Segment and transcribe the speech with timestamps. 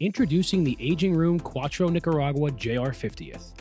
[0.00, 3.52] Introducing the Aging Room Quattro Nicaragua JR 50th.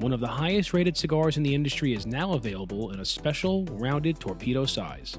[0.00, 3.64] One of the highest rated cigars in the industry is now available in a special
[3.70, 5.16] rounded torpedo size.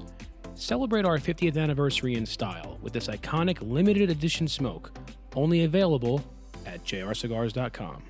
[0.54, 4.96] Celebrate our 50th anniversary in style with this iconic limited edition smoke,
[5.34, 6.22] only available
[6.64, 8.04] at jrcigars.com.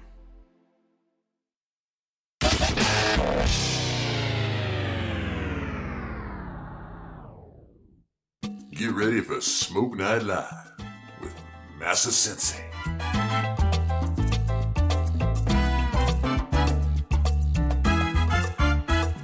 [8.72, 10.70] Get ready for Smoke Night Live
[11.80, 12.62] Massa Sensei.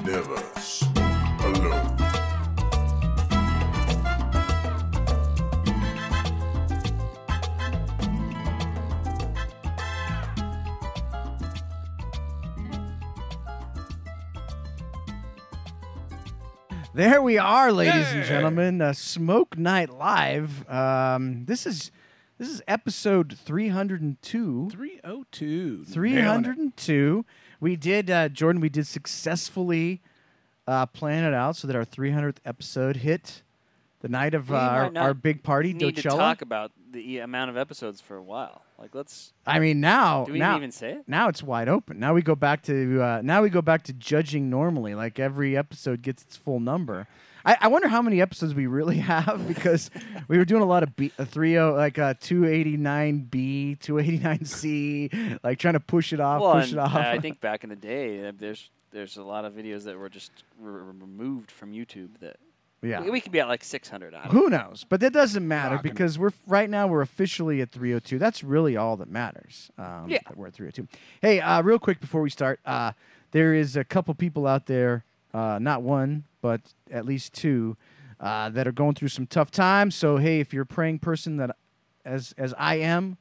[0.03, 1.97] Never smoke alone.
[16.95, 18.81] There we are, ladies and gentlemen.
[18.81, 20.67] Uh, Smoke Night Live.
[20.71, 21.91] Um, this is
[22.39, 24.69] this is episode three hundred and two.
[24.71, 25.85] 302.
[25.85, 27.25] Three hundred and two.
[27.61, 28.61] We did, uh, Jordan.
[28.61, 30.03] We did successfully
[30.67, 33.43] uh, plan it out so that our three hundredth episode hit
[34.01, 35.73] the night of uh, our, our big party.
[35.73, 38.63] need to talk about the amount of episodes for a while.
[38.79, 39.33] Like, let's.
[39.47, 41.05] I mean, now Do we now even say it?
[41.07, 41.99] now it's wide open.
[41.99, 44.95] Now we go back to uh, now we go back to judging normally.
[44.95, 47.07] Like every episode gets its full number.
[47.47, 49.91] I, I wonder how many episodes we really have because
[50.29, 53.21] we were doing a lot of B, uh, three oh like uh, two eighty nine
[53.21, 55.11] B, two eighty nine C,
[55.43, 56.95] like trying to push it off, well, push it and off.
[56.95, 59.97] I I think back in the day, uh, there's there's a lot of videos that
[59.97, 62.19] were just re- re- removed from YouTube.
[62.21, 62.37] That
[62.83, 63.01] yeah.
[63.01, 64.15] we, we could be at like 600.
[64.31, 64.85] Who knows?
[64.89, 65.95] But that doesn't matter Rockin' it.
[65.95, 68.19] because we're right now we're officially at 302.
[68.19, 69.71] That's really all that matters.
[69.79, 70.19] Um, Yeah.
[70.27, 70.89] that we're at 302.
[71.23, 72.93] Hey, uh, real quick before we start, uh,
[73.31, 76.61] there is a couple people out there, uh, not one, but
[76.93, 77.77] at least two,
[78.21, 79.97] uh, that are going through some tough times.
[79.97, 81.57] So hey, if you're a praying person that,
[82.05, 83.19] as as I am,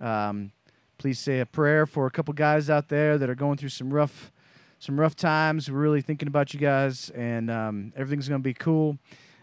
[0.00, 0.52] um,
[0.96, 3.92] please say a prayer for a couple guys out there that are going through some
[3.92, 4.30] rough
[4.78, 5.68] some rough times.
[5.68, 8.96] We're really thinking about you guys, and um, everything's gonna be cool.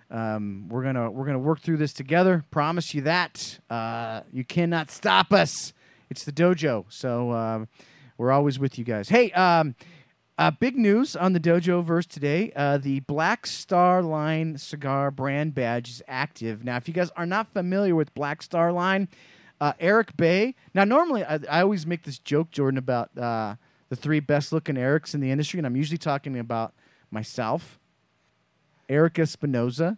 [0.09, 2.45] Um, we're gonna we're gonna work through this together.
[2.51, 3.59] Promise you that.
[3.69, 5.74] Uh, you cannot stop us.
[6.09, 7.66] It's the dojo, so uh,
[8.18, 9.09] we're always with you guys.
[9.09, 9.75] Hey, um,
[10.38, 12.51] uh, big news on the dojo verse today.
[12.56, 16.75] Uh, the Black Star Line cigar brand badge is active now.
[16.78, 19.07] If you guys are not familiar with Black Star Line,
[19.62, 20.56] uh, Eric Bay.
[20.74, 23.56] Now, normally I, I always make this joke, Jordan, about uh,
[23.90, 26.74] the three best looking Erics in the industry, and I'm usually talking about
[27.12, 27.79] myself,
[28.90, 29.97] Eric Espinoza,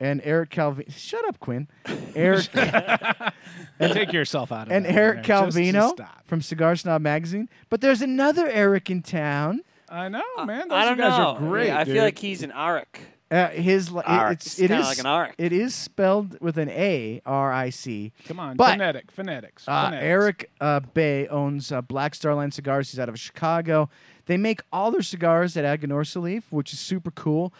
[0.00, 0.90] and Eric Calvino.
[0.92, 1.68] Shut up, Quinn.
[2.14, 4.76] Eric and, Take yourself out of it.
[4.76, 5.44] and Eric there.
[5.44, 7.48] Just- just Calvino from Cigar Snob Magazine.
[7.68, 9.60] But there's another Eric in town.
[9.88, 10.68] I know, man.
[10.68, 11.24] Those I don't you guys know.
[11.34, 11.68] are great.
[11.68, 11.94] Yeah, I dude.
[11.94, 12.84] feel like he's an Arik.
[13.28, 14.32] Uh, his li- Arc.
[14.34, 15.34] it's It's it kinda is like an arc.
[15.36, 18.12] it is spelled with an A R I C.
[18.28, 19.66] Come on, But- phonetic, phonetics.
[19.66, 20.04] Uh, phonetics.
[20.04, 22.90] Eric uh, Bay owns uh, Black Star Line Cigars.
[22.92, 23.88] He's out of Chicago.
[24.26, 27.52] They make all their cigars at Aganorsa Leaf, which is super cool.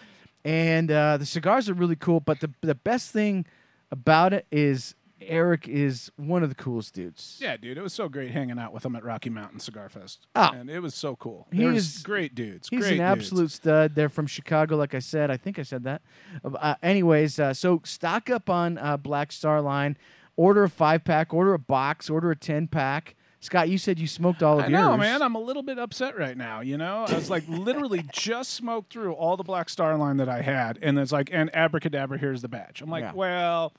[0.44, 2.20] And uh, the cigars are really cool.
[2.20, 3.44] But the the best thing
[3.90, 7.38] about it is Eric is one of the coolest dudes.
[7.40, 10.26] Yeah, dude, it was so great hanging out with him at Rocky Mountain Cigar Fest.
[10.34, 10.50] Oh.
[10.54, 11.46] and it was so cool.
[11.52, 12.68] He is- great dudes.
[12.68, 13.26] He's great an dudes.
[13.26, 13.94] absolute stud.
[13.94, 15.30] They're from Chicago, like I said.
[15.30, 16.02] I think I said that.
[16.44, 19.96] Uh, anyways, uh, so stock up on uh, Black Star Line.
[20.36, 23.14] Order a five pack, order a box, order a 10 pack.
[23.40, 24.72] Scott, you said you smoked all of I yours.
[24.80, 25.22] know, man.
[25.22, 26.60] I'm a little bit upset right now.
[26.60, 30.28] You know, I was like literally just smoked through all the Black Star line that
[30.28, 32.82] I had, and it's like, and abracadabra, here's the badge.
[32.82, 33.12] I'm like, Yeah.
[33.14, 33.72] well,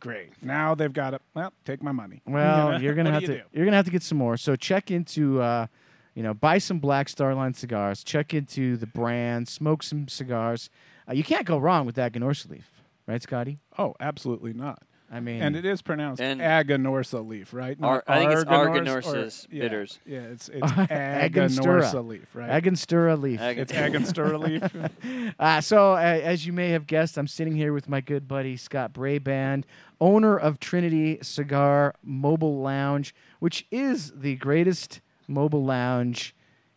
[0.00, 0.42] great.
[0.42, 1.22] Now they've got it.
[1.34, 2.22] Well, take my money.
[2.26, 3.42] Well, you're gonna have to do?
[3.52, 4.36] you're gonna have to get some more.
[4.36, 5.66] So check into uh,
[6.14, 8.02] you know buy some Black Star Line cigars.
[8.02, 9.48] Check into the brand.
[9.48, 10.70] Smoke some cigars.
[11.08, 12.70] Uh, you can't go wrong with that Ganorsa leaf,
[13.06, 13.58] right, Scotty?
[13.78, 14.82] Oh, absolutely not.
[15.12, 17.76] I mean, And it is pronounced And- Aganorsa leaf, right?
[17.82, 18.80] Ar- I think it's Arganorsa or-
[19.16, 19.98] Arganorsa's yeah, bitters.
[20.06, 22.48] Yeah, it's it's Aganorsa leaf, right?
[22.62, 23.40] Agonstura leaf.
[23.40, 24.38] Ag- it's Aganstura
[25.02, 25.32] leaf.
[25.38, 28.56] Uh, so, uh, as you may have guessed, I'm sitting here with my good buddy
[28.56, 29.64] Scott Brayband,
[30.00, 36.34] owner of Trinity Cigar Mobile Lounge, which is the greatest mobile lounge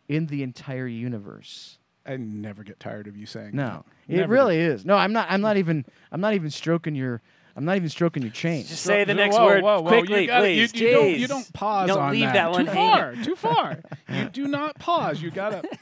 [0.08, 1.78] in the entire universe.
[2.06, 4.14] I never get tired of you saying No, that.
[4.14, 4.84] it Never really is.
[4.84, 5.26] No, I'm not.
[5.30, 5.84] I'm not even.
[6.12, 7.22] I'm not even stroking your.
[7.56, 8.64] I'm not even stroking your chain.
[8.64, 9.88] Just say the next whoa, word whoa, whoa.
[9.88, 10.74] quickly, you gotta, please.
[10.74, 12.32] You, you, don't, you don't pause Don't on leave that.
[12.34, 12.90] that one too hanging.
[13.16, 13.24] far.
[13.24, 13.80] Too far.
[14.08, 15.22] you do not pause.
[15.22, 15.62] You gotta.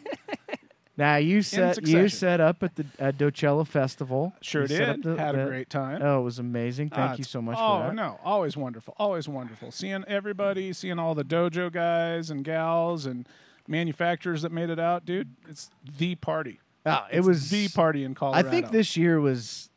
[0.96, 4.34] Now you set you set up at the uh, Docella Festival.
[4.42, 5.04] Sure You set up did.
[5.04, 6.02] the- Had a great time.
[6.02, 6.90] Oh, it was amazing.
[6.90, 7.94] Thank you so much oh, for that.
[7.94, 9.70] no, always wonderful, always wonderful.
[9.70, 13.26] Seeing everybody, seeing all the dojo guys and gals and
[13.66, 15.34] manufacturers that made it out, dude.
[15.48, 16.60] It's the party.
[16.84, 18.46] Ah, it It's was the party in Colorado.
[18.46, 19.70] I think this year was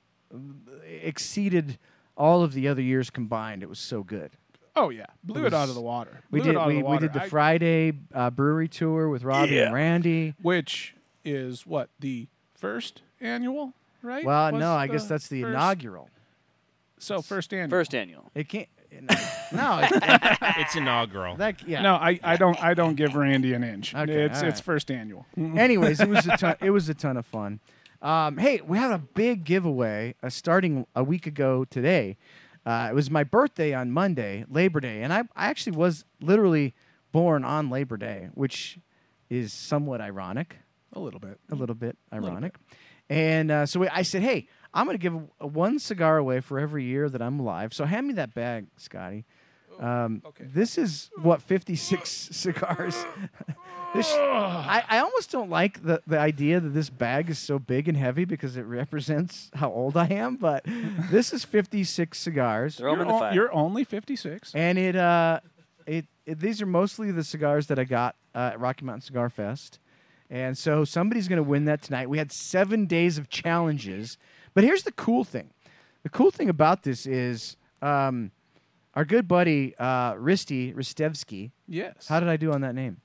[0.85, 1.77] exceeded
[2.17, 3.63] all of the other years combined.
[3.63, 4.31] It was so good.
[4.77, 6.21] Oh yeah, blew it, was- out of the water.
[6.31, 6.65] We Blew it did.
[6.67, 10.33] We, the we did the I- Friday uh, brewery tour with Robbie and Randy.
[10.41, 10.93] which
[11.23, 14.25] is what the first annual, right?
[14.25, 16.09] Well, Was no, I guess that's the first- inaugural.
[16.97, 17.69] So first annual.
[17.69, 18.31] First annual.
[18.35, 18.67] It can't.
[19.51, 21.35] No, it, that, It's inaugural.
[21.37, 21.81] that- yeah.
[21.81, 23.93] No, I, I don't I don't give Randy an inch.
[23.93, 25.25] Okay, it's all it's first annual.
[25.37, 26.55] Anyways, it was a ton.
[26.61, 27.59] It was a ton of fun.
[28.05, 32.17] Um, hey, we had a big giveaway uh, starting a week ago today.
[32.63, 36.75] Uh, it was my birthday on Monday, Labor Day, and I, I actually was literally
[37.11, 38.77] born on Labor Day, which
[39.27, 40.57] is somewhat ironic,
[40.93, 41.39] A little bit.
[41.49, 42.57] a little bit ironic.
[43.09, 46.41] And uh, so we, I said, hey, I'm going to give a, one cigar away
[46.41, 47.73] for every year that I'm alive.
[47.73, 49.25] So hand me that bag, Scotty.
[49.79, 50.43] Um, okay.
[50.45, 53.03] This is what 56 cigars.
[53.93, 57.87] this, I, I almost don't like the, the idea that this bag is so big
[57.87, 60.35] and heavy because it represents how old I am.
[60.35, 60.65] But
[61.11, 63.33] this is 56 cigars, Throw 'em in You're, the fire.
[63.33, 64.53] you're only 56.
[64.55, 65.39] and it uh,
[65.85, 69.29] it, it these are mostly the cigars that I got uh, at Rocky Mountain Cigar
[69.29, 69.79] Fest.
[70.29, 72.09] And so somebody's going to win that tonight.
[72.09, 74.17] We had seven days of challenges.
[74.55, 75.51] But here's the cool thing.
[76.01, 78.31] The cool thing about this is um,
[78.95, 81.51] our good buddy uh, Risty Ristevsky.
[81.67, 82.07] Yes.
[82.07, 82.97] How did I do on that name?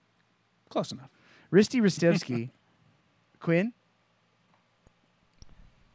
[0.71, 1.11] Close enough.
[1.53, 2.51] Risty Ristevsky.
[3.41, 3.73] Quinn?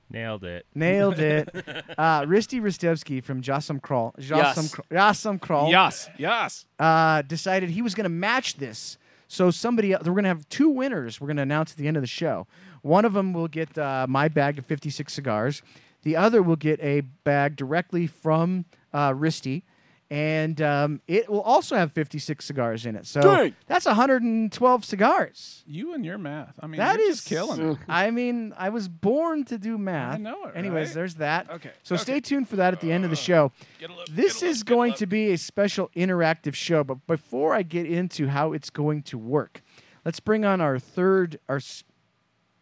[0.10, 0.66] Nailed it.
[0.75, 1.50] Nailed it.
[1.98, 4.16] uh, Risty Ristevsky from Jas Sum Kral.
[4.18, 5.72] Jasam, Kral- Jas Sum Kral.
[5.72, 6.10] Yes.
[6.18, 6.66] Yes.
[6.80, 8.98] uh, decided he was going to match this.
[9.27, 11.19] So somebody, else, we're going to have two winners.
[11.19, 12.45] We're going to announce at the end of the show.
[12.83, 15.63] One of them will get uh, my bag of 56 cigars.
[16.04, 19.63] The other will get a bag directly from uh, Risty,
[20.12, 23.07] and um, it will also have 56 cigars in it.
[23.07, 23.56] So Dang.
[23.66, 25.63] that's 112 cigars.
[25.66, 26.54] You and your math.
[26.60, 27.78] I mean, That you're is just killing it.
[27.90, 30.16] I mean, I was born to do math.
[30.16, 30.94] I know it, Anyways, right?
[30.96, 31.50] there's that.
[31.50, 32.02] Okay, So okay.
[32.04, 33.52] stay tuned for that at the end of the show.
[33.80, 35.00] Get a look, This get a look, is get a going look.
[35.00, 39.18] to be a special interactive show, but before I get into how it's going to
[39.18, 39.63] work,
[40.06, 41.60] let's bring on our third, our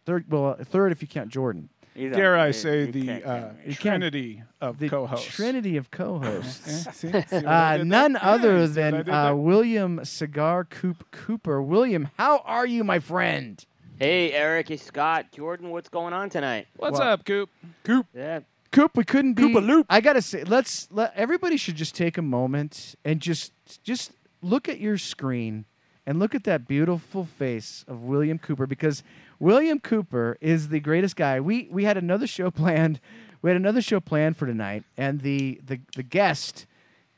[0.06, 3.40] third, well, third if you count Jordan, He's Dare I say he the can't uh,
[3.50, 5.26] count trinity of the co-hosts?
[5.34, 6.88] trinity of co-hosts.
[6.96, 7.08] See?
[7.28, 8.24] See what Uh, none there?
[8.24, 9.34] other Yeah, see what I than uh.
[9.34, 11.62] William Cigar Coop Cooper.
[11.62, 13.64] William, how are you, my friend?
[13.98, 16.66] Hey, Eric, hey, Scott, Jordan, what's going on tonight?
[16.76, 17.48] What's well- up, Coop?
[17.84, 18.06] Coop.
[18.12, 18.40] Yeah,
[18.72, 19.44] Coop, we couldn't be.
[19.44, 19.86] Koopa Loop.
[19.88, 23.52] I gotta say, let's let everybody should just take a moment and just
[23.84, 24.10] just
[24.42, 25.64] look at your screen
[26.06, 29.04] and look at that beautiful face of William Cooper because
[29.44, 31.38] William Cooper is the greatest guy.
[31.38, 32.98] We we had another show planned.
[33.42, 36.64] We had another show planned for tonight, and the the the guest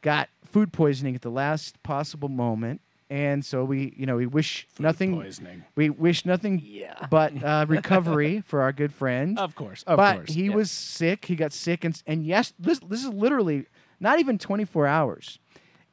[0.02, 4.66] got food poisoning at the last possible moment, and so we you know we wish
[4.80, 5.14] nothing.
[5.14, 5.62] Poisoning.
[5.76, 7.06] We wish nothing Yeah.
[7.10, 9.84] but uh, recovery for our good friend Of course.
[9.84, 10.32] Of but course.
[10.32, 10.54] he yeah.
[10.56, 11.26] was sick.
[11.26, 13.66] He got sick, and and yes, this this is literally
[14.00, 15.38] not even 24 hours.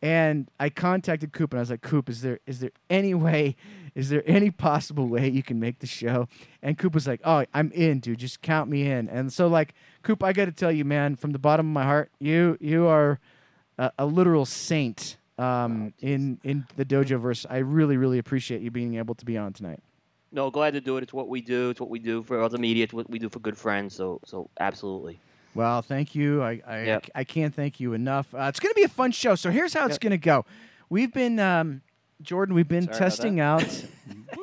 [0.04, 3.56] And I contacted Coop, and I was like, Coop, is there is there any way,
[3.96, 6.28] is there any possible way you can make the show?
[6.62, 8.20] And Coop was like, Oh, I'm in, dude.
[8.20, 9.08] Just count me in.
[9.08, 11.86] And so, like, Coop, I got to tell you, man, from the bottom of my
[11.86, 13.22] heart, you you are
[13.78, 17.46] a, a literal saint um, in in the dojo verse.
[17.50, 19.80] I really really appreciate you being able to be on tonight.
[20.34, 21.04] no, glad to do it.
[21.04, 21.70] It's what we do.
[21.70, 22.84] It's what we do for other media.
[22.84, 23.96] It's what we do for good friends.
[23.96, 25.22] So, so absolutely.
[25.56, 26.42] Well, thank you.
[26.42, 27.06] I I, Yep.
[27.16, 28.34] I can't thank you enough.
[28.34, 29.36] Uh, it's going to be a fun show.
[29.36, 30.02] So here's how it's Yep.
[30.02, 30.46] going to go.
[30.90, 31.82] We've been um,
[32.22, 32.56] Jordan.
[32.56, 33.86] We've been Sorry testing out.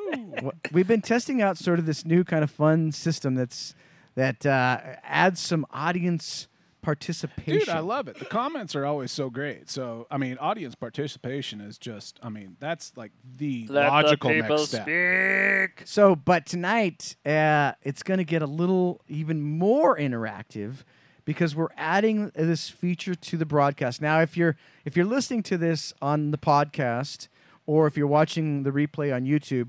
[0.73, 3.75] We've been testing out sort of this new kind of fun system that's
[4.15, 6.49] that uh, adds some audience
[6.83, 7.59] participation.
[7.61, 8.19] Dude, I love it.
[8.19, 9.69] The comments are always so great.
[9.69, 14.41] So, I mean, audience participation is just, I mean, that's like the Let logical the
[14.43, 14.83] next step.
[14.85, 15.87] speak.
[15.87, 20.85] So, but tonight uh, it's going to get a little even more interactive
[21.25, 24.01] because we're adding this feature to the broadcast.
[24.01, 27.29] Now, if you're if you're listening to this on the podcast
[27.67, 29.69] or if you're watching the replay on YouTube,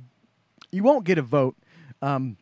[0.72, 1.56] you won't get a vote.
[2.02, 2.38] Um,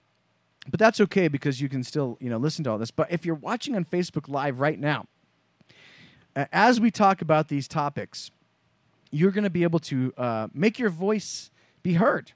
[0.70, 2.92] but that's okay because you can still you know listen to all this.
[2.92, 5.06] But if you're watching on Facebook Live right now,
[6.36, 8.32] as we talk about these topics,
[9.12, 11.52] you're going to be able to uh, make your voice
[11.84, 12.34] be heard.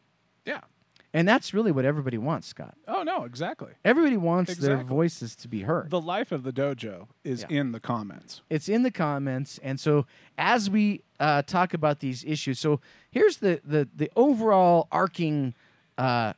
[1.15, 2.75] And that's really what everybody wants, Scott.
[2.87, 3.73] Oh, no, exactly.
[3.85, 5.91] Everybody wants their voices to be heard.
[5.91, 7.57] The life of the dojo is Yeah.
[7.59, 8.41] in the comments.
[8.49, 10.07] it's in the comments, and so
[10.39, 12.79] as we uh, talk about these issues, so
[13.11, 15.53] here's the the the overall arcing
[15.99, 16.33] uh,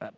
[0.00, 0.10] uh,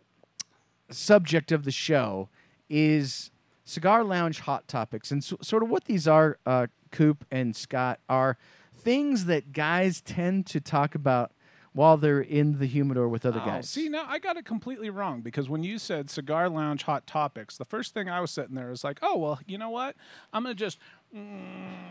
[0.91, 2.29] subject of the show
[2.69, 3.31] is
[3.65, 7.99] cigar lounge hot topics, and so, sort of what these are, uh, Coop and Scott,
[8.09, 8.37] are
[8.75, 11.33] things that guys tend to talk about
[11.73, 13.69] while they're in the humidor with other Oh, guys.
[13.69, 17.57] see, now I got it completely wrong because when you said cigar lounge hot topics,
[17.57, 19.97] the first thing I was sitting there was like, oh, well, you know what?
[20.33, 20.79] I'm going to just
[21.17, 21.87] mm,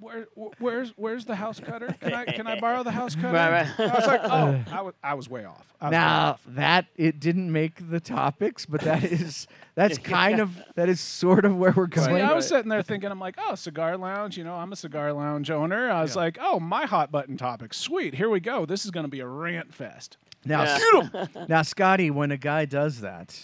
[0.00, 0.26] Where,
[0.60, 1.94] where's where's the house cutter?
[2.00, 3.32] Can I can I borrow the house cutter?
[3.32, 3.80] Right, right.
[3.90, 5.66] I was like, oh, I was I was way off.
[5.80, 6.42] I was way Now off.
[6.48, 11.44] that it didn't make the topics, but that is that's kind of that is sort
[11.44, 12.22] of where we're See, going.
[12.22, 14.38] I was sitting there thinking, I'm like, oh, cigar lounge.
[14.38, 15.90] You know, I'm a cigar lounge owner.
[15.90, 17.74] I was like, oh, my hot button topic.
[17.74, 18.66] Sweet, here we go.
[18.66, 20.16] This is going to be a rant fest.
[20.44, 21.26] Now, Yeah.
[21.48, 23.36] now, Scotty, when a guy does that,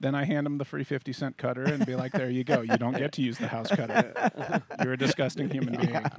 [0.00, 2.60] Then I hand him the free 50 cent cutter and be like, there you go.
[2.60, 4.62] You don't get to use the house cutter.
[4.84, 5.92] You're a disgusting human being.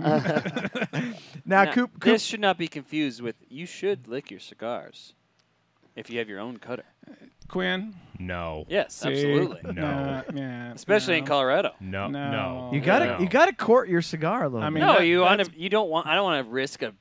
[1.46, 5.14] now, Now, Coop, Coop, This should not be confused with you should lick your cigars
[5.96, 6.84] if you have your own cutter.
[7.48, 7.96] Quinn?
[8.20, 8.66] No.
[8.68, 9.10] Yes, See?
[9.10, 9.62] absolutely.
[9.64, 9.82] No.
[9.82, 11.26] Nah, yeah, Especially in.
[11.26, 11.72] Colorado.
[11.80, 12.08] No.
[12.08, 12.32] No.
[12.32, 12.70] No.
[12.74, 13.20] you gotta No.
[13.20, 14.62] you gotta court your cigar a little.
[14.62, 16.06] I mean, no, that- you want to You don't want.
[16.06, 16.94] I don't want to risk a,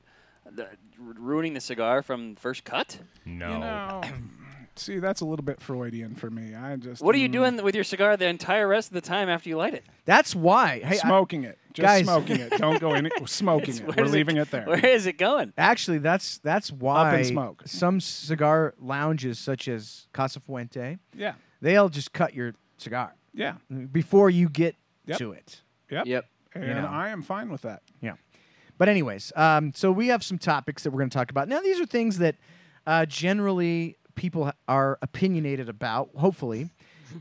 [0.49, 0.67] the,
[0.97, 2.99] ruining the cigar from first cut.
[3.25, 3.51] No.
[3.51, 4.01] You know,
[4.81, 6.55] see, that's a little bit Freudian for me.
[6.55, 7.01] I just.
[7.01, 9.49] What are you mm, doing with your cigar the entire rest of the time after
[9.49, 9.83] you light it?
[10.05, 10.79] that's why.
[10.79, 11.57] Hey, I- Smoking it.
[11.73, 12.03] Just Guys.
[12.05, 12.51] smoking it.
[12.57, 13.13] Don't go in it.
[13.29, 13.95] Smoking it.
[13.95, 14.65] We're leaving it, there.
[14.65, 15.53] Where is it going?
[15.57, 17.61] actually, that's that's why smoke.
[17.67, 21.33] some cigar lounges, such as Casa Fuente, Yeah.
[21.61, 23.55] they'll just cut your cigar Yeah.
[23.91, 25.17] before you get Yep.
[25.19, 25.61] to it.
[25.91, 26.05] Yep.
[26.07, 26.25] Yep.
[26.55, 26.87] And know.
[26.87, 27.83] I am fine with that.
[28.01, 28.13] Yeah.
[28.79, 31.47] But anyways, um, so we have some topics that we're going to talk about.
[31.47, 32.35] Now, these are things that
[32.87, 36.69] uh, generally people are opinionated about, hopefully.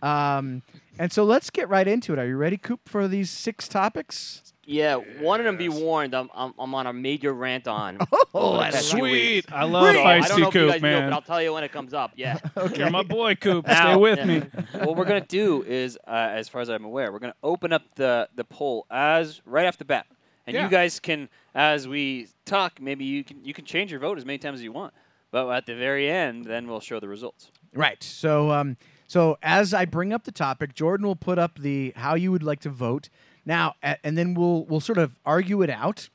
[0.02, 0.62] Um,
[0.98, 2.18] and so let's get right into it.
[2.18, 4.42] Are you ready, Coop, for these six topics?
[4.66, 6.12] Yeah, one of them be warned.
[6.14, 7.98] I'm, I'm, I'm on a major rant on.
[8.34, 9.46] Oh, that's that's few weeks.
[9.48, 9.52] Sweet.
[9.56, 11.08] I love So, I don't feisty know if you coop, guys know, man.
[11.10, 12.12] but I'll tell you when it comes up.
[12.14, 12.38] Yeah.
[12.56, 12.78] okay.
[12.78, 13.64] You're my boy, Coop.
[13.64, 14.24] Stay Now- with Yeah.
[14.26, 14.38] me.
[14.84, 17.82] what we're gonna do is, uh, as far as I'm aware, we're gonna open up
[17.96, 20.06] the the poll as right off the bat,
[20.46, 20.64] and Yeah.
[20.64, 24.26] you guys can, as we talk, maybe you can you can change your vote as
[24.26, 24.92] many times as you want.
[25.30, 27.50] But at the very end, then we'll show the results.
[27.74, 28.02] Right.
[28.02, 32.14] So, um, so as I bring up the topic, Jordan will put up the how
[32.14, 33.08] you would like to vote
[33.44, 36.08] now, and then we'll we'll sort of argue it out.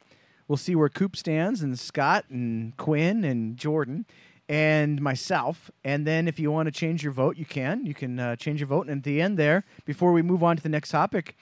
[0.47, 4.05] We'll see where Coop stands, and Scott, and Quinn, and Jordan,
[4.49, 5.71] and myself.
[5.83, 7.85] And then, if you want to change your vote, you can.
[7.85, 10.57] You can uh, change your vote, and at the end there, before we move on
[10.57, 11.35] to the next topic,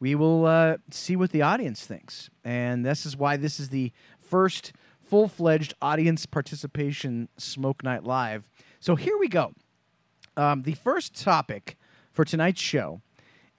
[0.00, 2.30] we will uh, see what the audience thinks.
[2.44, 4.72] And this is why this is the first
[5.06, 8.50] full fledged audience participation Smoke Night Live.
[8.80, 9.52] So here we go.
[10.36, 11.76] Um, the first topic
[12.12, 13.00] for tonight's show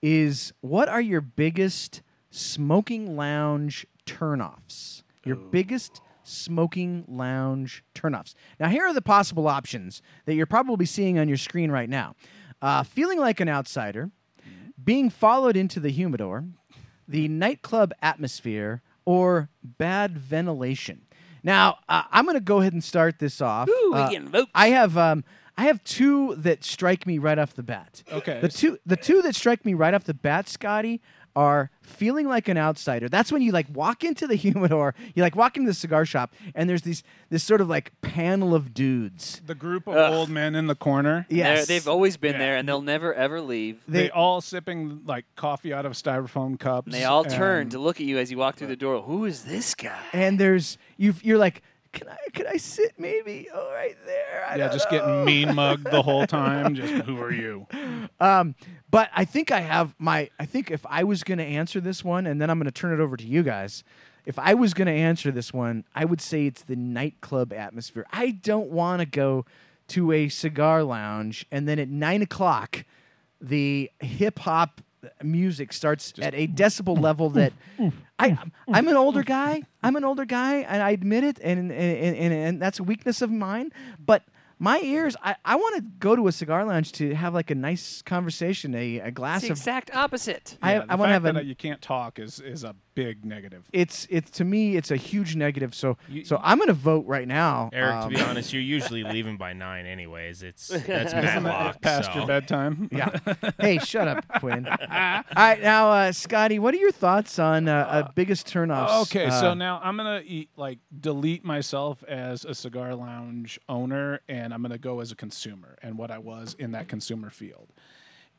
[0.02, 5.04] is what are your biggest smoking lounge turnoffs?
[5.26, 8.34] Your biggest smoking lounge turnoffs.
[8.60, 12.16] Now, here are the possible options that you're probably seeing on your screen right now
[12.62, 14.12] uh, feeling like an outsider,
[14.84, 16.46] being followed into the humidor,
[17.08, 21.07] the nightclub atmosphere, or bad ventilation.
[21.44, 23.70] Now, uh, I'm going to go ahead and start this off.
[23.70, 24.52] Ooh, we Uh, getting votes.
[24.56, 25.24] I have um,
[25.58, 28.04] I have two that strike me right off the bat.
[28.12, 28.40] Okay.
[28.42, 31.02] The two the two that strike me right off the bat, Scotty,
[31.38, 33.08] are feeling like an outsider.
[33.08, 36.34] That's when you like walk into the humidor, you like walk into the cigar shop,
[36.56, 39.42] and there's these this sort of like panel of dudes.
[39.46, 40.14] The group of Ugh.
[40.14, 41.28] old men in the corner.
[41.30, 42.40] They're- Yes, they've always been Yeah.
[42.40, 43.80] there, and they'll never ever leave.
[43.88, 46.88] They, They- all sipping like coffee out of styrofoam cups.
[46.88, 49.04] And they all turn to look at you as you walk through the door.
[49.04, 50.00] Who is this guy?
[50.14, 53.48] and there's you you're like, can I can I sit maybe?
[53.54, 54.46] Oh, right there.
[54.50, 56.76] I Yeah, just know." getting mean mugged the whole time.
[56.76, 57.68] Just who are you?
[58.20, 58.56] Um,
[58.90, 60.30] but I think I have my.
[60.40, 62.72] I think if I was going to answer this one, and then I'm going to
[62.72, 63.84] turn it over to you guys.
[64.26, 68.06] If I was going to answer this one, I would say it's the nightclub atmosphere.
[68.12, 69.46] I don't want to go
[69.90, 72.84] to a cigar lounge and then at nine o'clock,
[73.40, 74.82] the hip hop
[75.24, 77.54] music starts at a decibel level that
[78.20, 78.38] I
[78.68, 79.64] I'm an older guy.
[79.84, 83.22] I'm an older guy, and I admit it, and and, and, and that's a weakness
[83.22, 83.72] of mine.
[84.04, 84.24] But
[84.60, 87.56] my ears, I, I want to go to a cigar lounge to have like a
[87.56, 89.58] nice conversation, a, a glass It's the of.
[89.60, 90.58] exact opposite.
[90.64, 91.46] I, Yeah, I want to fact have that a.
[91.46, 93.70] you can't talk is is a big negative.
[93.72, 95.76] It's it's to me it's a huge negative.
[95.76, 97.70] So You- so I'm gonna vote right now.
[97.72, 100.42] Eric, to be um, honest, you're usually leaving by nine, anyways.
[100.42, 101.74] It's that's Isn't Isn't Matlock.
[101.74, 102.18] that past so.
[102.18, 102.90] your bedtime?
[102.98, 103.20] Yeah.
[103.60, 104.66] hey, shut up, Quinn.
[104.68, 104.78] All
[105.36, 109.04] right, now, uh, Scotty, what are your thoughts on uh, uh, biggest turnoffs?
[109.04, 114.22] Okay, uh, so now I'm gonna eat, like delete myself as a cigar lounge owner,
[114.28, 117.72] and I'm gonna go as a consumer and what I was in that consumer field.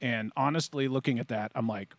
[0.00, 1.94] And honestly, looking at that, I'm like,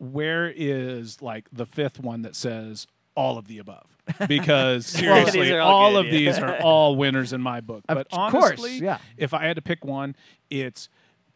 [0.00, 3.86] where is like the fifth one that says all of the above?
[4.26, 6.18] Because seriously, all all good, of yeah.
[6.18, 7.84] these are all winners in my book.
[7.88, 8.98] Of but course, honestly, yeah.
[9.16, 10.16] if I had to pick one,
[10.48, 10.88] it's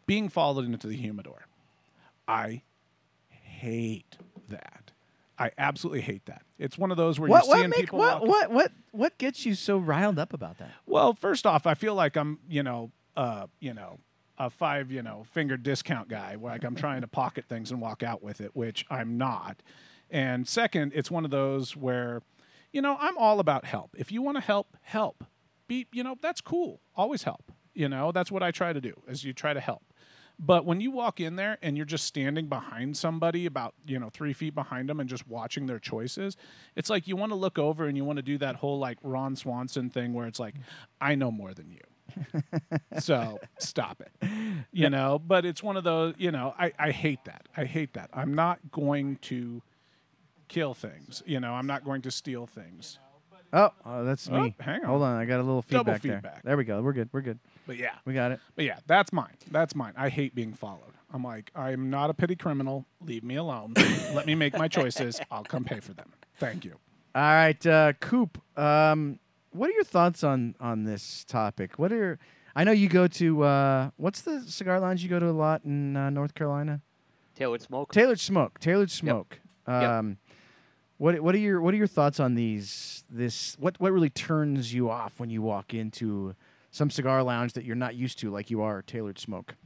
[0.07, 1.47] being followed into the humidor.
[2.27, 2.63] I
[3.29, 4.17] hate
[4.49, 4.93] that.
[5.39, 6.43] I absolutely hate that.
[6.59, 7.99] It's one of those where what you're what seeing make people.
[7.99, 10.71] what what what what gets you so riled up about that?
[10.87, 13.99] Well, first off, I feel like I'm, you know, uh, you know,
[14.39, 16.37] a five you know finger discount guy.
[16.41, 19.63] Like I'm trying to pocket things and walk out with it, which I'm not.
[20.11, 22.23] And second, it's one of those where,
[22.73, 23.95] you know, I'm all about help.
[23.97, 25.25] If you want to help, help.
[25.67, 26.81] Be you know that's cool.
[26.95, 27.53] Always help.
[27.73, 28.95] You know that's what I try to do.
[29.09, 29.83] Is you try to help.
[30.39, 34.11] But when you walk in there and you're just standing behind somebody about, you know,
[34.11, 36.37] three feet behind them and just watching their choices,
[36.75, 38.99] it's like you want to look over and you want to do that whole like
[39.03, 40.57] Ron Swanson thing where it's like,
[41.01, 41.81] I know more than you.
[42.99, 44.29] So stop it.
[44.73, 47.47] You know, but it's one of those, you know, I, I hate that.
[47.57, 48.11] I hate that.
[48.13, 49.63] I'm not going to
[50.49, 51.23] kill things.
[51.27, 52.99] You know, I'm not going to steal things.
[53.53, 54.55] Oh, oh, that's Oh, me.
[54.59, 54.87] hang on.
[54.89, 56.13] Hold on, I got a little Double feedback, there.
[56.17, 56.43] feedback.
[56.43, 56.83] There we go.
[56.83, 57.09] We're good.
[57.13, 57.39] We're good.
[57.67, 57.93] But yeah.
[58.05, 58.41] We got it.
[58.57, 59.37] But yeah, that's mine.
[59.51, 59.93] That's mine.
[59.97, 60.93] I hate being followed.
[61.13, 62.85] I'm like, I'm not a petty criminal.
[63.01, 63.75] Leave me alone.
[64.13, 65.21] Let me make my choices.
[65.31, 66.13] I'll come pay for them.
[66.41, 66.75] Thank you.
[67.15, 68.43] All right, uh, Coop.
[68.59, 69.21] Um,
[69.55, 71.79] what are your thoughts on on this topic?
[71.79, 72.19] What are
[72.57, 75.65] I know you go to uh, what's the cigar lounge you go to a lot
[75.65, 76.81] in uh, North Carolina?
[77.35, 77.93] Tailored smoke.
[77.93, 78.61] Tailored Smoke.
[78.61, 79.41] Tailored Smoke.
[79.67, 79.75] Yep.
[79.75, 80.19] Um,
[80.99, 83.05] what what are your what are your thoughts on these?
[83.11, 86.35] This what what really turns you off when you walk into
[86.71, 89.57] some cigar lounge that you're not used to, like you are Tailored Smoke?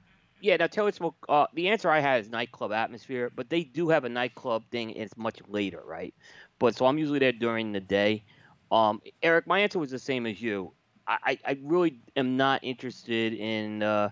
[0.40, 1.16] Yeah, now Tailored Smoke.
[1.28, 4.92] Uh, the answer I had is nightclub atmosphere, but they do have a nightclub thing.
[4.92, 6.14] And it's much later, right?
[6.58, 8.24] But so I'm usually there during the day.
[8.70, 10.72] Um, Eric, my answer was the same as you.
[11.06, 13.82] I, I, I really am not interested in.
[13.82, 14.10] Uh,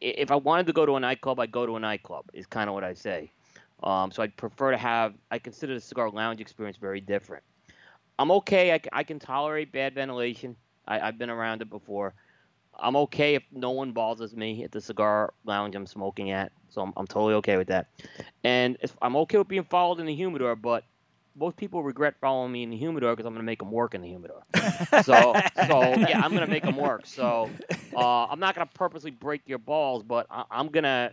[0.00, 2.26] if I wanted to go to a nightclub, I'd go to a nightclub.
[2.32, 3.30] Is kind of what I say.
[3.82, 5.14] Um, so I'd prefer to have.
[5.30, 7.42] I consider the cigar lounge experience very different.
[8.18, 8.80] I'm okay.
[8.92, 10.56] I can tolerate bad ventilation.
[10.88, 12.14] I, I've been around it before.
[12.78, 16.52] I'm okay if no one bothers me at the cigar lounge I'm smoking at.
[16.68, 17.88] So I'm, I'm totally okay with that.
[18.44, 20.84] And if, I'm okay with being followed in the humidor, but
[21.36, 23.94] most people regret following me in the humidor because I'm going to make them work
[23.94, 24.42] in the humidor.
[25.02, 25.34] so,
[25.68, 27.06] so yeah, I'm going to make them work.
[27.06, 27.50] So
[27.94, 31.12] uh, I'm not going to purposely break your balls, but I, I'm going to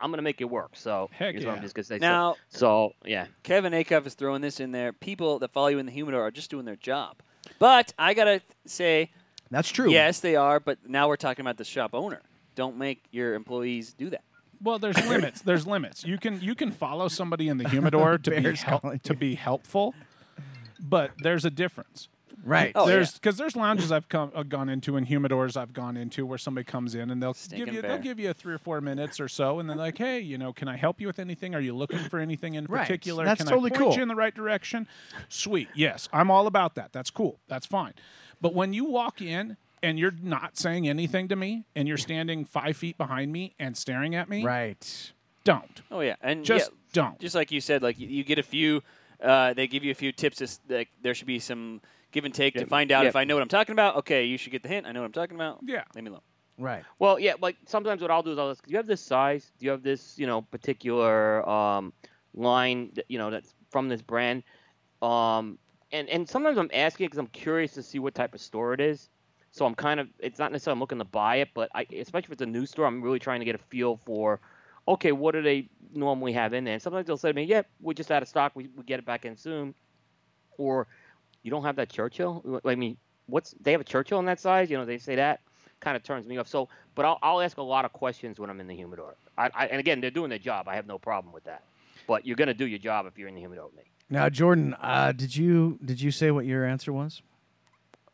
[0.00, 0.72] I'm going to make it work.
[0.74, 1.62] So Heck here's what I'm yeah.
[1.62, 1.98] just going to say.
[1.98, 4.92] Now, so, so yeah, Kevin Acuff is throwing this in there.
[4.92, 7.16] People that follow you in the humidor are just doing their job.
[7.58, 9.10] But I gotta say,
[9.50, 9.90] That's true.
[9.90, 10.60] yes, they are.
[10.60, 12.20] But now we're talking about the shop owner.
[12.54, 14.24] Don't make your employees do that.
[14.62, 15.42] Well, there's limits.
[15.42, 16.04] There's limits.
[16.04, 19.14] You can you can follow somebody in the humidor to be Bear's hel- calling to
[19.14, 19.94] be helpful,
[20.80, 22.08] but there's a difference.
[22.44, 22.72] Right.
[22.74, 26.26] Oh, there's because there's lounges I've come uh, gone into and humidors I've gone into
[26.26, 27.92] where somebody comes in and they'll Stinking give you bear.
[27.92, 30.38] they'll give you a three or four minutes or so and they're like, hey, you
[30.38, 31.54] know, can I help you with anything?
[31.54, 32.80] Are you looking for anything in Right.
[32.82, 33.24] particular?
[33.24, 33.96] That's can totally I point cool.
[33.96, 34.88] you in the right direction?
[35.28, 36.92] Sweet, yes, I'm all about that.
[36.92, 37.38] That's cool.
[37.46, 37.92] That's fine.
[38.40, 42.44] But when you walk in and you're not saying anything to me and you're standing
[42.44, 45.12] five feet behind me and staring at me, Right.
[45.44, 47.18] don't Oh yeah, and just yeah, don't.
[47.18, 48.82] just like you said, like you, you get a few.
[49.22, 50.40] Uh, they give you a few tips.
[50.40, 53.08] As, like there should be some give and take to find out yeah.
[53.08, 53.96] if I know what I'm talking about.
[53.96, 54.86] Okay, you should get the hint.
[54.86, 55.60] I know what I'm talking about.
[55.64, 55.84] yeah.
[55.94, 56.20] Leave me alone.
[56.58, 56.84] Right.
[56.98, 59.50] Well, yeah, like sometimes what I'll do is I'll ask, do you have this size?
[59.58, 61.92] Do you have this, you know, particular um,
[62.34, 64.42] line, that, you know, that's from this brand?
[65.00, 65.58] Um,
[65.90, 68.80] and and sometimes I'm asking because I'm curious to see what type of store it
[68.80, 69.08] is.
[69.52, 72.28] So I'm kind of, it's not necessarily I'm looking to buy it, but I, especially
[72.28, 74.40] if it's a new store, I'm really trying to get a feel for,
[74.88, 76.72] okay, what do they normally have in there?
[76.74, 78.52] And sometimes they'll say to me, yeah, we're just out of stock.
[78.54, 79.74] We, we get it back in soon.
[80.56, 80.86] Or
[81.42, 82.60] you don't have that Churchill?
[82.64, 84.70] I mean, what's, they have a Churchill in that size?
[84.70, 85.40] You know, they say that
[85.80, 86.48] kind of turns me off.
[86.48, 89.16] So, but I'll, I'll ask a lot of questions when I'm in the humidor.
[89.36, 90.66] I, I, and again, they're doing their job.
[90.66, 91.64] I have no problem with that.
[92.06, 93.82] But you're going to do your job if you're in the humidor with me.
[94.08, 97.22] Now, Jordan, uh, did you did you say what your answer was?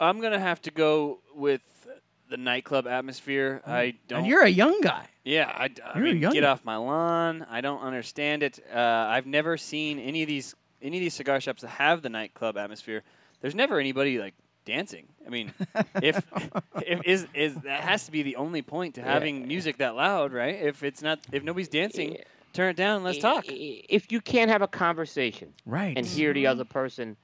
[0.00, 1.60] I'm gonna have to go with
[2.30, 3.62] the nightclub atmosphere.
[3.66, 4.20] I don't.
[4.20, 5.06] And you're a young guy.
[5.24, 6.46] Yeah, I, I mean, get guy.
[6.46, 7.46] off my lawn.
[7.50, 8.58] I don't understand it.
[8.74, 12.08] Uh, I've never seen any of these any of these cigar shops that have the
[12.08, 13.02] nightclub atmosphere.
[13.40, 14.34] There's never anybody like
[14.64, 15.06] dancing.
[15.26, 15.52] I mean,
[16.02, 16.22] if
[16.76, 20.32] if is is that has to be the only point to having music that loud,
[20.32, 20.54] right?
[20.54, 22.22] If it's not, if nobody's dancing, Yeah.
[22.52, 23.02] turn it down.
[23.04, 23.44] Let's talk.
[23.48, 25.96] If you can't have a conversation Right.
[25.96, 27.16] and hear the other person,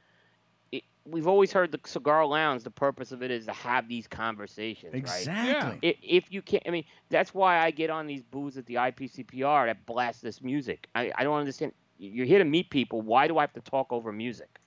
[1.07, 2.62] we've always heard the cigar lounge.
[2.62, 4.99] The purpose of it is to have these conversations, right?
[5.01, 5.90] exactly.
[5.90, 8.75] I- If you can't, I mean, that's why I get on these booths at the
[8.77, 10.88] IPCPR that blast this music.
[10.95, 11.73] I, I don't understand.
[11.99, 13.01] You're here to meet people.
[13.03, 14.59] Why do I have to talk over music?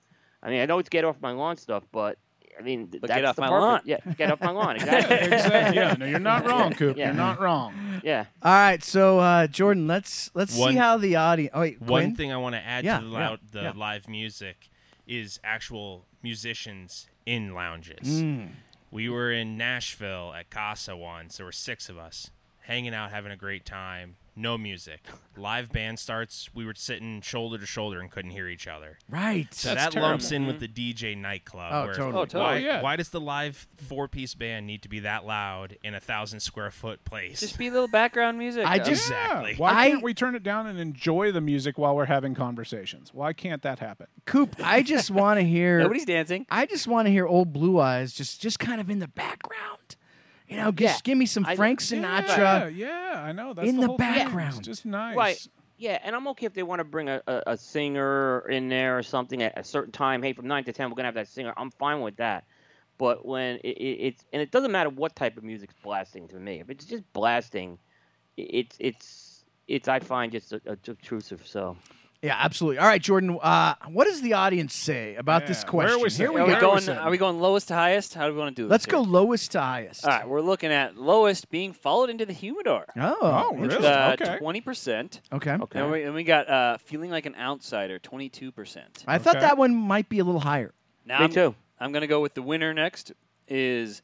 [0.42, 2.16] I mean, I know it's get off my lawn stuff, but
[2.58, 3.62] I mean, But that's get off the my purpose.
[3.62, 3.80] lawn.
[3.84, 4.76] Yeah, get off my lawn.
[4.80, 5.16] Exactly.
[5.16, 5.76] exactly.
[5.76, 6.96] Yeah, no, you're not wrong, Coop.
[6.96, 7.06] Yeah.
[7.06, 8.00] You're not wrong.
[8.02, 8.24] yeah.
[8.42, 11.50] All right, so uh, Jordan, let's let's One- see how the audience.
[11.54, 12.16] Oh wait, One Quinn?
[12.16, 13.72] thing I want to add Yeah, to the, yeah, the yeah.
[13.76, 14.70] live music
[15.06, 18.22] is actual musicians in lounges.
[18.22, 18.50] Mm.
[18.90, 21.36] We were in Nashville at Casa once.
[21.36, 24.16] There were six of us hanging out, having a great time.
[24.38, 25.04] No music.
[25.36, 28.98] Live band starts, we were sitting shoulder to shoulder and couldn't hear each other.
[29.08, 29.52] Right.
[29.52, 30.42] So That's that lumps terrible.
[30.42, 30.74] in with mm-hmm.
[30.74, 31.70] the DJ nightclub.
[31.72, 32.22] Oh, where totally.
[32.22, 32.44] Oh, totally.
[32.44, 32.82] Why, yeah.
[32.82, 36.40] why does the live four piece band need to be that loud in a thousand
[36.40, 37.40] square foot place?
[37.40, 38.66] Just be a little background music.
[38.66, 39.52] I just- Exactly.
[39.52, 39.58] Yeah.
[39.58, 43.12] Why I- can't we turn it down and enjoy the music while we're having conversations?
[43.12, 44.06] Why can't that happen?
[44.24, 45.78] Coop, I just want to hear.
[45.82, 46.46] nobody's dancing.
[46.50, 49.96] I just want to hear old Blue Eyes just just kind of in the background.
[50.48, 51.00] You know, just Yeah.
[51.04, 52.76] give me some I- Frank Yeah, Sinatra.
[52.76, 53.52] yeah, I know.
[53.52, 54.14] That's in the, the whole thing.
[54.14, 54.56] background.
[54.58, 55.16] It's just nice.
[55.16, 55.48] Right.
[55.76, 58.98] Yeah, and I'm okay if they want to bring a, a, a singer in there
[58.98, 60.22] or something at a certain time.
[60.22, 61.52] Hey, from nine to ten, we're gonna have that singer.
[61.56, 62.44] I'm fine with that.
[62.96, 66.36] But when it, it, it's and it doesn't matter what type of music's blasting to
[66.36, 66.58] me.
[66.60, 67.78] If it's just blasting,
[68.38, 71.46] i- it's it's it's I find just a, a, obtrusive.
[71.46, 71.76] So
[72.20, 72.78] Yeah, absolutely.
[72.78, 73.38] All right, Jordan.
[73.40, 76.26] Uh, what does the audience say about this Yeah, where are question?
[76.26, 76.40] we Here we?
[76.40, 76.68] Are go.
[76.68, 76.98] we Where going?
[76.98, 78.14] Are we going lowest to highest?
[78.14, 78.72] How do we want to do this?
[78.72, 78.92] Let's here?
[78.94, 80.04] go lowest to highest.
[80.04, 82.86] All right, we're looking at lowest being followed into the humidor.
[82.96, 83.64] Oh, Oh, really?
[83.66, 83.84] interesting.
[83.92, 84.38] Uh, Okay.
[84.38, 85.20] Twenty percent.
[85.32, 85.52] Okay.
[85.52, 85.78] okay.
[85.80, 89.04] And we, and we got uh, feeling like an outsider, twenty-two percent.
[89.06, 90.74] I thought that one might be a little higher.
[91.06, 91.54] Now Me I'm, too.
[91.78, 93.12] I'm going to go with the winner next.
[93.46, 94.02] Is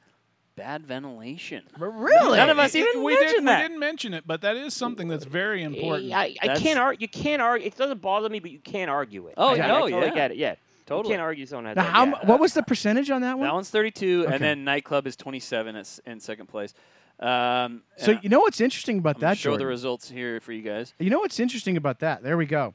[0.56, 1.62] bad ventilation.
[1.78, 2.36] Really?
[2.36, 3.62] None of us even we mentioned didn't, that.
[3.62, 6.12] We didn't mention it, but that is something that's very important.
[6.12, 7.04] I, I That's- can't argue.
[7.04, 7.66] You can't argue.
[7.66, 9.34] It doesn't bother me, but you can't argue it.
[9.36, 10.14] Oh, I, I no, totally yeah.
[10.14, 10.36] get it.
[10.36, 10.54] Yeah,
[10.86, 11.08] Totally.
[11.08, 11.92] You can't argue someone has Now, that.
[11.92, 12.06] how?
[12.06, 12.26] yeah.
[12.26, 13.46] what was the percentage on that one?
[13.46, 14.34] That one's 32, Okay.
[14.34, 16.74] and then nightclub is 27 at, in second place.
[17.20, 20.62] Um, so you know what's interesting about I'm that, show the results here for you
[20.62, 20.92] guys.
[20.98, 22.22] You know what's interesting about that?
[22.22, 22.74] There we go.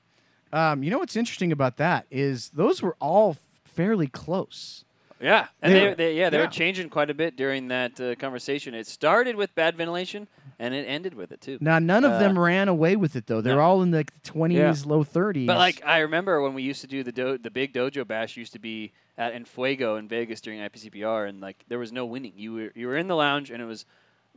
[0.51, 4.85] Um, you know what's interesting about that is those were all fairly close.
[5.21, 6.43] Yeah, and They they, were- they, yeah, they yeah.
[6.45, 8.73] were changing quite a bit during that uh, conversation.
[8.73, 10.27] It started with bad ventilation,
[10.59, 11.57] and it ended with it too.
[11.59, 13.41] Now, none of Uh, them ran away with it though.
[13.41, 13.61] They're no.
[13.61, 15.47] all in the twenties, low thirties.
[15.47, 18.37] But like I remember when we used to do the do- the big dojo bash
[18.37, 22.33] used to be at Enfuego in Vegas during IPCPR, and like there was no winning.
[22.37, 23.85] You were you were in the lounge, and it was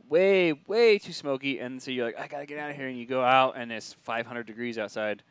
[0.09, 2.97] way way too smoky, and so you're like, I gotta get out of here, and
[2.99, 5.23] you go out, and it's 500 degrees outside,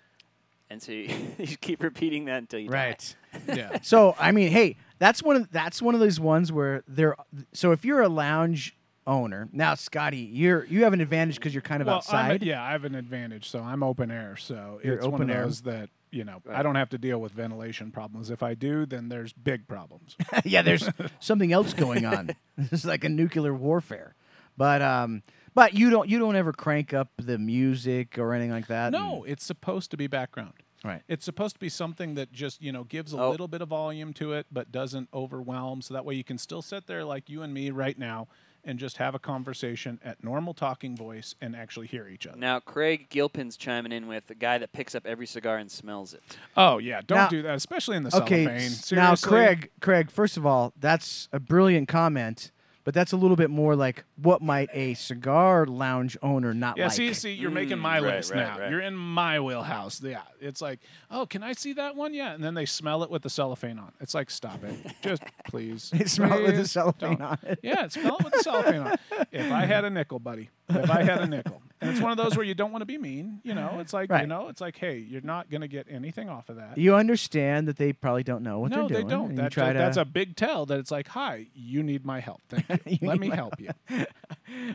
[0.71, 2.75] and so you, you keep repeating that until you die.
[2.89, 3.17] right.
[3.49, 3.79] Yeah.
[3.83, 7.17] So I mean, hey, that's one of that's one of those ones where they're.
[7.53, 11.61] So if you're a lounge owner now, Scotty, you're you have an advantage because you're
[11.61, 12.41] kind of well, outside.
[12.41, 14.37] I'm, yeah, I have an advantage, so I'm open air.
[14.37, 15.43] So You're it's one open of air.
[15.43, 18.31] those that you know I don't have to deal with ventilation problems.
[18.31, 20.17] If I do, then there's big problems.
[20.45, 20.89] yeah, there's
[21.19, 22.31] something else going on.
[22.71, 24.15] It's like a nuclear warfare.
[24.57, 28.69] But um, but you don't you don't ever crank up the music or anything like
[28.69, 28.93] that.
[28.93, 30.53] no, it's supposed to be background.
[30.85, 31.03] Right.
[31.09, 33.31] It's supposed to be something that just you know gives a Oh.
[33.31, 35.81] little bit of volume to it, but doesn't overwhelm.
[35.83, 38.29] So that way you can still sit there like you and me right now
[38.65, 42.39] and just have a conversation at normal talking voice and actually hear each other.
[42.39, 46.15] Now Craig Gilpin's chiming in with the guy that picks up every cigar and smells
[46.15, 46.23] it.
[46.57, 48.45] Oh yeah, don't Now- do that, especially in the Okay.
[48.45, 48.67] cellophane.
[48.73, 50.11] s- Now, Craig, Craig.
[50.11, 52.53] First of all, that's a brilliant comment,
[52.85, 56.85] but that's a little bit more like what might a cigar lounge owner not Yeah,
[56.87, 56.93] like?
[56.95, 58.59] see, see, you're making my Mm, list right, now.
[58.59, 58.71] right.
[58.71, 60.03] You're in my wheelhouse.
[60.03, 62.13] Yeah, it's like, oh, can I see that one?
[62.15, 63.93] Yeah, and then they smell it with the cellophane on.
[64.01, 65.91] It's like, stop it, just please.
[65.91, 67.23] They smell it with the cellophane don't.
[67.23, 67.61] on it.
[67.63, 68.99] Yeah, smell it with the cellophane on.
[69.31, 72.17] If I had a nickel, buddy, if I had a nickel, and it's one of
[72.17, 73.41] those where you don't want to be mean.
[73.45, 74.23] You know, it's like, Right.
[74.23, 76.79] you know, it's like, hey, you're not gonna get anything off of that.
[76.79, 79.09] You understand that they probably don't know what no, they're doing.
[79.09, 79.29] No, they doing.
[79.29, 79.45] don't.
[79.45, 82.21] That, try that- to, that's a big tell that it's like, hi, you need my
[82.21, 82.41] help.
[82.49, 82.99] Thank you.
[83.03, 83.71] You Let me help you.
[83.91, 84.07] All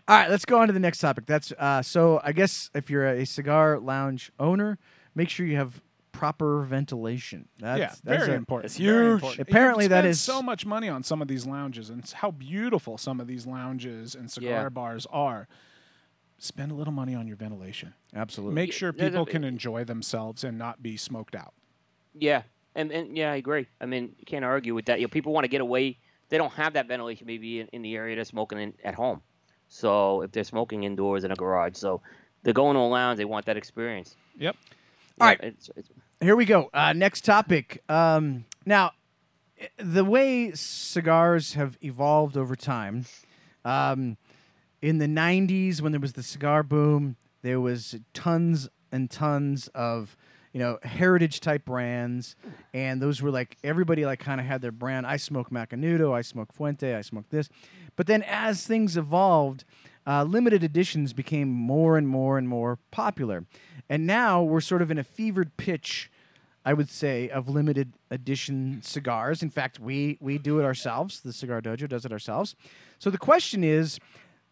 [0.07, 1.25] right, let's go on to the next topic.
[1.25, 2.19] That's uh, so.
[2.23, 4.77] I guess if you're a cigar lounge owner,
[5.15, 7.47] make sure you have proper ventilation.
[7.59, 8.65] That's, yeah, that's very a- important.
[8.71, 9.13] It's very huge.
[9.15, 9.41] important.
[9.49, 12.31] Apparently you that spend is- so much money on some of these lounges, and how
[12.31, 14.69] beautiful some of these lounges and cigar Yeah.
[14.69, 15.47] bars are.
[16.39, 17.93] Spend a little money on your ventilation.
[18.15, 18.55] Absolutely.
[18.55, 21.53] Make sure there's a- people can enjoy themselves and not be smoked out.
[22.13, 22.43] Yeah,
[22.75, 23.67] and, and yeah, I agree.
[23.81, 24.99] I mean, you can't argue with that.
[24.99, 25.97] You know, people want to get away.
[26.29, 29.21] They don't have that ventilation maybe in, in the area they're smoking in, at home.
[29.67, 32.01] So if they're smoking indoors in a garage, so
[32.43, 34.15] they're going to a lounge, they want that experience.
[34.37, 34.55] Yep.
[35.19, 35.39] All Yeah, right.
[35.43, 35.89] It's, it's,
[36.21, 36.69] Here we go.
[36.73, 37.83] Uh, next topic.
[37.89, 38.91] Um, now,
[39.77, 43.05] the way cigars have evolved over time,
[43.65, 44.17] um,
[44.81, 50.17] in the '90s when there was the cigar boom, there was tons and tons of
[50.53, 52.35] you know heritage type brands,
[52.73, 55.05] and those were like everybody like kind of had their brand.
[55.05, 57.49] I smoke Macanudo, I smoke Fuente, I smoke this.
[57.95, 59.65] But then as things evolved,
[60.05, 63.45] uh, limited editions became more and more and more popular,
[63.89, 66.11] and now we're sort of in a fevered pitch.
[66.65, 69.41] I would say of limited edition cigars.
[69.41, 71.21] In fact, we we do it ourselves.
[71.21, 72.55] The Cigar Dojo does it ourselves.
[72.99, 73.99] So the question is,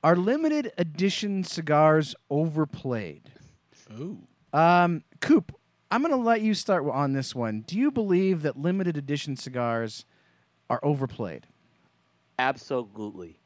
[0.05, 3.31] are limited edition cigars overplayed?
[3.99, 4.19] Ooh.
[4.53, 5.51] Um, Coop,
[5.89, 7.61] I'm going to let you start on this one.
[7.65, 10.05] Do you believe that limited edition cigars
[10.69, 11.47] are overplayed?
[12.37, 13.39] absolutely.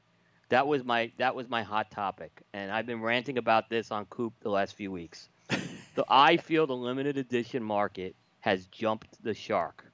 [0.50, 4.06] That was my that was my hot topic, and I've been ranting about this on
[4.06, 5.30] Coop the last few weeks.
[5.96, 9.86] so I feel the limited edition market has jumped the shark,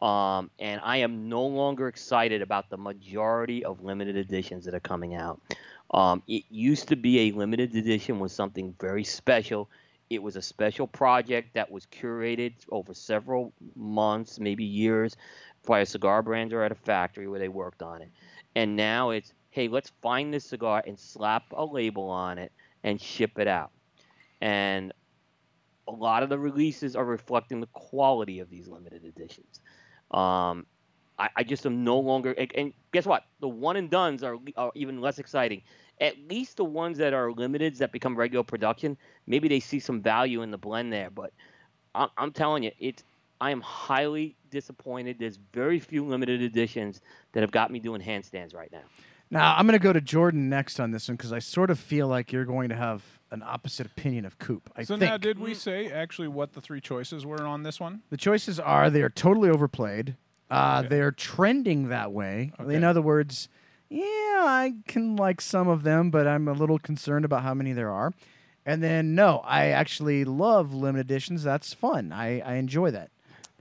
[0.00, 4.80] um, and I am no longer excited about the majority of limited editions that are
[4.80, 5.40] coming out.
[5.92, 9.70] Um, it used to be a limited edition was something very special.
[10.10, 15.16] It was a special project that was curated over several months, maybe years,
[15.66, 18.10] by a cigar brand or at a factory where they worked on it.
[18.54, 22.52] And now it's hey, let's find this cigar and slap a label on it
[22.84, 23.72] and ship it out.
[24.40, 24.92] And
[25.88, 29.60] a lot of the releases are reflecting the quality of these limited editions.
[30.10, 30.66] Um,
[31.18, 32.32] I, I, just am no longer.
[32.32, 33.24] And, and, guess what?
[33.40, 35.62] The one and duns are, are even less exciting.
[36.00, 40.00] At least the ones that are limited that become regular production, maybe they see some
[40.00, 41.10] value in the blend there.
[41.10, 41.32] But
[41.94, 43.02] I'm, I'm telling you, it's
[43.40, 45.16] I am highly disappointed.
[45.18, 47.00] There's very few limited editions
[47.32, 48.82] that have got me doing handstands right now.
[49.30, 51.78] Now I'm going to go to Jordan next on this one because I sort of
[51.78, 54.70] feel like you're going to have an opposite opinion of Coop.
[54.74, 55.10] I so think.
[55.10, 58.00] now, did we say actually what the three choices were on this one?
[58.10, 60.16] The choices are they are totally overplayed.
[60.50, 60.88] Uh, Okay.
[60.88, 62.52] They're trending that way.
[62.58, 62.74] Okay.
[62.74, 63.48] In other words,
[63.90, 67.72] yeah, I can like some of them, but I'm a little concerned about how many
[67.72, 68.12] there are.
[68.66, 71.42] And then no, I actually love limited editions.
[71.42, 72.12] That's fun.
[72.12, 73.10] I, I enjoy that.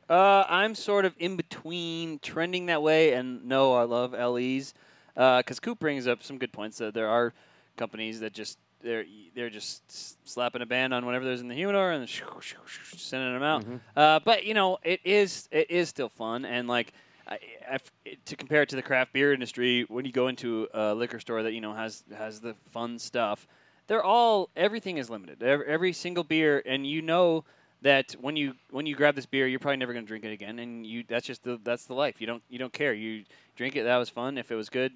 [0.10, 4.74] Uh, I'm sort of in between trending that way and no, I love LEs
[5.16, 6.78] because Coop brings up some good points.
[6.78, 7.34] That there are
[7.76, 11.92] companies that just they're they're just slapping a band on whatever there's in the humidor
[11.92, 13.66] and shoo, shoo, shoo, sending them out.
[13.96, 16.94] Uh, but you know, it is it is still fun and like.
[17.30, 17.78] I, I,
[18.24, 21.44] to compare it to the craft beer industry, when you go into a liquor store
[21.44, 23.46] that you know has has the fun stuff,
[23.88, 25.44] they're all everything is limited.
[25.44, 27.44] Every, every single beer, and you know
[27.82, 30.32] that when you when you grab this beer, you're probably never going to drink it
[30.32, 32.22] again, and you that's just the that's the life.
[32.22, 32.94] You don't you don't care.
[32.94, 33.24] You
[33.56, 33.84] drink it.
[33.84, 34.38] That was fun.
[34.38, 34.94] If it was good,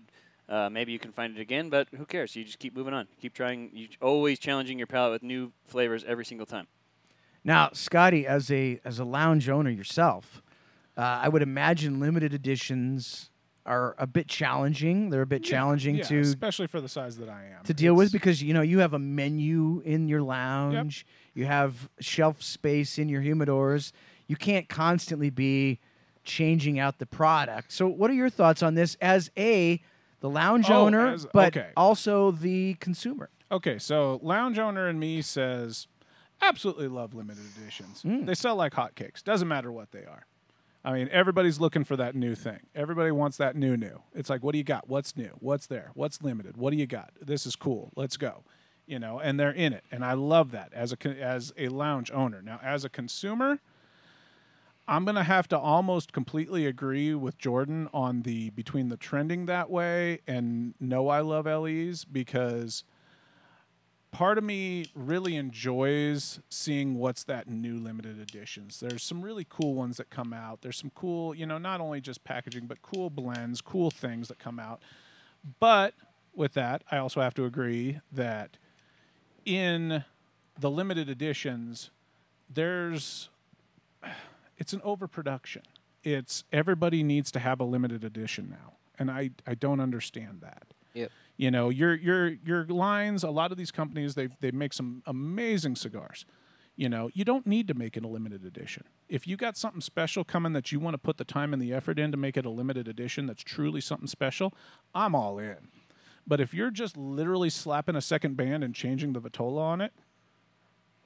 [0.51, 1.69] uh, maybe you can find it again.
[1.69, 2.35] But who cares?
[2.35, 3.07] You just keep moving on.
[3.21, 3.71] Keep trying.
[3.73, 6.67] You always challenging your palate with new flavors every single time.
[7.43, 10.41] Now, Scotty, as a as a lounge owner yourself,
[10.97, 13.29] uh, I would imagine limited editions
[13.65, 15.09] are a bit challenging.
[15.09, 17.63] They're a bit challenging Yeah, to especially for the size that I am.
[17.63, 21.89] to deal with because you know you have a menu in your lounge, you have
[21.99, 23.91] shelf space in your humidors.
[24.27, 25.79] You can't constantly be
[26.23, 27.71] changing out the product.
[27.71, 29.81] So, what are your thoughts on this as a
[30.21, 31.71] the lounge Oh, owner, as- but okay.
[31.75, 33.29] also the consumer?
[33.51, 35.87] Okay, so lounge owner and me says
[36.41, 38.01] absolutely love limited editions.
[38.03, 38.25] Mm.
[38.25, 39.23] They sell like hotcakes.
[39.23, 40.25] Doesn't matter what they are.
[40.83, 42.59] I mean, everybody's looking for that new thing.
[42.73, 44.01] Everybody wants that new new.
[44.15, 44.87] It's like, what do you got?
[44.89, 45.29] What's new?
[45.39, 45.91] What's there?
[45.93, 46.57] What's limited?
[46.57, 47.11] What do you got?
[47.21, 47.91] This is cool.
[47.95, 48.43] Let's go.
[48.87, 52.09] You know, and they're in it, and I love that as a as a lounge
[52.11, 52.41] owner.
[52.41, 53.59] Now, as a consumer,
[54.87, 59.69] I'm gonna have to almost completely agree with Jordan on the between the trending that
[59.69, 62.83] way and no, I love LEs because
[64.11, 68.79] part of me really enjoys seeing what's that new limited editions.
[68.79, 70.61] There's some really cool ones that come out.
[70.61, 74.39] There's some cool, you know, not only just packaging, but cool blends, cool things that
[74.39, 74.81] come out.
[75.59, 75.93] But
[76.35, 78.57] with that, I also have to agree that
[79.45, 80.03] in
[80.59, 81.89] the limited editions,
[82.49, 83.29] there's
[84.61, 85.63] it's an overproduction.
[86.03, 90.75] It's everybody needs to have a limited edition now, and I I don't understand that.
[90.93, 91.09] Yep.
[91.37, 93.23] You know, your your your lines.
[93.23, 96.25] A lot of these companies they they make some amazing cigars.
[96.75, 98.83] You know, you don't need to make it a limited edition.
[99.09, 101.73] If you got something special coming that you want to put the time and the
[101.73, 104.53] effort in to make it a limited edition that's truly something special,
[104.93, 105.69] I'm all in.
[106.27, 109.91] But if you're just literally slapping a second band and changing the Vitola on it,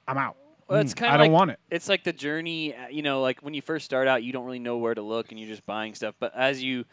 [0.06, 0.36] I'm out.
[0.68, 1.60] Well, it's kind of I of don't like, want it.
[1.70, 2.74] It's like the journey.
[2.74, 5.02] uh, You know, like when you first start out, you don't really know where to
[5.02, 6.14] look, and you're just buying stuff.
[6.18, 6.84] But as you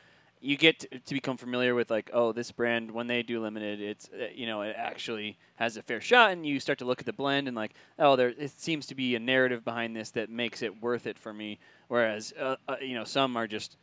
[0.46, 3.80] you get to, to become familiar with like, oh, this brand when they do limited,
[3.82, 7.00] it's uh, you know it actually has a fair shot, and you start to look
[7.00, 10.12] at the blend and like, oh, there it seems to be a narrative behind this
[10.12, 11.60] that makes it worth it for me.
[11.88, 13.78] Whereas uh, uh, you know some are just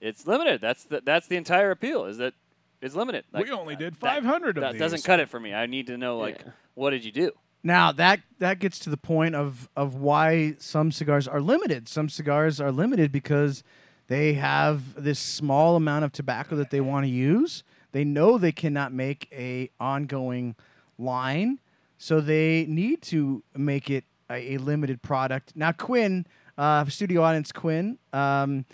[0.00, 0.60] it's limited.
[0.60, 2.34] That's the that's the entire appeal is that
[2.80, 3.24] it's limited.
[3.32, 4.80] Like, we only uh, did that- 500 of That these.
[4.80, 5.54] doesn't cut it for me.
[5.54, 6.52] I need to know like Yeah.
[6.74, 7.30] what did you do.
[7.64, 11.88] Now that that gets to the point of of why some cigars are limited.
[11.88, 13.62] Some cigars are limited because
[14.08, 17.62] they have this small amount of tobacco that they want to use.
[17.92, 20.56] They know they cannot make a ongoing
[20.98, 21.60] line,
[21.98, 25.52] so they need to make it a, a limited product.
[25.54, 26.26] Now, Quinn,
[26.58, 27.98] uh, studio audience, Quinn.
[28.12, 28.64] Um,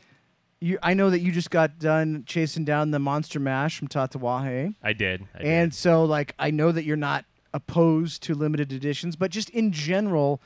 [0.61, 4.74] you, I know that you just got done chasing down the Monster Mash from Tatuaje.
[4.83, 5.27] I did.
[5.35, 5.77] I And did.
[5.77, 10.40] so, like, I know that you're not opposed to limited editions, but just in general,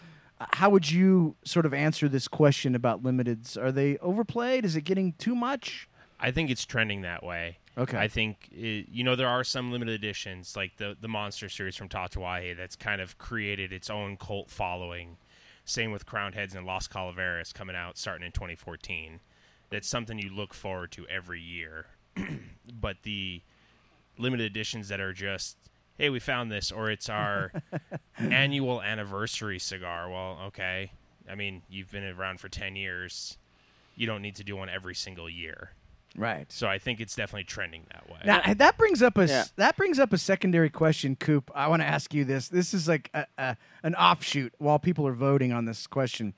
[0.52, 3.56] how would you sort of answer this question about limiteds?
[3.56, 4.64] Are they overplayed?
[4.64, 5.88] Is it getting too much?
[6.20, 7.58] I think it's trending that way.
[7.76, 7.98] Okay.
[7.98, 11.74] I think it, you know there are some limited editions like the the Monster series
[11.74, 15.16] from Tatuaje that's kind of created its own cult following.
[15.64, 19.20] Same with Crowned Heads and Las Calaveras coming out starting in 2014.
[19.70, 21.86] That's something you look forward to every year.
[22.80, 23.42] but the
[24.18, 25.56] limited editions that are just
[25.98, 27.52] hey we found this or it's our
[28.18, 30.92] annual anniversary cigar well okay
[31.30, 33.38] i mean you've been around for 10 years
[33.96, 35.72] you don't need to do one every single year
[36.16, 36.50] right.
[36.50, 39.44] so i think it's definitely trending that way Now that brings up a s- Yeah.
[39.56, 41.50] that brings up a secondary question, Coop.
[41.54, 42.48] I want to ask you this.
[42.48, 46.34] This is like a, a, an offshoot while people are voting on this question.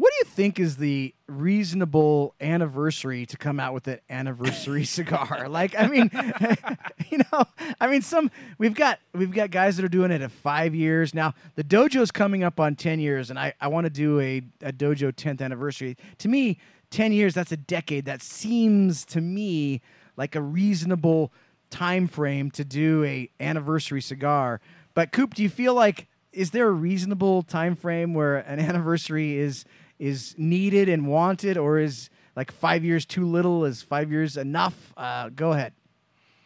[0.00, 5.46] What do you think is the reasonable anniversary to come out with an anniversary cigar?
[5.46, 6.10] Like, I mean,
[7.10, 7.44] you know,
[7.78, 11.12] I mean, some we've got we've got guys that are doing it at five years
[11.12, 11.34] now.
[11.54, 14.72] The dojo's coming up on ten years, and I I want to do a a
[14.72, 15.98] dojo tenth anniversary.
[16.16, 16.56] To me,
[16.88, 18.06] ten years that's a decade.
[18.06, 19.82] That seems to me
[20.16, 21.30] like a reasonable
[21.68, 24.62] time frame to do a anniversary cigar.
[24.94, 29.36] But Coop, do you feel like is there a reasonable time frame where an anniversary
[29.36, 29.66] is
[30.00, 33.64] is needed and wanted, or is like five years too little?
[33.64, 34.92] Is five years enough?
[34.96, 35.74] Uh, go ahead.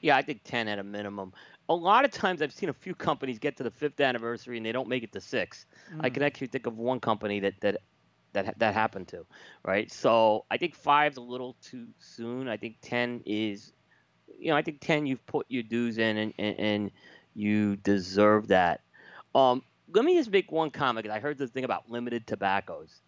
[0.03, 1.33] Yeah, I think 10 at a minimum.
[1.71, 4.67] A lot of times I've seen a few companies get to the fifth anniversary and
[4.67, 5.65] they don't make it to six.
[6.01, 7.79] I can actually think of one company that that
[8.35, 9.25] that that happened to,
[9.65, 9.91] right?
[9.91, 12.49] So I think five's a little too soon.
[12.49, 13.73] I think 10 is,
[14.39, 16.91] you know, I think 10 you've put your dues in and and, and
[17.35, 18.81] you deserve that.
[19.35, 19.63] Um,
[19.95, 23.01] let me just make one comment 'cause I heard this thing about limited tobaccos.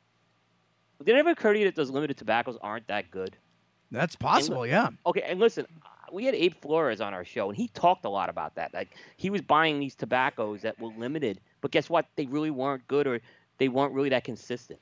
[1.04, 3.36] Did it ever occur to you that those limited tobaccos aren't that good?
[3.90, 4.66] That's possible.
[4.66, 4.88] Yeah.
[5.04, 5.66] Okay, and listen,
[6.12, 8.72] we had Abe Flores on our show, and he talked a lot about that.
[8.74, 12.06] Like he was buying these tobaccos that were limited, but guess what?
[12.16, 13.20] They really weren't good, or
[13.58, 14.80] they weren't really that consistent.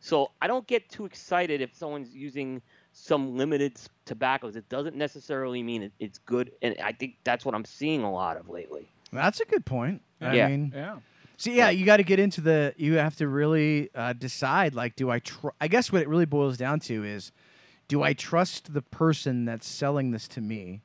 [0.00, 4.56] So I don't get too excited if someone's using some limited tobaccos.
[4.56, 8.10] It doesn't necessarily mean it, it's good, and I think that's what I'm seeing a
[8.10, 8.88] lot of lately.
[9.12, 10.00] That's a good point.
[10.20, 10.48] I Yeah.
[10.48, 10.96] mean, Yeah.
[11.40, 12.74] See, yeah, you got to get into the.
[12.76, 14.74] You have to really uh, decide.
[14.74, 15.20] Like, do I?
[15.20, 17.32] Tr- I guess what it really boils down to is,
[17.88, 20.82] do I trust the person that's selling this to me,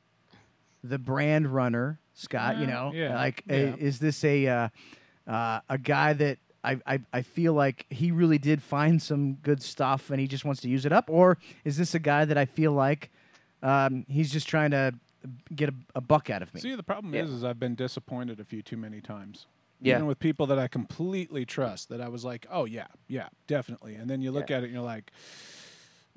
[0.82, 2.58] the brand runner, Scott?
[2.58, 3.76] you know, yeah, like, uh, yeah.
[3.78, 4.70] is this a uh,
[5.28, 9.62] uh, a guy that I, I I feel like he really did find some good
[9.62, 12.38] stuff and he just wants to use it up, or is this a guy that
[12.38, 13.12] I feel like
[13.62, 14.94] um, he's just trying to
[15.54, 16.62] get a, a buck out of me?
[16.62, 17.24] See, the problem Yeah.
[17.24, 19.48] is, is I've been disappointed a few too many times.
[19.82, 19.96] Yeah.
[19.96, 23.96] Even with people that I completely trust, that I was like, oh yeah, yeah, definitely.
[23.96, 24.58] And then you look Yeah.
[24.58, 25.12] at it and you're like,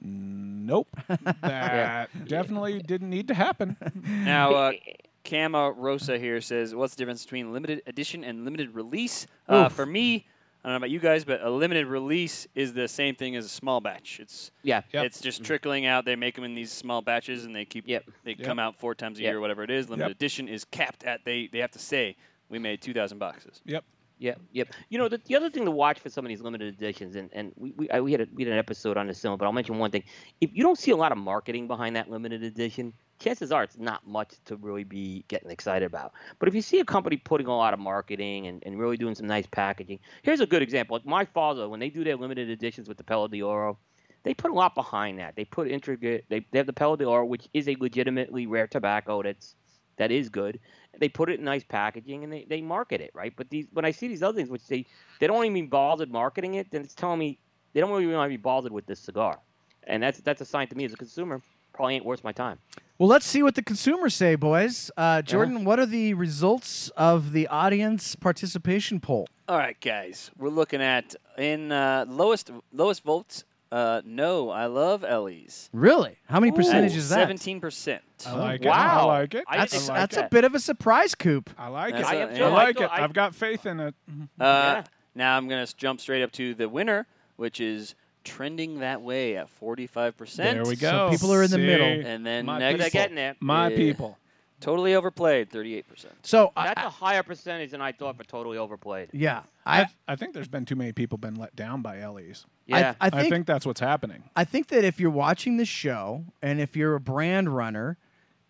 [0.01, 0.89] nope,
[1.43, 3.77] that definitely didn't need to happen.
[4.25, 4.73] Now, uh,
[5.25, 9.85] Kama Rosa here says, "What's the difference between limited edition and limited release?" Uh, for
[9.85, 10.27] me,
[10.65, 13.45] I don't know about you guys, but a limited release is the same thing as
[13.45, 14.21] a small batch.
[14.21, 15.05] It's Yeah, Yep.
[15.07, 16.05] it's just trickling out.
[16.07, 18.05] They make them in these small batches, and they keep Yep.
[18.25, 18.47] they Yep.
[18.47, 19.33] come out four times a Yep.
[19.33, 19.91] year, whatever it is.
[19.91, 20.17] Limited Yep.
[20.17, 22.17] edition is capped at they they have to say
[22.49, 23.61] we made two thousand boxes.
[23.65, 23.85] Yep.
[24.21, 24.69] Yep, yep.
[24.89, 27.31] You know, the, the other thing to watch for some of these limited editions, and,
[27.33, 29.47] and we we, I, we had a, we had an episode on this similar, but
[29.47, 30.03] I'll mention one thing.
[30.41, 33.79] If you don't see a lot of marketing behind that limited edition, chances are it's
[33.79, 36.15] not much to really be getting excited about.
[36.41, 39.15] But if you see a company putting a lot of marketing and, and really doing
[39.15, 40.97] some nice packaging, here's a good example.
[40.97, 43.79] Like my father, when they do their limited editions with the Pelo de Oro,
[44.25, 45.37] they put a lot behind that.
[45.37, 46.25] They put intricate.
[46.29, 49.55] They, they have the Pelo de Oro, which is a legitimately rare tobacco that's
[49.97, 50.59] that is good.
[50.99, 53.33] They put it in nice packaging and they, they market it right.
[53.37, 54.85] But these when I see these other things, which they
[55.21, 57.39] they don't even be bothered marketing it, then it's telling me
[57.73, 59.39] they don't really want to be bothered with this cigar,
[59.85, 61.41] and that's that's a sign to me as a consumer
[61.73, 62.59] probably ain't worth my time.
[62.99, 64.91] Well, let's see what the consumers say, boys.
[64.97, 69.29] Uh, Jordan, what are the results of the audience participation poll?
[69.47, 73.45] All right, guys, we're looking at in uh, lowest lowest votes.
[73.71, 75.69] Uh, no, I love LE's.
[75.75, 76.17] Really?
[76.29, 77.17] How many percentage is that?
[77.17, 78.03] Seventeen percent.
[78.27, 78.69] I like it.
[78.69, 79.45] I like it.
[79.47, 80.25] I That's I like that's it.
[80.25, 81.43] a bit of a surprise, coup.
[81.59, 82.15] I like That's it.
[82.15, 82.45] a- I I am am too.
[82.45, 82.85] I like it.
[82.91, 83.95] I, I've got faith in it.
[84.09, 84.85] Uh, Yeah.
[85.15, 89.37] Now I'm going to jump straight up to the winner, which is trending that way
[89.37, 90.37] at 45%.
[90.37, 91.11] There we So go.
[91.11, 91.67] people are in the See?
[91.67, 91.87] middle.
[92.07, 93.35] And then My next, but they're getting there.
[93.41, 93.77] My Yeah.
[93.77, 94.19] people.
[94.61, 96.07] totally overplayed, 38%.
[96.23, 99.09] So, I, That's I- a higher percentage than I thought for totally overplayed.
[99.13, 102.45] yeah, I, I, I think there's been too many people been let down by LE's.
[102.69, 102.95] Yeah.
[103.01, 104.25] I, I I think, think that's what's happening.
[104.37, 107.97] I think that if you're watching the show and if you're a brand runner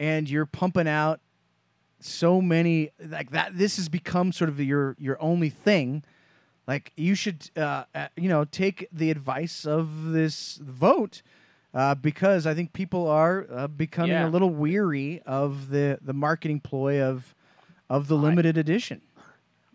[0.00, 1.20] and you're pumping out
[2.00, 6.02] so many like that, this has become sort of your your only thing.
[6.66, 11.22] Like you should, uh, uh, you know, take the advice of this vote
[11.72, 14.28] uh, because I think people are uh, becoming Yeah.
[14.28, 17.34] a little weary of the the marketing ploy of
[17.88, 19.00] of the limited edition.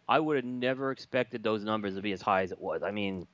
[0.08, 2.84] I would have never expected those numbers to be as high as it was.
[2.84, 3.26] I mean,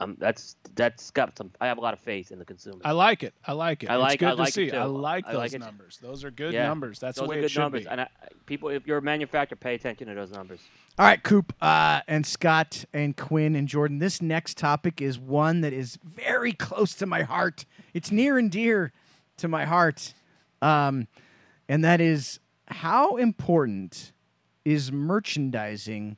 [0.00, 1.50] Um, that's that's got some.
[1.60, 2.78] I have a lot of faith in the consumer.
[2.84, 3.34] I like it.
[3.44, 3.90] I like it.
[3.90, 4.70] I like- It's good I to like it see.
[4.70, 5.58] I like I those like it.
[5.58, 5.98] numbers.
[6.00, 6.68] Those are good Yeah.
[6.68, 7.00] numbers.
[7.00, 7.88] That's those the way are it good should numbers, be.
[7.88, 8.08] and I,
[8.46, 10.60] people, if you're a manufacturer, pay attention to those numbers.
[11.00, 13.98] All right, Coop uh, and Scott and Quinn and Jordan.
[13.98, 17.64] This next topic is one that is very close to my heart.
[17.92, 18.92] It's near and dear
[19.38, 20.14] to my heart,
[20.62, 21.08] um,
[21.68, 22.38] and that is
[22.68, 24.12] how important
[24.64, 26.16] is merchandising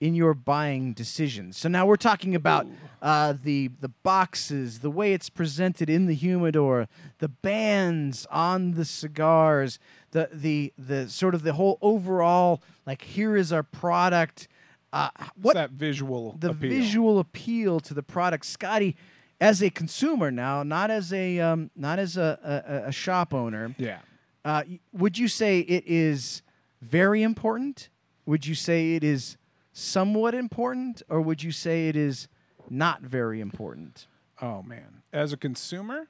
[0.00, 1.56] in your buying decisions.
[1.56, 2.66] So now we're talking about
[3.02, 6.88] uh, the the boxes, the way it's presented in the humidor,
[7.18, 9.78] the bands on the cigars,
[10.12, 14.48] the the the sort of the whole overall like here is our product.
[14.92, 16.70] Uh, What's what that visual the appeal?
[16.70, 18.96] visual appeal to the product, Scotty,
[19.40, 22.38] as a consumer now, not as a um, not as a,
[22.84, 23.74] a, a shop owner.
[23.78, 23.98] Yeah.
[24.44, 26.42] Uh, would you say it is
[26.80, 27.88] very important?
[28.24, 29.36] Would you say it is
[29.78, 32.28] somewhat important, or would you say it is
[32.68, 34.06] not very important?
[34.42, 35.02] Oh man.
[35.12, 36.08] As a consumer,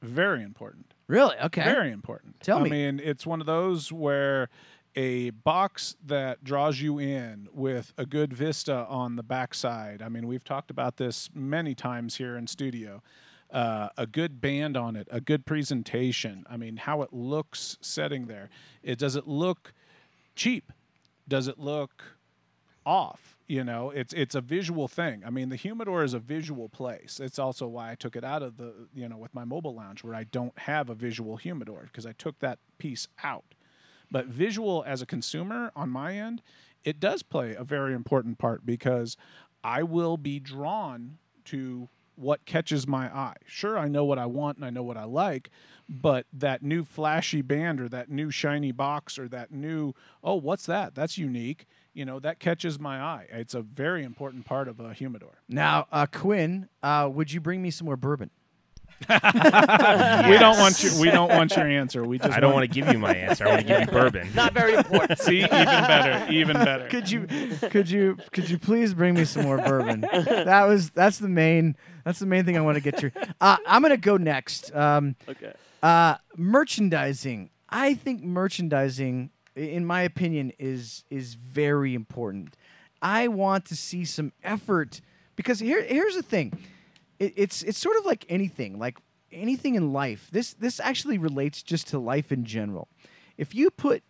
[0.00, 0.94] very important.
[1.06, 1.36] Really?
[1.44, 1.62] Okay.
[1.62, 2.40] Very important.
[2.40, 2.68] Tell I me.
[2.68, 4.48] I mean, it's one of those where
[4.96, 10.02] a box that draws you in with a good vista on the backside.
[10.02, 13.02] I mean, we've talked about this many times here in studio.
[13.50, 16.44] Uh, a good band on it, a good presentation.
[16.48, 18.48] I mean, how it looks setting there.
[18.82, 19.74] It does it look
[20.34, 20.72] cheap?
[21.28, 22.02] Does it look
[22.84, 23.36] off?
[23.46, 25.22] You know, it's it's a visual thing.
[25.26, 27.20] I mean, the humidor is a visual place.
[27.22, 30.02] It's also why I took it out of the you know with my mobile lounge
[30.02, 33.54] where I don't have a visual humidor because I took that piece out.
[34.10, 36.42] But visual as a consumer on my end,
[36.84, 39.16] it does play a very important part because
[39.64, 43.36] I will be drawn to what catches my eye.
[43.46, 45.50] Sure, I know what I want and I know what I like,
[45.88, 50.66] but that new flashy band or that new shiny box or that new, oh, what's
[50.66, 50.94] that?
[50.94, 51.66] That's unique.
[51.94, 53.26] You know, that catches my eye.
[53.30, 55.42] It's a very important part of a humidor.
[55.48, 58.30] Now, uh, Quinn, uh, would you bring me some more bourbon?
[59.08, 62.04] We don't want your we don't want your answer.
[62.04, 63.46] We just I don't want to give you my answer.
[63.46, 64.28] I want to give you bourbon.
[64.34, 65.18] Not very important.
[65.18, 66.88] see even better, even better.
[66.88, 67.26] Could you,
[67.70, 70.02] could you, could you please bring me some more bourbon?
[70.02, 73.10] That was that's the main that's the main thing I want to get to.
[73.40, 74.74] Uh, I'm gonna go next.
[74.74, 75.52] Um, okay.
[75.82, 77.50] Uh, merchandising.
[77.68, 82.56] I think merchandising, i- in my opinion, is is very important.
[83.00, 85.00] I want to see some effort
[85.36, 86.52] because here here's the thing.
[87.18, 88.98] It, it's it's sort of like anything, like
[89.30, 90.28] anything in life.
[90.30, 92.88] This this actually relates just to life in general.
[93.36, 94.02] If you put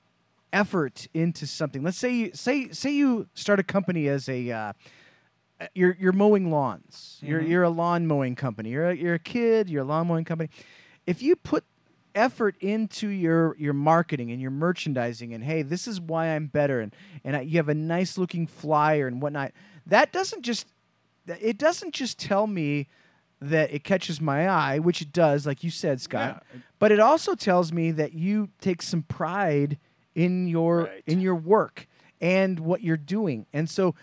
[0.53, 4.73] effort into something, let's say you say say you start a company as a uh,
[5.75, 7.19] you're you're mowing lawns.
[7.23, 8.71] You're you're a lawn mowing company.
[8.71, 9.71] You're a, you're a kid.
[9.71, 10.51] You're a lawn mowing company.
[11.07, 11.65] If you put
[12.15, 16.81] effort into your your marketing and your merchandising, and hey, this is why I'm better,
[16.81, 16.95] and
[17.25, 19.53] and I, you have a nice looking flyer and whatnot,
[19.87, 20.67] that doesn't just
[21.27, 22.89] it doesn't just tell me
[23.41, 26.45] that it catches my eye, which it does, like you said, Scott.
[26.55, 26.61] Yeah.
[26.79, 29.79] But it also tells me that you take some pride
[30.15, 31.03] in your Right.
[31.07, 31.87] in your work
[32.21, 33.47] and what you're doing.
[33.53, 33.95] And so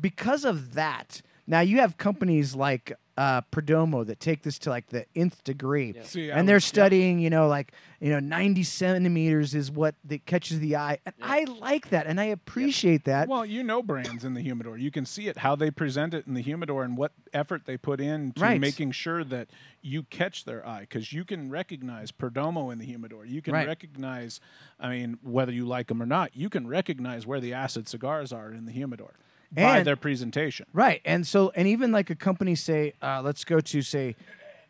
[0.00, 4.88] because of that, now you have companies like uh, Perdomo that take this to like
[4.88, 6.68] the nth degree, See, I and they're was- yeah.
[6.68, 7.18] studying.
[7.20, 11.44] You know, like you know, 90 centimeters is what that catches the eye, and I
[11.44, 13.28] like that, and I appreciate that.
[13.28, 14.76] Well, you know brands in the humidor.
[14.76, 17.76] You can see it how they present it in the humidor and what effort they
[17.76, 18.60] put in to Right.
[18.60, 19.48] making sure that
[19.80, 23.24] you catch their eye because you can recognize Perdomo in the humidor.
[23.24, 23.66] You can Right.
[23.66, 24.40] recognize,
[24.80, 28.32] I mean, whether you like them or not, you can recognize where the acid cigars
[28.32, 29.14] are in the humidor
[29.52, 30.66] by And- their presentation.
[30.72, 31.00] Right.
[31.04, 34.16] And so, and even like a company, say, uh, let's go to, say,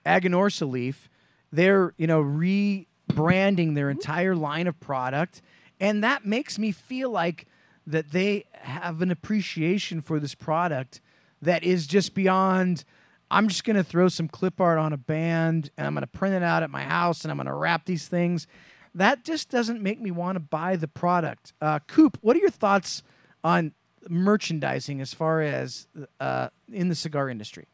[0.04, 1.08] Aganorsa Leaf,
[1.52, 5.42] they're, you know, rebranding their entire line of product.
[5.80, 7.46] And that makes me feel like
[7.86, 11.00] that they have an appreciation for this product
[11.42, 12.84] that is just beyond.
[13.30, 16.06] I'm just going to throw some clip art on a band and I'm going to
[16.06, 18.46] print it out at my house and I'm going to wrap these things.
[18.94, 21.52] That just doesn't make me want to buy the product.
[21.60, 23.02] Uh, Coop, what are your thoughts
[23.42, 23.72] on
[24.08, 25.86] merchandising as far as
[26.20, 27.66] uh, in the cigar industry?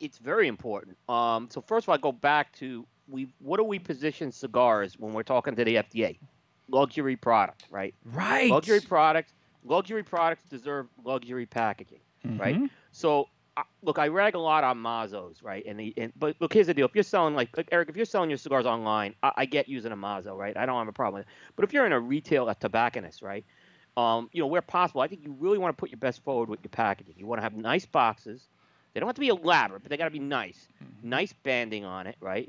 [0.00, 0.96] It's very important.
[1.08, 3.28] Um, so first of all, I go back to we.
[3.40, 6.18] What do we position cigars when we're talking to the FDA?
[6.70, 7.94] Luxury product, right?
[8.04, 8.50] Right.
[8.50, 9.32] Luxury products.
[9.64, 12.00] Luxury products deserve luxury packaging,
[12.38, 12.56] right?
[12.92, 13.28] So,
[13.82, 15.64] look, I rag a lot on Mazos, right?
[15.66, 17.96] And, the, and but look, here's the deal: if you're selling like, like Eric, if
[17.96, 20.56] you're selling your cigars online, I, I get using a Mazo, right?
[20.56, 21.32] I don't have a problem with it.
[21.56, 23.44] But if you're in a retail, a tobacconist, right?
[23.98, 26.48] Um, you know, where possible, I think you really want to put your best forward
[26.48, 27.14] with your packaging.
[27.16, 28.46] You want to have nice boxes.
[28.94, 30.68] They don't have to be elaborate, but they got to be nice.
[31.02, 32.48] Nice banding on it, right?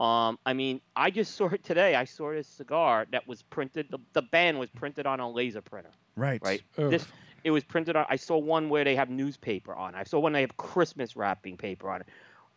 [0.00, 1.96] Um, I mean, I just saw it today.
[1.96, 3.88] I saw this cigar that was printed.
[3.90, 6.42] The, the band was printed on a laser printer Right.
[6.42, 6.62] right?
[6.88, 7.06] This
[7.44, 8.06] it was printed on.
[8.08, 9.94] I saw one where they have newspaper on.
[9.94, 12.08] I saw one they have Christmas wrapping paper on it.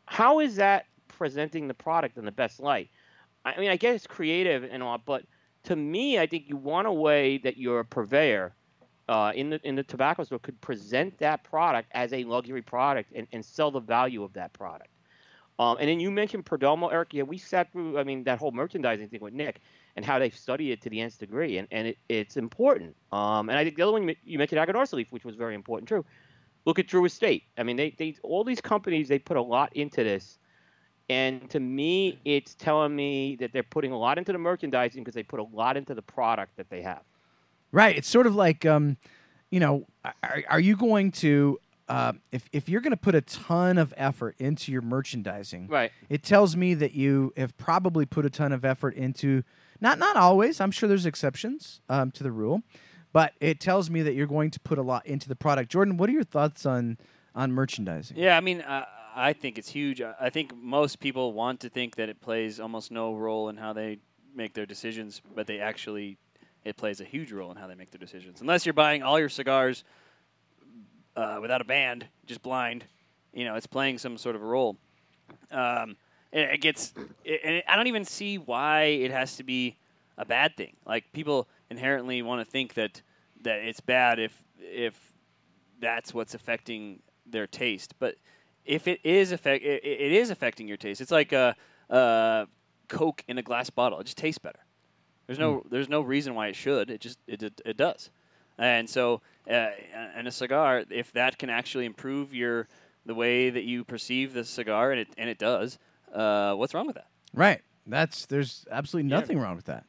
[0.06, 2.90] How is that presenting the product in the best light?
[3.44, 5.24] I mean, I guess it's creative and all, but
[5.64, 8.54] to me, I think you want a way that your purveyor
[9.10, 13.12] uh, in the in the tobacco store could present that product as a luxury product
[13.16, 14.90] and, and sell the value of that product.
[15.60, 17.14] Um, and then you mentioned Perdomo, Eric.
[17.14, 18.00] Yeah, we sat through.
[18.00, 19.62] I mean, that whole merchandising thing with Nick
[19.96, 22.96] and how they study it to the nth degree, and and it, it's important.
[23.12, 25.88] Um, and I think the other one you mentioned, mentioned Aganorsa which was very important
[25.90, 26.06] too.
[26.66, 27.44] Look at Drew Estate.
[27.58, 30.40] I mean, they they all these companies they put a lot into this,
[31.10, 35.14] and to me, it's telling me that they're putting a lot into the merchandising because
[35.16, 37.02] they put a lot into the product that they have.
[37.72, 37.98] Right.
[37.98, 38.98] It's sort of like, um,
[39.52, 39.86] you know,
[40.24, 43.94] are, are you going to, uh, if, if you're going to put a ton of
[43.98, 45.92] effort into your merchandising, Right.
[46.10, 49.44] it tells me that you have probably put a ton of effort into,
[49.82, 52.62] not not always, I'm sure there's exceptions um, to the rule,
[53.12, 55.70] but it tells me that you're going to put a lot into the product.
[55.70, 56.98] Jordan, what are your thoughts on
[57.36, 58.16] on merchandising?
[58.16, 58.86] Yeah, I mean, uh,
[59.16, 60.02] I think it's huge.
[60.02, 63.74] I think most people want to think that it plays almost no role in how
[63.74, 64.00] they
[64.36, 66.18] make their decisions, but they actually,
[66.64, 68.42] it plays a huge role in how they make their decisions.
[68.42, 69.84] Unless you're buying all your cigars
[71.16, 72.86] uh, without a band, just blind,
[73.34, 74.78] you know, it's playing some sort of a role.
[75.52, 75.96] Um,
[76.32, 76.94] it gets,
[77.26, 79.78] and I don't even see why it has to be
[80.18, 80.76] a bad thing.
[80.86, 83.02] Like people inherently want to think that
[83.44, 84.96] that it's bad if if
[85.80, 87.94] that's what's affecting their taste.
[88.00, 88.16] But
[88.66, 91.02] if it is affect, it, it is affecting your taste.
[91.02, 91.56] It's like a,
[91.90, 92.48] a
[92.88, 94.00] Coke in a glass bottle.
[94.00, 94.60] It just tastes better.
[95.28, 96.90] There's no there's no reason why it should.
[96.90, 98.10] It just it it, it does.
[98.58, 99.70] And so, uh,
[100.16, 102.68] and a cigar, if that can actually improve your
[103.06, 105.80] the way that you perceive the cigar, and it and it does,
[106.14, 107.08] uh, what's wrong with that?
[107.34, 107.62] Right.
[107.88, 109.86] That's there's absolutely nothing wrong with that.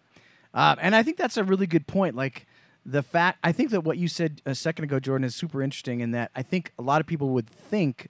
[0.53, 2.17] Um, and I think that's a really good point.
[2.17, 2.47] Like
[2.87, 6.01] the fact, I think that what you said a second ago, Jordan, is super interesting.
[6.01, 8.09] In that I think a lot of people would think,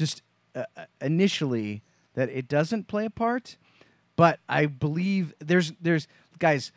[0.00, 0.22] just
[0.56, 1.82] uh, uh, initially,
[2.14, 3.56] that it doesn't play a part.
[4.16, 6.72] But I believe there's there's guys.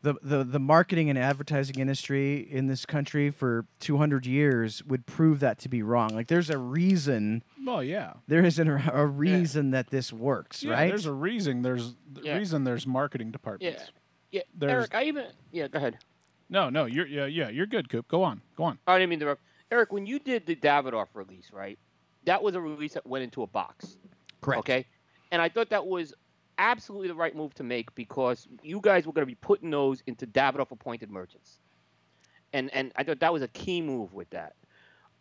[0.00, 5.40] The, the, the marketing and advertising industry in this country for 200 years would prove
[5.40, 6.10] that to be wrong.
[6.10, 8.12] Like, there's a reason Well, yeah.
[8.28, 10.88] there is an, a reason that this works, Yeah, right?
[10.88, 11.62] There's a reason.
[11.62, 12.36] There's the Yeah.
[12.38, 12.62] reason.
[12.62, 13.90] There's marketing departments.
[14.30, 15.98] Yeah, There's- Eric, I even yeah, go ahead.
[16.48, 18.06] No, no, you're yeah, yeah, you're good, Coop.
[18.06, 18.78] Go on, go on.
[18.86, 19.42] I didn't mean to interrupt.
[19.72, 21.76] Eric, when you did the Davidoff release, right?
[22.28, 23.96] That was a release that went into a box.
[24.42, 24.58] Correct.
[24.58, 24.86] Okay.
[25.32, 26.12] And I thought that was
[26.58, 30.02] absolutely the right move to make because you guys were going to be putting those
[30.06, 31.60] into Davidoff appointed merchants.
[32.52, 34.56] And and I thought that was a key move with that.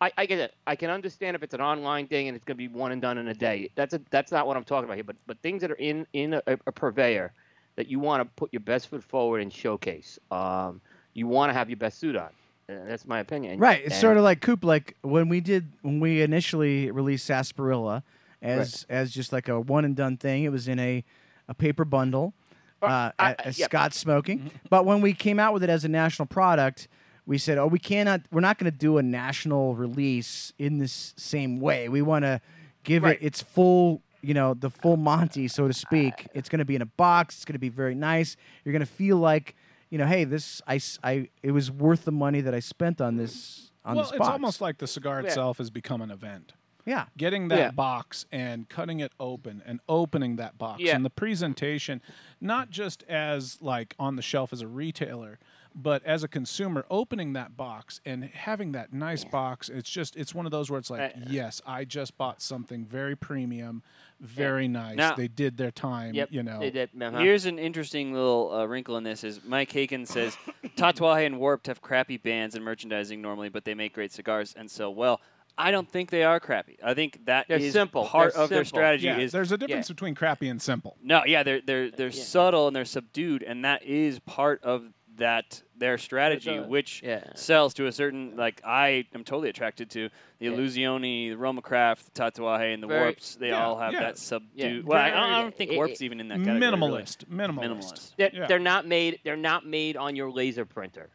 [0.01, 0.55] I, I get it.
[0.67, 3.01] I can understand if it's an online thing and it's going to be one and
[3.01, 3.71] done in a day.
[3.75, 5.05] That's a, that's not what I'm talking about here.
[5.05, 7.31] But but things that are in in a, a purveyor
[7.77, 10.19] that you want to put your best foot forward and showcase.
[10.29, 10.81] Um,
[11.13, 12.31] you want to have your best suit on.
[12.69, 13.59] And that's my opinion.
[13.59, 13.81] Right.
[13.83, 14.63] It's And- sort of like Coop.
[14.63, 18.03] Like when we did when we initially released Sarsaparilla
[18.41, 20.43] as as just like a one and done thing.
[20.43, 21.03] It was in a
[21.47, 22.33] a paper bundle,
[22.81, 23.65] uh, Uh, I- a- as yeah.
[23.67, 24.51] Scott smoking.
[24.69, 26.89] But when we came out with it as a national product,
[27.25, 28.21] we said, "Oh, we cannot.
[28.31, 31.87] We're not going to do a national release in this same way.
[31.87, 32.41] We want to
[32.83, 33.17] give Right.
[33.21, 36.27] it its full." You know the full Monty, so to speak.
[36.33, 37.35] It's going to be in a box.
[37.35, 38.35] It's going to be very nice.
[38.65, 39.55] You're going to feel like,
[39.89, 43.15] you know, hey, this I, I it was worth the money that I spent on
[43.17, 45.27] this on well, this it's almost like the cigar Yeah.
[45.27, 46.53] itself has become an event.
[46.85, 47.71] yeah, Getting that Yeah.
[47.71, 50.95] box and cutting it open and opening that box Yeah.
[50.95, 52.01] and the presentation,
[52.41, 55.37] not just as like on the shelf as a retailer,
[55.79, 59.69] but as a consumer, opening that box and having that nice box.
[59.69, 62.83] It's just it's one of those where it's like, Uh, yes, I just bought something
[62.83, 63.83] very premium,
[64.19, 64.97] very nice.
[64.97, 66.15] Now- they did their time.
[66.15, 66.29] Yep.
[66.31, 67.19] You know, They did, uh-huh.
[67.19, 70.35] Here's an interesting little uh, wrinkle in this: is Mike Haken says
[70.75, 74.71] Tatuaje and Warped have crappy bands and merchandising normally, but they make great cigars and
[74.71, 75.21] sell well.
[75.59, 76.77] I don't think they are crappy.
[76.83, 78.05] I think that is They're simple.
[78.05, 79.07] part They're of their strategy.
[79.07, 80.97] yeah, is there's a difference between crappy and simple.
[81.03, 85.61] no, yeah, they're they're they're subtle and they're subdued, and that is part of that
[85.77, 87.23] their strategy, a- which yeah.
[87.35, 90.09] sells to a certain like I am totally attracted to
[90.39, 90.51] the Yeah.
[90.51, 93.35] Illusione, the Roma Craft, the Tatuaje, and the Very- Warps.
[93.35, 93.99] They Yeah, all have yeah.
[94.01, 94.53] that subdued.
[94.55, 94.81] Yeah.
[94.85, 96.59] Well, I, I don't think it- Warps it- even in that category.
[96.59, 96.77] really.
[96.77, 97.59] Minimalist, minimalist.
[97.59, 98.15] Minimalist.
[98.17, 98.47] They're, Yeah.
[98.47, 99.19] they're not made.
[99.23, 101.09] They're not made on your laser printer.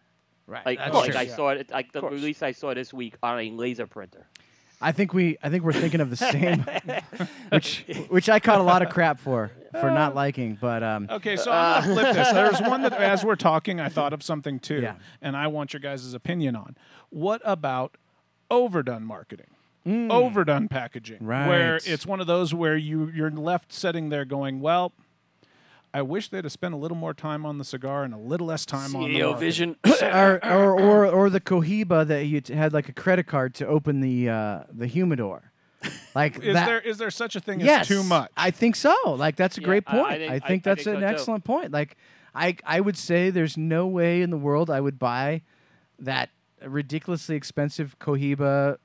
[0.47, 0.67] right.
[0.67, 1.21] Like, That's like true.
[1.21, 1.71] I saw it.
[1.71, 4.27] Like the release I saw this week on a laser printer.
[4.81, 6.65] I think we I think we're thinking of the same,
[7.51, 10.57] which which I caught a lot of crap for for not liking.
[10.61, 12.31] But um, Okay, so I'm gonna flip this.
[12.33, 14.95] There's one that, as we're talking, I thought of something too, Yeah.
[15.21, 16.77] and I want your guys' opinion on.
[17.11, 17.97] What about
[18.51, 19.47] overdone marketing,
[19.87, 21.89] overdone packaging, where Right.
[21.89, 24.93] it's one of those where you you're left sitting there going, well.
[25.95, 28.47] I wish they'd have spent a little more time on the cigar and a little
[28.47, 29.39] less time on the CEO marketing.
[29.47, 29.77] vision.
[30.03, 33.67] or, or or or the Cohiba that you t- had like a credit card to
[33.67, 35.52] open the uh, the humidor.
[36.15, 38.31] Like Is that, there is there such a thing yes, as too much?
[38.37, 38.95] I think so.
[39.07, 40.11] Like that's a Yeah, great I- I point.
[40.11, 41.15] I think- think, I- I that's think an so, too.
[41.15, 41.73] excellent point.
[41.73, 41.97] Like
[42.35, 45.43] I I would say there's no way in the world I would buy
[45.99, 46.31] that
[46.65, 48.77] ridiculously expensive Cohiba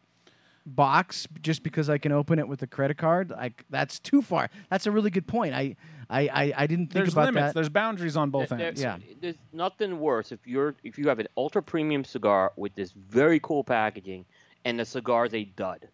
[0.65, 3.29] box just because I can open it with a credit card.
[3.31, 4.49] Like that's too far.
[4.69, 5.53] That's a really good point.
[5.53, 5.75] I
[6.09, 7.47] I I, I didn't think There's about limits.
[7.47, 7.53] that.
[7.53, 8.81] There's boundaries on both There- there- ends.
[8.81, 8.97] Yeah.
[9.21, 13.39] There's nothing worse if you're if you have an ultra premium cigar with this very
[13.39, 14.25] cool packaging
[14.65, 15.87] and the cigar's a dud.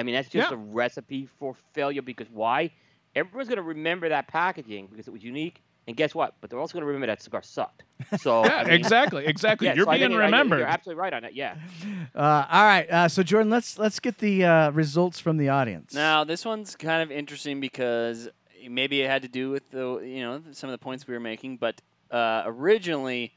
[0.00, 0.54] I mean, that's just Yeah.
[0.56, 2.70] a recipe for failure because why?
[3.14, 5.62] Everyone's going to remember that packaging because it was unique.
[5.86, 6.34] And guess what?
[6.40, 7.82] But they're also going to remember that cigar sucked.
[8.18, 9.66] So Yeah, I mean, exactly, exactly.
[9.66, 10.58] yeah, You're so being I think remembered.
[10.60, 11.32] You're absolutely right on it.
[11.34, 11.54] Yeah.
[12.14, 15.94] Uh, all right, uh, so Jordan, let's let's get the uh, results from the audience.
[15.94, 18.28] Now this one's kind of interesting because
[18.68, 21.20] maybe it had to do with the you know some of the points we were
[21.20, 21.80] making, but
[22.10, 23.32] uh, originally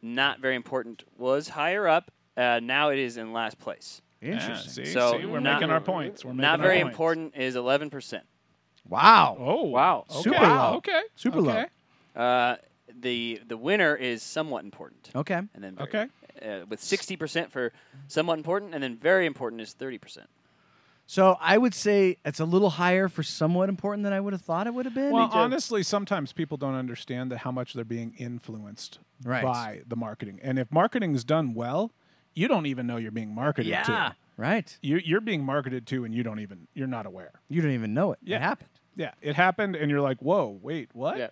[0.00, 2.10] not very important was higher up.
[2.36, 4.00] Uh, now it is in last place.
[4.20, 4.84] Yeah, Interesting.
[4.86, 6.24] see, So see, we're not- making our points.
[6.24, 6.92] We're making Not our very points.
[6.94, 8.24] important is eleven percent.
[8.88, 9.36] Wow.
[9.38, 10.04] Oh Wow.
[10.10, 10.20] Okay.
[10.22, 10.74] Super low.
[10.76, 11.02] Okay.
[11.14, 11.64] Super low.
[12.16, 12.56] Uh,
[13.00, 15.36] the the winner is somewhat important, Okay.
[15.54, 16.06] and then very, Okay.
[16.42, 17.72] uh, with sixty percent for
[18.08, 20.28] somewhat important, and then very important is thirty percent.
[21.06, 24.42] So I would say it's a little higher for somewhat important than I would have
[24.42, 25.12] thought it would have been.
[25.12, 29.42] Well, honestly, sometimes people don't understand that how much they're being influenced Right.
[29.42, 30.38] by the marketing.
[30.42, 31.92] And if marketing is done well,
[32.38, 33.82] you don't even know you're being marketed yeah.
[33.82, 34.16] to.
[34.36, 34.78] Right.
[34.82, 37.32] You, you're being marketed to, and you don't even you're not aware.
[37.48, 38.20] You don't even know it.
[38.22, 38.36] Yeah.
[38.36, 38.70] It happened.
[38.94, 41.28] Yeah, it happened, and you're like, "Whoa, wait, what?" Yeah.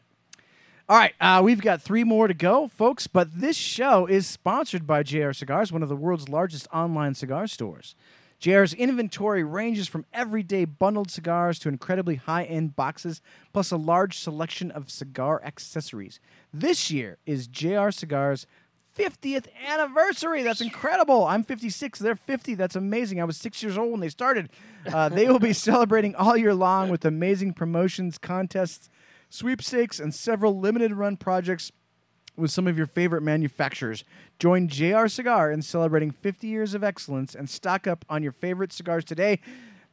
[0.88, 3.08] All right, uh, we've got three more to go, folks.
[3.08, 7.48] But this show is sponsored by JR Cigars, one of the world's largest online cigar
[7.48, 7.96] stores.
[8.38, 13.20] JR's inventory ranges from everyday bundled cigars to incredibly high end boxes,
[13.52, 16.20] plus a large selection of cigar accessories.
[16.52, 18.46] This year is JR Cigars'
[18.96, 20.42] 50th anniversary.
[20.42, 21.24] That's incredible.
[21.26, 21.98] I'm 56.
[21.98, 22.54] They're 50.
[22.54, 23.20] That's amazing.
[23.20, 24.48] I was six years old when they started.
[24.86, 28.88] Uh, they will be celebrating all year long with amazing promotions, contests,
[29.28, 31.70] sweepstakes, and several limited run projects
[32.36, 34.04] with some of your favorite manufacturers.
[34.38, 38.72] Join JR Cigar in celebrating 50 years of excellence and stock up on your favorite
[38.72, 39.40] cigars today.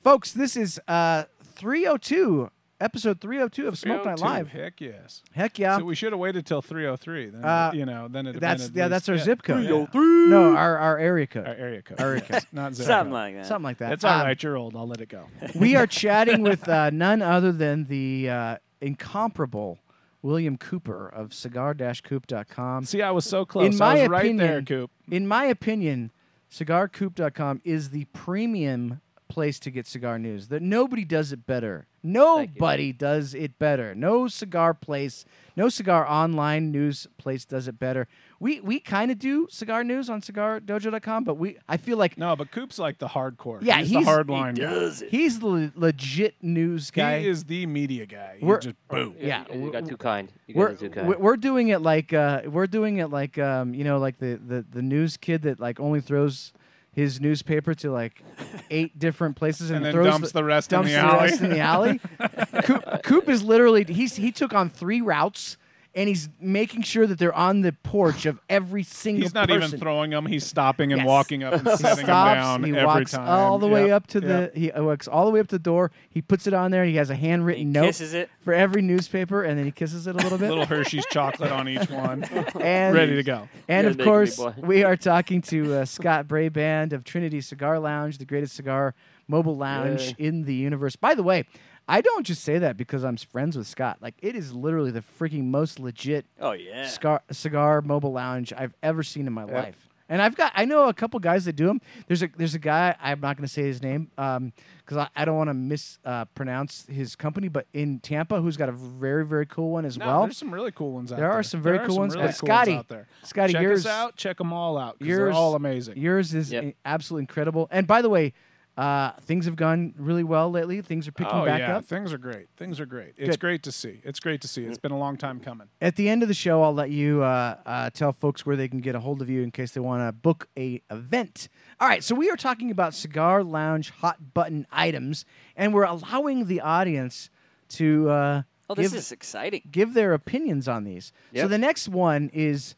[0.04, 1.24] Folks, this is uh,
[1.56, 2.50] 302,
[2.80, 4.50] episode 302 of Smoke Night Live.
[4.50, 5.22] Heck yes.
[5.34, 5.78] Heck yeah.
[5.78, 7.30] So we should have waited till 303.
[7.30, 9.24] Then Uh, you know, then it that's yeah, at that's our yeah.
[9.24, 9.66] zip code.
[9.66, 10.02] 303.
[10.30, 11.48] No, our, our area code.
[11.48, 12.02] Our area code.
[12.02, 12.44] Area code.
[12.52, 13.14] Not zip Something code.
[13.14, 13.46] like that.
[13.46, 13.90] Something like that.
[13.90, 14.44] That's all Um, right.
[14.44, 14.76] You're old.
[14.76, 15.28] I'll let it go.
[15.56, 19.80] we are chatting with uh, none other than the uh, incomparable
[20.22, 22.86] William Cooper of cigar-coop.com.
[22.86, 23.72] See, I was so close.
[23.74, 24.92] In my I was right opinion, there, Coop.
[25.10, 26.12] In my opinion,
[26.52, 30.48] cigarcoop.com is the premium place to get cigar news.
[30.50, 31.88] That nobody does it better.
[32.06, 33.96] Nobody does it better.
[33.96, 35.24] No cigar place,
[35.56, 38.08] no cigar online news place does it better.
[38.42, 42.36] We we kind of do cigar news on cigardojo.com, but we I feel like No,
[42.36, 43.60] but Coop's like the hardcore.
[43.64, 45.08] Yeah, he's, he's- the hardline guy.
[45.10, 47.20] he's the le- legit news guy.
[47.22, 48.38] He is the media guy.
[48.42, 49.16] We're- just boom.
[49.20, 50.30] Yeah, You, you got too kind.
[50.48, 51.08] You we're, too kind.
[51.08, 54.40] we're we're doing it like uh, we're doing it like um, you know like the,
[54.46, 56.52] the the news kid that like only throws
[56.94, 58.24] his newspaper to like
[58.70, 61.30] eight different places and, And then throws dumps the rest in dumps the the alley.
[61.30, 62.00] rest in the alley.
[62.64, 65.58] Coop, Coop is literally he's he took on three routes
[65.96, 69.22] and he's making sure that they're on the porch of every single.
[69.22, 69.64] He's not person.
[69.68, 70.26] even throwing them.
[70.26, 71.08] He's stopping and Yes.
[71.08, 73.28] walking up and He setting them down he every walks time.
[73.28, 74.54] all the way Yep, up to yep.
[74.54, 74.60] the.
[74.60, 75.92] He walks all the way up to the door.
[76.10, 76.84] He puts it on there.
[76.86, 78.30] He has a handwritten He note kisses it.
[78.44, 80.50] for every newspaper, and then he kisses it a little bit.
[80.50, 82.24] little Hershey's chocolate on each one,
[82.60, 83.48] and ready to go.
[83.68, 88.18] And You're of course, we are talking to uh, Scott Braband of Trinity Cigar Lounge,
[88.18, 88.96] the greatest cigar
[89.28, 90.96] mobile lounge in the universe.
[90.96, 91.46] By the way,
[91.88, 93.98] I don't just say that because I'm friends with Scott.
[94.02, 96.88] Like, it is literally the freaking most legit Oh yeah.
[96.88, 99.90] cigar, cigar mobile lounge I've ever seen in my life.
[100.10, 101.82] And I've got, I know a couple guys that do them.
[102.08, 102.94] There's a, there's a guy.
[103.02, 104.52] I'm not going to say his name um,
[104.86, 107.48] because I, I don't want to mispronounce uh, his company.
[107.48, 110.22] But in Tampa, who's got a very, very cool one as No, well.
[110.24, 111.40] there's some really cool ones out There there.
[111.40, 113.08] are some very There cool ones, really but cool Scotty- out there.
[113.24, 114.16] Scotty, check yours- us out.
[114.18, 115.00] Check them all out.
[115.00, 115.98] 'cause they're Yours- all amazing.
[115.98, 116.76] Yours is Yep.
[116.86, 117.68] absolutely incredible.
[117.72, 118.34] And by the way,
[118.76, 120.82] uh, things have gone really well lately.
[120.82, 121.86] Things are picking oh back yeah, up.
[121.86, 122.48] things are great.
[122.58, 123.14] Things are great.
[123.18, 123.40] It's Good.
[123.40, 124.02] great to see.
[124.04, 124.64] It's great to see.
[124.66, 125.68] It's been a long time coming.
[125.80, 128.68] At the end of the show, I'll let you uh, uh, tell folks where they
[128.68, 131.50] can get a hold of you in case they want to book a event.
[131.80, 135.24] All right, so we are talking about cigar lounge hot button items,
[135.56, 137.30] and we're allowing the audience
[137.70, 139.62] to uh, Oh, this give, is exciting.
[139.70, 141.12] give their opinions on these.
[141.36, 142.76] So the next one is.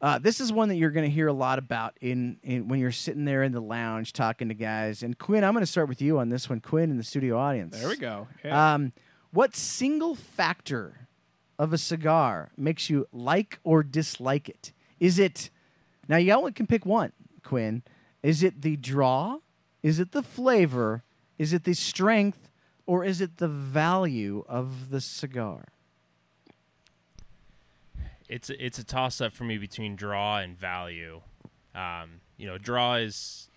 [0.00, 2.80] Uh, this is one that you're going to hear a lot about in, in when
[2.80, 5.02] you're sitting there in the lounge talking to guys.
[5.02, 7.38] And Quinn, I'm going to start with you on this one, Quinn, in the studio
[7.38, 7.78] audience.
[7.78, 8.26] There we go.
[8.42, 8.74] Yeah.
[8.74, 8.92] Um,
[9.30, 11.08] What single factor
[11.58, 14.72] of a cigar makes you like or dislike it?
[14.98, 15.50] Is it
[16.08, 17.12] now you only can pick one,
[17.44, 17.82] Quinn.
[18.22, 19.38] Is it the draw?
[19.82, 21.04] Is it the flavor?
[21.38, 22.48] Is it the strength?
[22.86, 25.68] Or is it the value of the cigar?
[28.30, 31.20] It's a, it's a toss up for me between draw and value.
[31.74, 33.48] Um, you know, draw is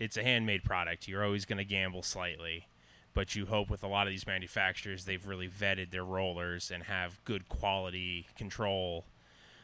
[0.00, 1.06] it's a handmade product.
[1.06, 2.66] You're always going to gamble slightly,
[3.14, 6.82] but you hope with a lot of these manufacturers they've really vetted their rollers and
[6.82, 9.04] have good quality control.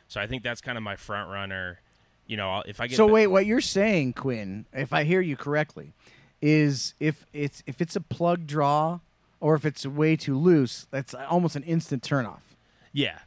[0.07, 1.81] So I think that's kind of my front runner.
[2.29, 5.37] You know, if I get So wait, what you're saying, Quinn, if I hear you
[5.37, 5.95] correctly,
[6.41, 9.01] is if it's if it's a plug draw
[9.41, 12.41] or if it's way too loose, that's almost an instant turnoff.
[12.93, 13.19] Yeah,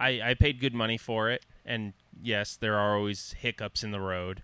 [0.00, 1.92] I, I paid good money for it, and
[2.22, 4.42] yes, there are always hiccups in the road.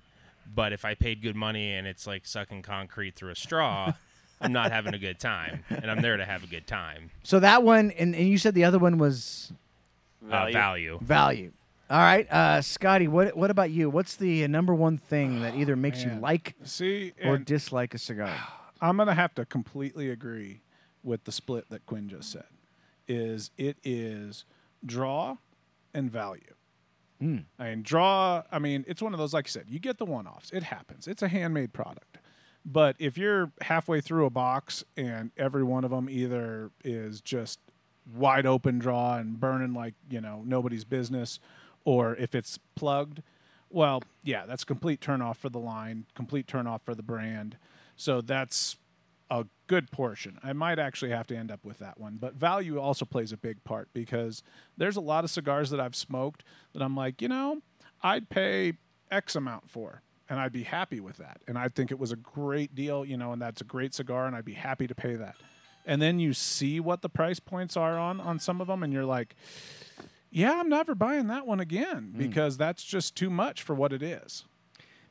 [0.55, 3.95] But if I paid good money and it's like sucking concrete through a straw,
[4.41, 7.11] I'm not having a good time, and I'm there to have a good time.
[7.25, 9.53] So that one, and, and you said the other one was
[10.25, 10.99] Uh, value.
[11.03, 11.53] value.
[11.89, 13.89] All right, uh, Scotty, what what about you?
[13.89, 17.99] What's the uh, number one thing that either makes you like See, or dislike a
[17.99, 18.37] cigar?
[18.81, 20.61] I'm gonna have to completely agree
[21.05, 22.45] with the split that Quinn just said.
[23.09, 24.45] Is it is
[24.85, 25.37] draw
[25.97, 26.55] and value.
[27.21, 27.39] Hmm.
[27.59, 28.43] I mean, draw.
[28.53, 29.65] I mean, it's one of those like you said.
[29.69, 30.51] You get the one-offs.
[30.51, 31.09] It happens.
[31.09, 32.19] It's a handmade product.
[32.65, 37.59] But if you're halfway through a box and every one of them either is just
[38.15, 41.41] wide open draw and burning like you know nobody's business,
[41.85, 43.23] or if it's plugged,
[43.71, 47.57] well, yeah, that's complete turn off for the line, complete turn off for the brand.
[47.97, 48.77] So that's
[49.31, 50.39] a good portion.
[50.43, 52.19] I might actually have to end up with that one.
[52.21, 54.43] But value also plays a big part because
[54.77, 57.63] there's a lot of cigars that I've smoked that I'm like, you know,
[58.03, 58.75] I'd pay
[59.11, 61.41] X amount for and I'd be happy with that.
[61.47, 64.27] And I think it was a great deal, you know, and that's a great cigar
[64.27, 65.37] and I'd be happy to pay that.
[65.85, 68.93] And then you see what the price points are on on some of them and
[68.93, 69.37] you're like,
[70.31, 74.03] yeah, I'm never buying that one again because that's just too much for what it
[74.03, 74.45] is.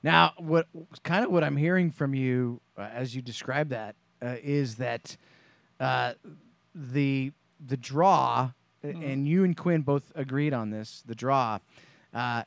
[0.04, 0.68] Now, what
[1.04, 3.96] kind of what I'm hearing from you uh, as you describe that
[4.26, 5.18] uh, is that
[5.80, 6.14] uh,
[6.74, 7.32] the
[7.66, 8.52] the draw,
[8.84, 11.04] and you and Quinn both agreed on this.
[11.06, 11.60] The draw,
[12.14, 12.44] uh,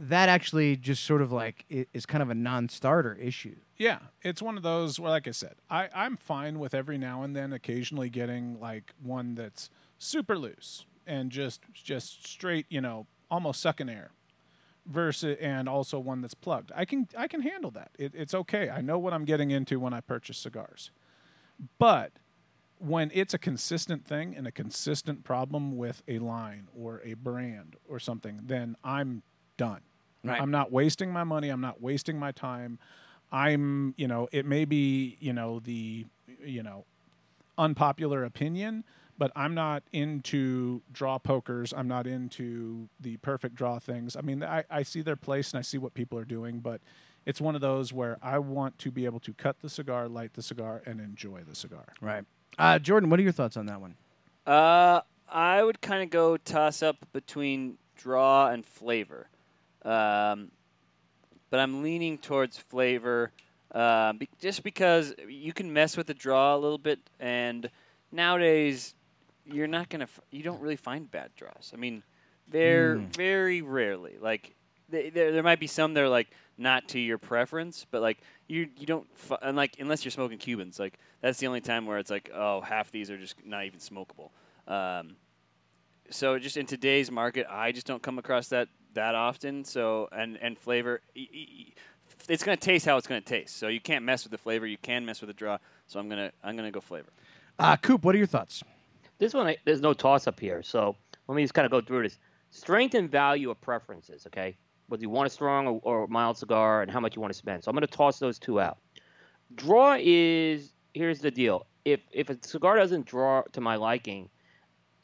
[0.00, 3.56] that actually just sort of like is kind of a non-starter issue.
[3.76, 7.22] Yeah, it's one of those where, like I said, I, I'm fine with every now
[7.22, 9.68] and then occasionally getting like one that's
[9.98, 14.10] super loose and just just straight, you know, almost sucking air.
[14.86, 16.70] Versus and also one that's plugged.
[16.74, 17.92] I can I can handle that.
[17.98, 18.68] It, it's okay.
[18.68, 20.90] I know what I'm getting into when I purchase cigars.
[21.78, 22.12] But
[22.78, 27.76] when it's a consistent thing and a consistent problem with a line or a brand
[27.88, 29.22] or something, then I'm
[29.56, 29.80] done.
[30.22, 30.40] Right.
[30.40, 31.48] I'm not wasting my money.
[31.48, 32.78] I'm not wasting my time.
[33.30, 36.06] I'm, you know, it may be, you know, the,
[36.44, 36.84] you know,
[37.58, 38.84] unpopular opinion,
[39.18, 41.72] but I'm not into draw pokers.
[41.72, 44.16] I'm not into the perfect draw things.
[44.16, 46.80] I mean, I, I see their place and I see what people are doing, but
[47.26, 50.34] it's one of those where I want to be able to cut the cigar, light
[50.34, 51.86] the cigar, and enjoy the cigar.
[52.00, 52.24] Right.
[52.58, 53.94] Uh, Jordan, what are your thoughts on that one?
[54.46, 59.28] Uh, I would kind of go toss up between draw and flavor,
[59.84, 60.50] um,
[61.50, 63.32] but I'm leaning towards flavor,
[63.72, 67.70] uh, be- just because you can mess with the draw a little bit, and
[68.12, 68.94] nowadays
[69.46, 71.72] you're not gonna, f- you don't really find bad draws.
[71.74, 72.02] I mean,
[72.48, 74.54] they're very rarely like
[74.88, 75.32] they, there.
[75.32, 76.28] There might be some that are like
[76.58, 78.18] not to your preference, but like
[78.48, 81.86] you you don't fi- and like unless you're smoking Cubans, like that's the only time
[81.86, 84.30] where it's like oh half these are just not even smokable.
[84.70, 85.16] Um,
[86.10, 89.64] so just in today's market, I just don't come across that that often.
[89.64, 91.74] So and and flavor, e- e- e-
[92.28, 93.56] it's gonna taste how it's gonna taste.
[93.56, 94.66] So you can't mess with the flavor.
[94.66, 95.56] You can mess with the draw.
[95.86, 97.08] So I'm gonna I'm gonna go flavor.
[97.58, 98.62] Uh, Coop, what are your thoughts?
[99.18, 100.62] This one, there's no toss up here.
[100.62, 100.96] So
[101.28, 102.18] let me just kind of go through this.
[102.50, 104.56] Strength and value of preferences, okay?
[104.88, 107.38] Whether you want a strong or, or mild cigar and how much you want to
[107.38, 107.64] spend.
[107.64, 108.78] So I'm going to toss those two out.
[109.54, 111.66] Draw is here's the deal.
[111.84, 114.30] If if a cigar doesn't draw to my liking,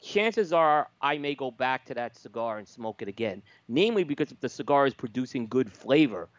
[0.01, 3.43] chances are I may go back to that cigar and smoke it again.
[3.67, 6.29] Namely because if the cigar is producing good flavor,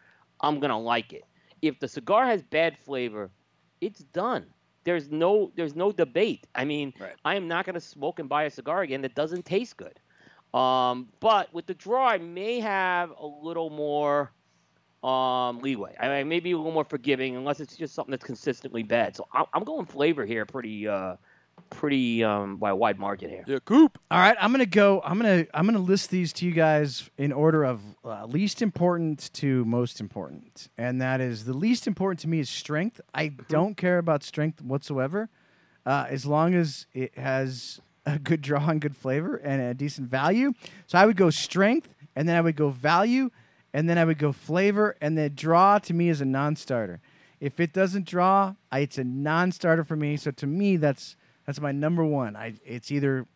[0.40, 1.24] I'm going to like it.
[1.62, 3.30] If the cigar has bad flavor,
[3.80, 4.46] it's done.
[4.84, 6.46] There's no there's no debate.
[6.54, 7.14] I mean, Right.
[7.24, 9.98] I am not going to smoke and buy a cigar again that doesn't taste good.
[10.58, 14.32] Um, but with the draw, I may have a little more
[15.02, 15.96] um, leeway.
[15.98, 19.16] I may be a little more forgiving, unless it's just something that's consistently bad.
[19.16, 21.16] So I'm, I'm going flavor here, pretty, uh,
[21.72, 23.44] pretty um, by a wide margin here.
[23.46, 23.98] Yeah, Coop.
[24.10, 25.00] All right, I'm gonna go.
[25.04, 29.30] I'm gonna I'm gonna list these to you guys in order of uh, least important
[29.34, 33.00] to most important, and that is the least important to me is strength.
[33.14, 35.28] I don't care about strength whatsoever.
[35.84, 40.08] uh, as long as it has a good draw and good flavor and a decent
[40.08, 40.52] value.
[40.86, 43.30] So I would go strength, and then I would go value,
[43.72, 47.00] and then I would go flavor, and then draw to me is a non-starter.
[47.40, 50.16] If it doesn't draw, I, it's a non-starter for me.
[50.16, 51.16] So to me, that's
[51.46, 52.36] that's my number one.
[52.36, 53.26] I it's either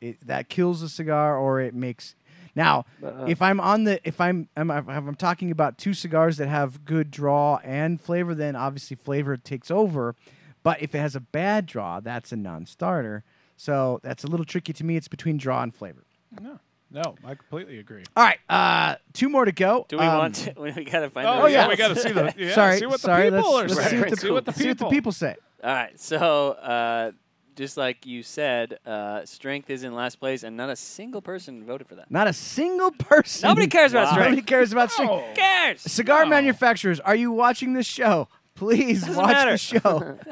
[0.00, 2.14] it, that kills the cigar or it makes.
[2.56, 6.36] Now, Uh, if I'm on the if I'm, I'm if I'm talking about two cigars
[6.38, 10.14] that have good draw and flavor, then obviously flavor takes over.
[10.62, 13.24] But if it has a bad draw, that's a non-starter.
[13.56, 14.96] So that's a little tricky to me.
[14.96, 16.02] It's between draw and flavor.
[16.40, 16.58] No,
[16.90, 18.04] no, I completely agree.
[18.16, 19.86] All right, uh, two more to go.
[19.88, 20.54] Do we Um, want to?
[20.58, 21.26] We gotta find.
[21.28, 23.30] Oh, the yeah, we got to see the yeah, sorry, see what sorry.
[23.30, 23.90] the people let's, are let's saying.
[23.90, 24.90] see what the, see what the see what the people.
[24.90, 25.36] people say.
[25.62, 27.12] All right, so uh,
[27.60, 31.62] just like you said, uh, strength is in last place, and not a single person
[31.64, 32.10] voted for that.
[32.10, 33.48] Not a single person.
[33.48, 34.30] Nobody cares about Nobody strength.
[34.30, 35.12] Nobody cares about strength.
[35.12, 35.80] Who cares?
[35.82, 36.30] Cigar No.
[36.30, 38.28] manufacturers, are you watching this show?
[38.54, 39.50] Please Doesn't watch matter.
[39.52, 40.18] the show.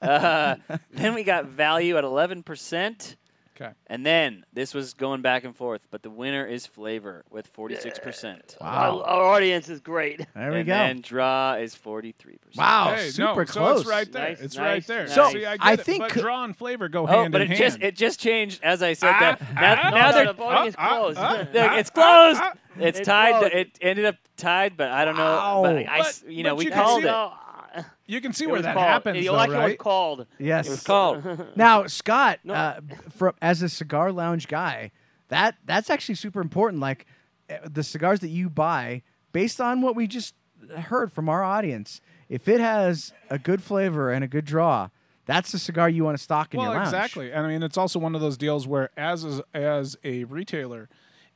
[0.00, 0.54] Uh,
[0.92, 3.16] then we got value at eleven percent,
[3.56, 3.70] Okay.
[3.86, 7.76] and then this was going back and forth, but the winner is flavor with forty
[7.76, 8.56] six percent.
[8.60, 9.00] Wow.
[9.00, 10.26] Our, our audience is great.
[10.34, 10.72] There we and go.
[10.74, 12.56] And draw is forty three percent.
[12.58, 13.52] Wow, Hey, super no, close.
[13.52, 14.28] So it's right there.
[14.30, 15.04] Nice, it's nice, right there.
[15.06, 15.14] nice.
[15.14, 17.42] So, See, I, get I it, think- but draw and flavor go Oh, hand but
[17.42, 17.72] in it hand.
[17.72, 19.42] just it just changed as I said Ah, that.
[19.42, 21.18] Ah, now, ah, now no, they're the voting is closed.
[21.20, 22.42] Look, it's ah, closed.
[22.76, 23.38] It's, It's tied.
[23.38, 23.54] closed.
[23.54, 25.22] It ended up tied, but I don't know.
[25.22, 25.60] Wow.
[25.62, 27.32] But I, But- you know, we you called see- it.
[27.76, 28.86] No, you can see where that called.
[28.86, 30.26] happens, The though, election was called.
[30.38, 30.66] Yes.
[30.66, 31.46] It was called.
[31.56, 32.54] Now, Scott, No.
[32.54, 32.80] uh,
[33.16, 34.90] from as a cigar lounge guy,
[35.28, 36.80] that that's actually super important.
[36.80, 37.06] Like
[37.50, 39.02] uh, the cigars that you buy,
[39.32, 40.34] based on what we just
[40.78, 44.88] heard from our audience, if it has a good flavor and a good draw,
[45.26, 46.88] that's the cigar you want to stock in well, your lounge.
[46.88, 47.32] exactly.
[47.32, 50.88] And I mean, it's also one of those deals where, as as, as a retailer,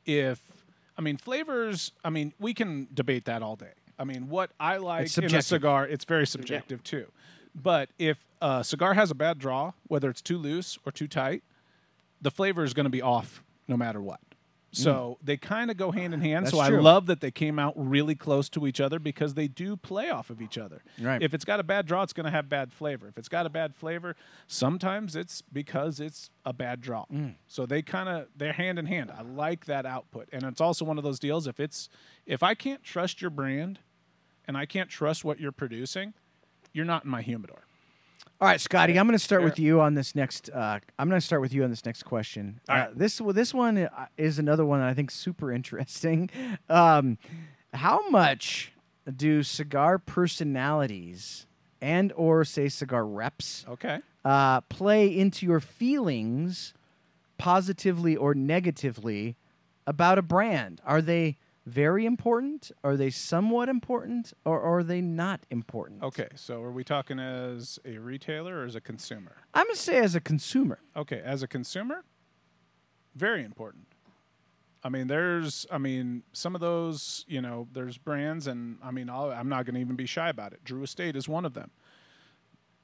[0.05, 0.39] if
[0.97, 3.73] I mean flavors, I mean we can debate that all day.
[3.99, 7.11] I mean, what I like in a cigar, it's very subjective too.
[7.53, 11.43] But if a cigar has a bad draw, whether it's too loose or too tight,
[12.21, 14.21] the flavor is going to be off no matter what.
[14.71, 16.45] So they kind of go hand in hand.
[16.45, 16.51] Mm.
[16.51, 19.47] That's so I love that they came out really close to each other because they
[19.47, 20.83] do play off of each other.
[21.01, 21.21] Right.
[21.21, 23.07] If it's got a bad draw, it's going to have bad flavor.
[23.07, 24.15] If it's got a bad flavor,
[24.47, 27.05] sometimes it's because it's a bad draw.
[27.11, 27.35] Mm.
[27.47, 29.11] So they kind of they're hand in hand.
[29.11, 31.47] I like that output, and it's also one of those deals.
[31.47, 31.89] If it's
[32.25, 33.79] if I can't trust your brand,
[34.49, 36.11] and I can't trust what you're producing,
[36.73, 37.59] you're not in my humidor.
[38.41, 40.49] All right, Scotty, I'm going to start with you on this next.
[40.49, 42.59] Uh, I'm going to start with you on this next question.
[42.67, 42.97] Uh, right.
[42.97, 46.29] this well, this one uh, is another one that I think super interesting.
[46.69, 47.19] Um,
[47.73, 48.71] how much
[49.15, 51.45] do cigar personalities
[51.79, 53.99] and or say cigar reps Okay.
[54.25, 56.73] uh, play into your feelings,
[57.37, 59.35] positively or negatively,
[59.85, 60.81] about a brand?
[60.85, 61.37] Are they
[61.69, 62.71] very important?
[62.83, 66.03] Are they somewhat important, or are they not important?
[66.03, 66.27] Okay.
[66.35, 69.37] So are we talking as a retailer or as a consumer?
[69.53, 70.79] I'm gonna say as a consumer.
[70.95, 72.03] Okay, as a consumer,
[73.15, 73.85] very important.
[74.83, 79.09] I mean, there's, I mean, some of those, you know, there's brands, and I mean,
[79.09, 80.63] I'll, I'm not going to even be shy about it.
[80.63, 81.71] Drew Estate is one of them.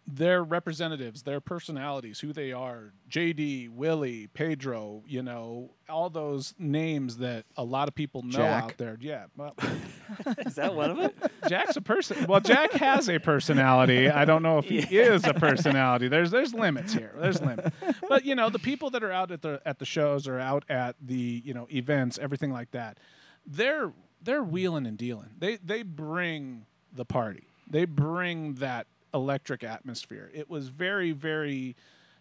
[0.08, 7.18] Their representatives, their personalities, who they are, JD, Willie, Pedro, you know, all those names
[7.18, 8.64] that a lot of people know Jack.
[8.64, 8.97] out there.
[9.01, 9.26] Yeah.
[9.36, 9.56] Well,
[10.45, 11.16] Is that one of it?
[11.49, 12.26] Jack's a person.
[12.28, 14.10] Well, Jack has a personality.
[14.10, 16.08] I don't know if he is a personality.
[16.08, 17.14] There's there's limits here.
[17.18, 17.76] There's limits.
[18.08, 20.66] But you know, the people that are out at the at the shows or out
[20.70, 22.99] at the you know events, everything like that,
[23.45, 23.91] they're
[24.22, 25.30] they're wheeling and dealing.
[25.38, 27.47] They they bring the party.
[27.70, 30.30] They bring that electric atmosphere.
[30.34, 31.76] It was very very.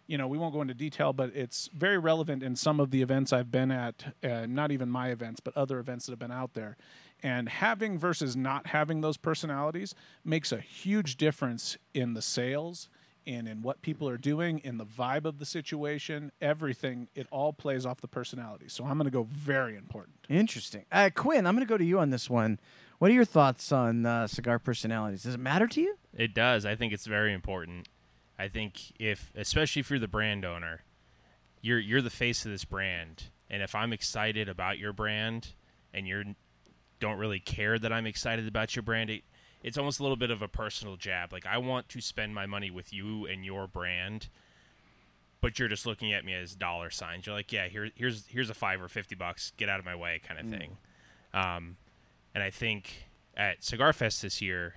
[0.07, 3.01] You know, we won't go into detail, but it's very relevant in some of the
[3.01, 4.13] events I've been at.
[4.23, 6.77] Uh, not even my events, but other events that have been out there.
[7.23, 12.87] And having versus not having those personalities makes a huge difference in the sales
[13.27, 17.07] and in what people are doing, in the vibe of the situation, everything.
[17.15, 18.65] It all plays off the personality.
[18.67, 20.17] So I'm going to go very important.
[20.29, 20.85] Interesting.
[20.91, 22.59] Uh, Quinn, I'm going to go to you on this one.
[22.99, 25.23] What are your thoughts on uh, cigar personalities?
[25.23, 25.97] Does it matter to you?
[26.15, 26.65] It does.
[26.65, 27.89] I think it's very important.
[28.39, 30.83] I think if, especially if you're the brand owner,
[31.61, 35.53] you're you're the face of this brand, and if I'm excited about your brand,
[35.93, 36.35] and you
[36.99, 39.23] don't really care that I'm excited about your brand, it,
[39.63, 41.33] it's almost a little bit of a personal jab.
[41.33, 44.29] Like I want to spend my money with you and your brand,
[45.41, 47.25] but you're just looking at me as dollar signs.
[47.25, 49.95] You're like, yeah, here, here's here's a five or fifty bucks, get out of my
[49.95, 50.77] way, kind of thing.
[51.33, 51.77] Um,
[52.35, 54.75] and I think at Cigar Fest this year,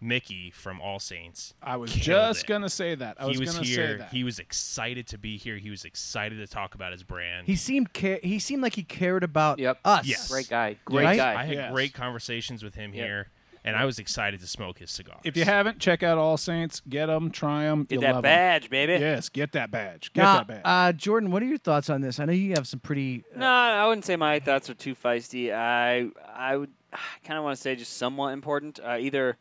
[0.00, 2.46] Mickey from All Saints I was just it.
[2.46, 3.16] going to say that.
[3.18, 3.98] I he was, was going to say here.
[3.98, 4.10] that.
[4.12, 5.56] He was excited to be here.
[5.56, 7.48] He was excited to talk about his brand.
[7.48, 9.80] He seemed ca- he seemed like he cared about Yep.
[9.84, 10.06] us.
[10.06, 10.28] Yes.
[10.30, 10.76] Great guy.
[10.84, 11.16] Great Right?
[11.16, 11.34] guy.
[11.40, 11.72] I had Yes.
[11.72, 13.04] great conversations with him Yep.
[13.04, 13.28] here,
[13.64, 15.18] and I was excited to smoke his cigars.
[15.24, 16.80] If you haven't, check out All Saints.
[16.88, 17.82] Get them, try them.
[17.82, 18.92] Get that badge, baby.
[18.92, 20.12] Yes, get that badge.
[20.12, 20.60] Get Now, that badge.
[20.64, 22.20] uh, Jordan, what are your thoughts on this?
[22.20, 23.24] I know you have some pretty.
[23.34, 25.52] uh, No, I wouldn't say my thoughts are too feisty.
[25.52, 26.70] I I would
[27.24, 28.80] kind of want to say just somewhat important.
[28.82, 29.36] Uh, either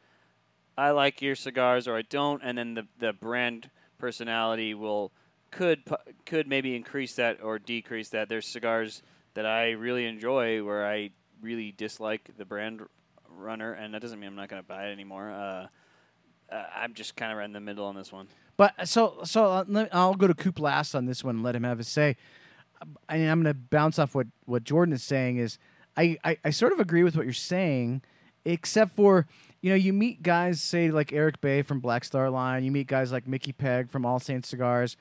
[0.78, 5.12] I like your cigars or I don't, and then the the brand personality will
[5.52, 5.84] could
[6.26, 8.30] could maybe increase that or decrease that.
[8.30, 9.02] There's cigars
[9.34, 12.82] that I really enjoy where I really dislike the brand
[13.30, 15.32] runner, and that doesn't mean I'm not going to buy it anymore.
[15.32, 15.68] Uh,
[16.52, 18.28] uh, I'm just kind of right in the middle on this one.
[18.56, 21.64] But so so uh, I'll go to Coop last on this one and let him
[21.64, 22.18] have his say.
[23.10, 25.38] I I'm going to bounce off what what Jordan is saying.
[25.38, 25.58] Is
[25.98, 28.02] I, I I sort of agree with what you're saying,
[28.46, 29.28] except for
[29.62, 32.88] you know you meet guys say like Eric Bay from Black Star Line, you meet
[32.88, 34.96] guys like Mickey Peg from All Saints Cigars,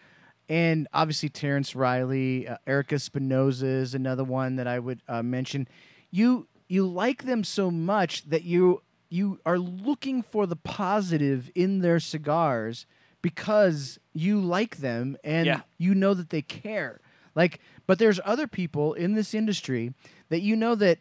[0.49, 5.69] and obviously Terrence Riley, uh, Erik Espinosa is another one that I would uh, mention.
[6.11, 11.81] You you like them so much that you you are looking for the positive in
[11.81, 12.87] their cigars
[13.23, 15.61] because you like them and Yeah.
[15.79, 17.01] you know that they care.
[17.35, 19.93] Like, but there's other people in this industry
[20.29, 20.99] that you know that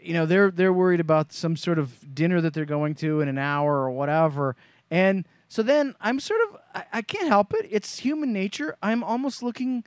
[0.00, 3.28] you know they're they're worried about some sort of dinner that they're going to in
[3.28, 4.56] an hour or whatever,
[4.90, 7.66] and so then I'm sort of I, I can't help it.
[7.70, 8.76] It's human nature.
[8.82, 9.84] I'm almost looking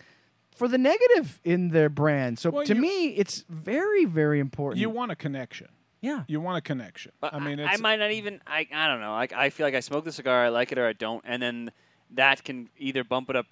[0.56, 2.40] for the negative in their brand.
[2.40, 4.80] So Well, to you- me, it's very very important.
[4.80, 5.68] you want a connection.
[6.02, 6.24] yeah.
[6.28, 7.12] You want a connection.
[7.20, 8.42] But I mean, I, it's, might not even.
[8.48, 9.12] I I don't know.
[9.14, 11.42] Like I feel like I smoke the cigar, I like it or I don't, and
[11.42, 11.72] then
[12.12, 13.48] that can either bump it up.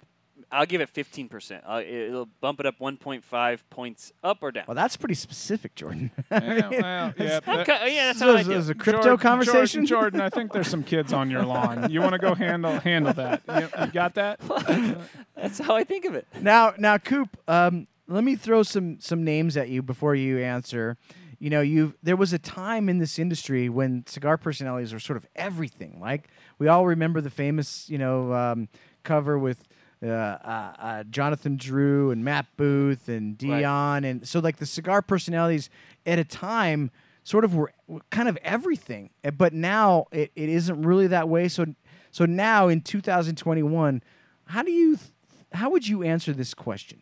[0.52, 1.64] I'll give it fifteen percent.
[1.68, 4.64] It'll bump it up one point five points up or down.
[4.68, 6.10] Well, that's pretty specific, Jordan.
[6.30, 8.52] yeah, well, yeah, that- yeah, that's So how I is- do.
[8.52, 9.86] is a crypto Jordan- conversation.
[9.86, 11.90] Jordan, Jordan, I think there's some kids on your lawn.
[11.90, 13.42] You want to go handle handle that?
[13.48, 14.40] You, you got that?
[15.36, 16.26] That's how I think of it.
[16.40, 20.96] now, now, Coop, um, let me throw some some names at you before you answer.
[21.38, 25.16] You know, you there was a time in this industry when cigar personalities were sort
[25.16, 25.98] of everything.
[26.00, 26.28] Like
[26.58, 28.68] we all remember the famous, you know, um,
[29.02, 29.64] cover with
[30.02, 35.02] uh, uh, uh, Jonathan Drew and Matt Booth and Dion, and so like the cigar
[35.02, 35.70] personalities
[36.04, 36.90] at a time
[37.24, 37.72] sort of were,
[38.10, 39.10] kind of everything.
[39.24, 41.48] Uh, But now it, it isn't really that way.
[41.48, 41.66] So
[42.10, 44.02] so now in 2021,
[44.46, 45.10] how do you th-
[45.52, 47.00] how would you answer this question?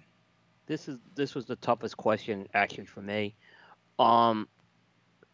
[0.66, 3.34] this is this was the toughest question actually for me.
[3.98, 4.48] Um,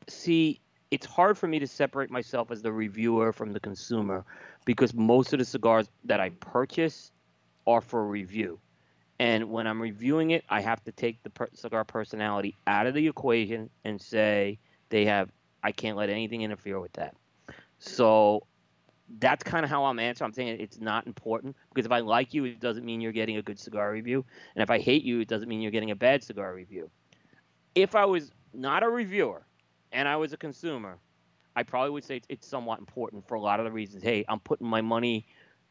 [0.08, 4.24] see, it's hard for me to separate myself as the reviewer from the consumer
[4.64, 7.12] because most of the cigars that I purchase
[7.70, 8.60] are for review,
[9.18, 12.94] and when I'm reviewing it, I have to take the per- cigar personality out of
[12.94, 14.58] the equation and say
[14.88, 15.30] they have.
[15.62, 17.14] I can't let anything interfere with that.
[17.78, 18.46] So
[19.18, 20.26] that's kind of how I'm answering.
[20.26, 23.36] I'm saying it's not important because if I like you, it doesn't mean you're getting
[23.36, 25.96] a good cigar review, and if I hate you, it doesn't mean you're getting a
[25.96, 26.90] bad cigar review.
[27.74, 29.46] If I was not a reviewer
[29.92, 30.98] and I was a consumer,
[31.56, 34.02] I probably would say it's, it's somewhat important for a lot of the reasons.
[34.02, 35.26] Hey, I'm putting my money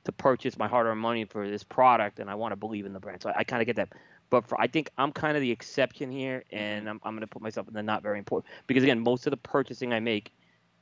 [0.09, 2.99] to purchase my hard-earned money for this product, and I want to believe in the
[2.99, 3.21] brand.
[3.21, 3.89] So I, I kind of get that.
[4.29, 7.27] But for I think I'm kind of the exception here, and I'm, I'm going to
[7.27, 10.31] put myself in the not very important because again, most of the purchasing I make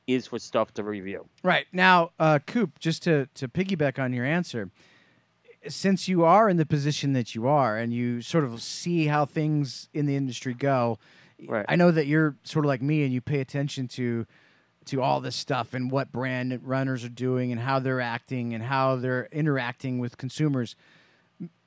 [0.06, 1.26] is for stuff to review.
[1.42, 4.70] Right now, uh, Coop, just to to piggyback on your answer,
[5.66, 9.24] since you are in the position that you are, and you sort of see how
[9.24, 10.98] things in the industry go,
[11.46, 11.64] Right.
[11.68, 14.26] I know that you're sort of like me, and you pay attention to
[14.88, 18.64] to all this stuff and what brand runners are doing and how they're acting and
[18.64, 20.76] how they're interacting with consumers.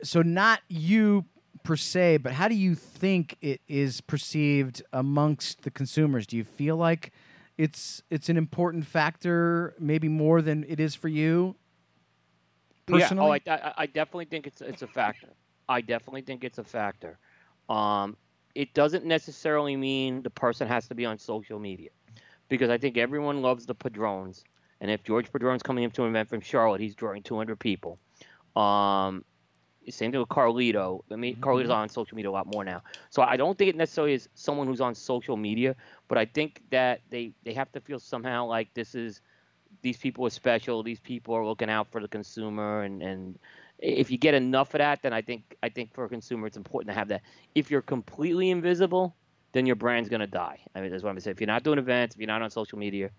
[0.04, 1.26] So not you
[1.64, 6.28] per se, but how do you think it is perceived amongst the consumers?
[6.28, 7.12] Do you feel like
[7.58, 11.56] it's it's an important factor, maybe more than it is for you?
[12.88, 15.30] Personally, Yeah, oh, I, I, I definitely think it's it's a factor.
[15.70, 17.18] I definitely think it's a factor.
[17.70, 18.18] Um,
[18.56, 21.90] it doesn't necessarily mean the person has to be on social media,
[22.52, 24.44] because I think everyone loves the Padrones,
[24.82, 27.98] and if George Padrone's coming up to an event from Charlotte, he's drawing 200 people.
[28.58, 29.24] Um,
[29.90, 31.02] same thing with Carlito.
[31.10, 32.84] I mean, Carlito's on social media a lot more now.
[33.10, 35.78] So I don't think it necessarily is someone who's on social media,
[36.10, 39.22] but I think that they they have to feel somehow like this is
[39.82, 40.84] these people are special.
[40.84, 43.40] These people are looking out for the consumer, and and
[43.80, 46.58] if you get enough of that, then I think I think for a consumer it's
[46.58, 47.22] important to have that.
[47.56, 49.16] If you're completely invisible,
[49.54, 50.60] then your brand's gonna die.
[50.76, 51.32] I mean, that's what I'm gonna say.
[51.32, 53.10] If you're not doing events, if you're not on social media,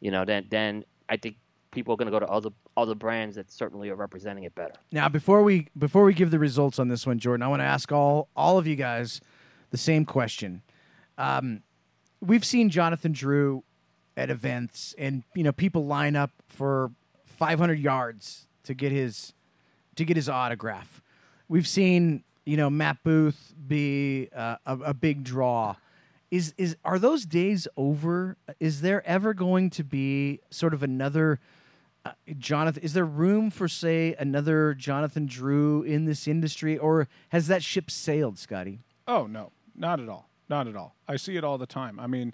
[0.00, 1.36] you know, then then I think
[1.70, 4.74] people are gonna go to other other brands that certainly are representing it better.
[4.92, 7.66] Now, before we before we give the results on this one, Jordan, I want to
[7.66, 9.20] ask all all of you guys
[9.70, 10.62] the same question.
[11.16, 11.62] Um,
[12.20, 13.64] we've seen Jonathan Drew
[14.16, 16.90] at events, and you know people line up for
[17.26, 19.32] 500 yards to get his
[19.96, 21.02] to get his autograph.
[21.48, 25.76] We've seen you know Matt Booth be uh, a, a big draw,
[26.30, 28.38] is is are those days over?
[28.58, 31.40] Is there ever going to be sort of another
[32.06, 32.82] uh, Jonathan?
[32.82, 37.90] Is there room for say another Jonathan Drew in this industry, or has that ship
[37.90, 38.80] sailed, Scotty?
[39.06, 40.30] Oh no, not at all.
[40.48, 40.94] Not at all.
[41.06, 42.00] I see it all the time.
[42.00, 42.32] I mean,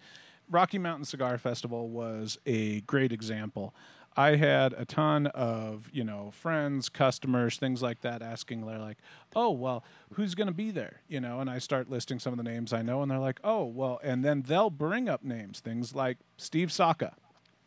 [0.48, 3.74] Rocky Mountain Cigar Festival was a great example.
[4.16, 8.98] I had a ton of, you know, friends, customers, things like that asking they're like,
[9.34, 12.36] "Oh, well, who's going to be there?" you know, and I start listing some of
[12.36, 15.60] the names I know and they're like, "Oh, well," and then they'll bring up names,
[15.60, 17.14] things like Steve Saka.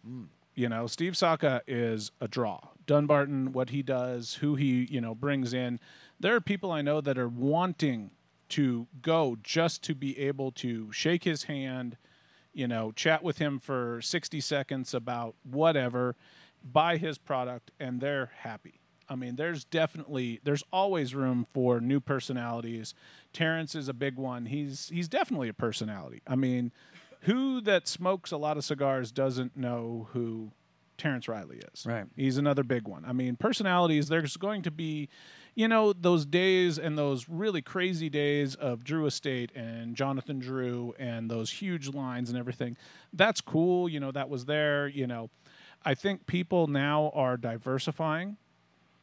[0.07, 0.27] Mm.
[0.55, 2.59] You know, Steve Saka is a draw.
[2.87, 5.79] Dunbarton, what he does, who he, you know, brings in.
[6.19, 8.11] There are people I know that are wanting
[8.49, 11.97] to go just to be able to shake his hand,
[12.57, 16.15] you know, chat with him for 60 seconds about whatever,
[16.63, 18.79] buy his product, and they're happy.
[19.07, 22.95] I mean, there's definitely there's always room for new personalities.
[23.31, 24.47] Terrence is a big one.
[24.47, 26.21] He's he's definitely a personality.
[26.27, 26.71] I mean,
[27.21, 30.51] who that smokes a lot of cigars doesn't know who
[30.97, 31.85] Terrence Riley is.
[31.85, 32.05] Right.
[32.15, 33.05] He's another big one.
[33.05, 35.09] I mean, personalities, there's going to be,
[35.57, 40.93] you know, those days and those really crazy days of Drew Estate and Jonathan Drew
[40.99, 42.77] and those huge lines and everything.
[43.11, 43.89] That's cool.
[43.89, 44.87] You know, that was there.
[44.87, 45.31] You know,
[45.83, 48.37] I think people now are diversifying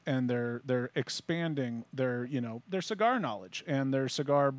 [0.07, 4.55] and they're they're expanding their you know their cigar knowledge and their cigar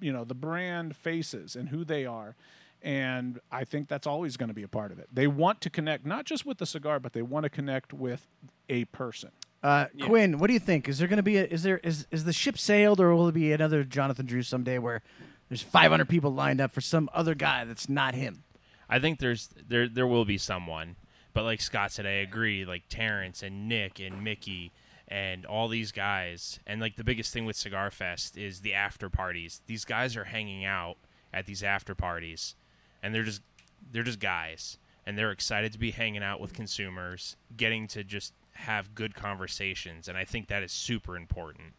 [0.00, 2.36] you know the brand faces and who they are
[2.80, 5.68] and i think that's always going to be a part of it they want to
[5.68, 8.28] connect not just with the cigar but they want to connect with
[8.68, 9.30] a person
[9.62, 10.88] Uh, Quinn, what do you think?
[10.88, 13.28] Is there going to be a, is there is is the ship sailed, or will
[13.28, 15.02] it be another Jonathan Drew someday where
[15.48, 18.44] there's 500 people lined up for some other guy that's not him?
[18.88, 20.96] I think there's there there will be someone,
[21.34, 22.64] but like Scott said, I agree.
[22.64, 24.72] Like Terrence and Nick and Mickey
[25.08, 29.10] and all these guys, and like the biggest thing with Cigar Fest is the after
[29.10, 29.62] parties.
[29.66, 30.98] These guys are hanging out
[31.32, 32.54] at these after parties,
[33.02, 33.42] and they're just
[33.90, 38.32] they're just guys, and they're excited to be hanging out with consumers, getting to just
[38.58, 41.74] have good conversations, and I think that is super important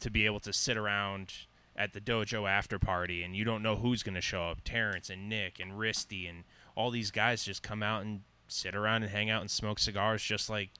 [0.00, 1.32] to be able to sit around
[1.76, 4.58] at the dojo after party and you don't know who's going to show up.
[4.64, 6.44] Terrence and Nick and Risty and
[6.76, 10.22] all these guys just come out and sit around and hang out and smoke cigars
[10.22, 10.70] just like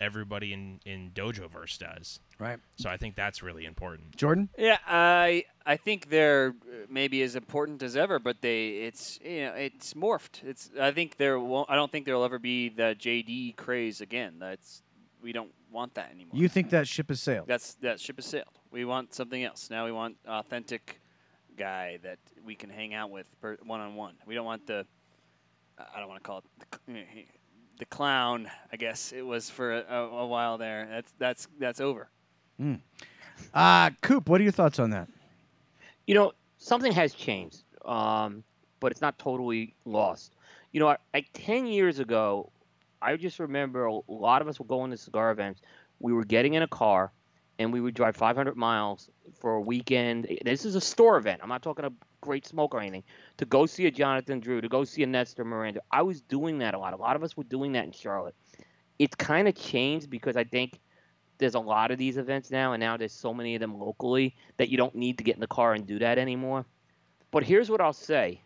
[0.00, 2.20] everybody in in Dojoverse does.
[2.38, 2.58] Right.
[2.76, 4.16] So I think that's really important.
[4.16, 4.48] Jordan?
[4.56, 9.46] Yeah, I I think they're uh, maybe as important as ever, but they it's you
[9.46, 10.44] know it's morphed.
[10.44, 14.34] It's I think there won't I don't think there'll ever be the JD craze again.
[14.38, 14.82] That's
[15.20, 16.32] we don't want that anymore.
[16.34, 17.48] You think that ship has sailed?
[17.48, 18.58] That's that ship has sailed.
[18.70, 19.68] We want something else.
[19.68, 21.00] Now we want authentic
[21.56, 23.26] guy that we can hang out with
[23.64, 24.14] one on one.
[24.26, 24.86] We don't want the
[25.76, 26.44] I don't want to call it
[26.86, 27.04] the,
[27.78, 28.48] the clown.
[28.72, 30.86] I guess it was for a, a while there.
[30.88, 32.08] That's that's that's over.
[33.54, 35.08] Uh, Coop, what are your thoughts on that?
[36.08, 38.42] you know, something has changed, um,
[38.80, 40.34] but it's not totally lost.
[40.72, 42.50] You know, like 10 years ago,
[43.00, 45.60] I just remember a lot of us were going to cigar events.
[46.00, 47.12] We were getting in a car
[47.58, 50.26] and we would drive 500 miles for a weekend.
[50.44, 51.40] This is a store event.
[51.42, 51.92] I'm not talking a
[52.22, 53.04] great smoke or anything.
[53.36, 55.82] To go see a Jonathan Drew, to go see a Nestor Miranda.
[55.90, 56.94] I was doing that a lot.
[56.94, 58.34] A lot of us were doing that in Charlotte.
[58.98, 60.80] It's kind of changed because I think
[61.38, 64.34] there's a lot of these events now, and now there's so many of them locally
[64.56, 66.66] that you don't need to get in the car and do that anymore.
[67.30, 68.40] But here's what I'll say,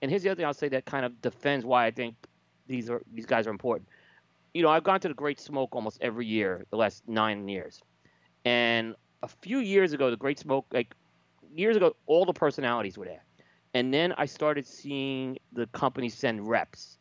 [0.00, 2.14] and here's the other thing I'll say that kind of defends why I think
[2.66, 3.88] these are these guys are important.
[4.54, 7.82] You know, I've gone to the Great Smoke almost every year the last nine years,
[8.44, 10.94] and a few years ago, the Great Smoke, like
[11.54, 13.24] years ago, all the personalities were there,
[13.74, 16.98] and then I started seeing the company send reps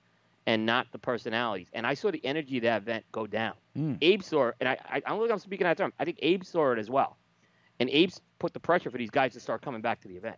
[0.48, 1.68] and not the personalities.
[1.74, 3.54] And I saw the energy of that event go down.
[4.02, 5.94] Abe saw it, and I, I, I don't think I'm speaking out of term.
[6.00, 7.18] I think Abe saw it as well.
[7.80, 10.38] And Abe's put the pressure for these guys to start coming back to the event.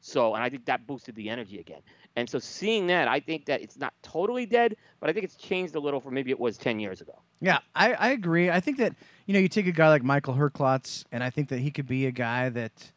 [0.00, 1.80] So, and I think that boosted the energy again.
[2.14, 5.36] And so seeing that, I think that it's not totally dead, but I think it's
[5.36, 7.22] changed a little from maybe it was 10 years ago.
[7.40, 8.50] Yeah, I, I agree.
[8.50, 11.48] I think that you know you take a guy like Michael Herklots, and I think
[11.48, 12.92] that he could be a guy that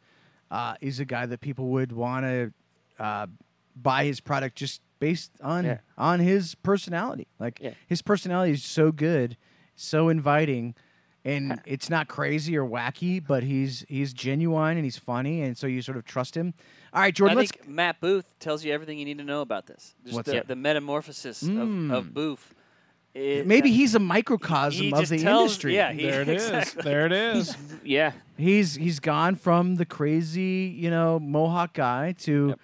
[0.50, 2.52] uh, is a guy that people would want to
[2.98, 3.26] uh,
[3.74, 5.78] buy his product just based on Yeah.
[5.96, 7.26] on his personality.
[7.38, 7.74] Like Yeah.
[7.86, 9.36] his personality is so good,
[9.74, 10.74] so inviting,
[11.24, 15.66] and it's not crazy or wacky, but he's he's genuine and he's funny, and so
[15.66, 16.54] you sort of trust him.
[16.92, 17.52] All right, Jordan, I let's.
[17.52, 19.94] think Matt Booth tells you everything you need to know about this.
[20.04, 20.48] Just What's the, that?
[20.48, 21.90] the metamorphosis Mm.
[21.92, 22.54] of, of Booth.
[23.14, 25.74] It- Maybe he's a microcosm he of the tells- industry.
[25.74, 26.82] Yeah, he, there it is exactly.
[26.82, 28.12] there it is Yeah.
[28.36, 32.54] He's he's gone from the crazy, you know, Mohawk guy to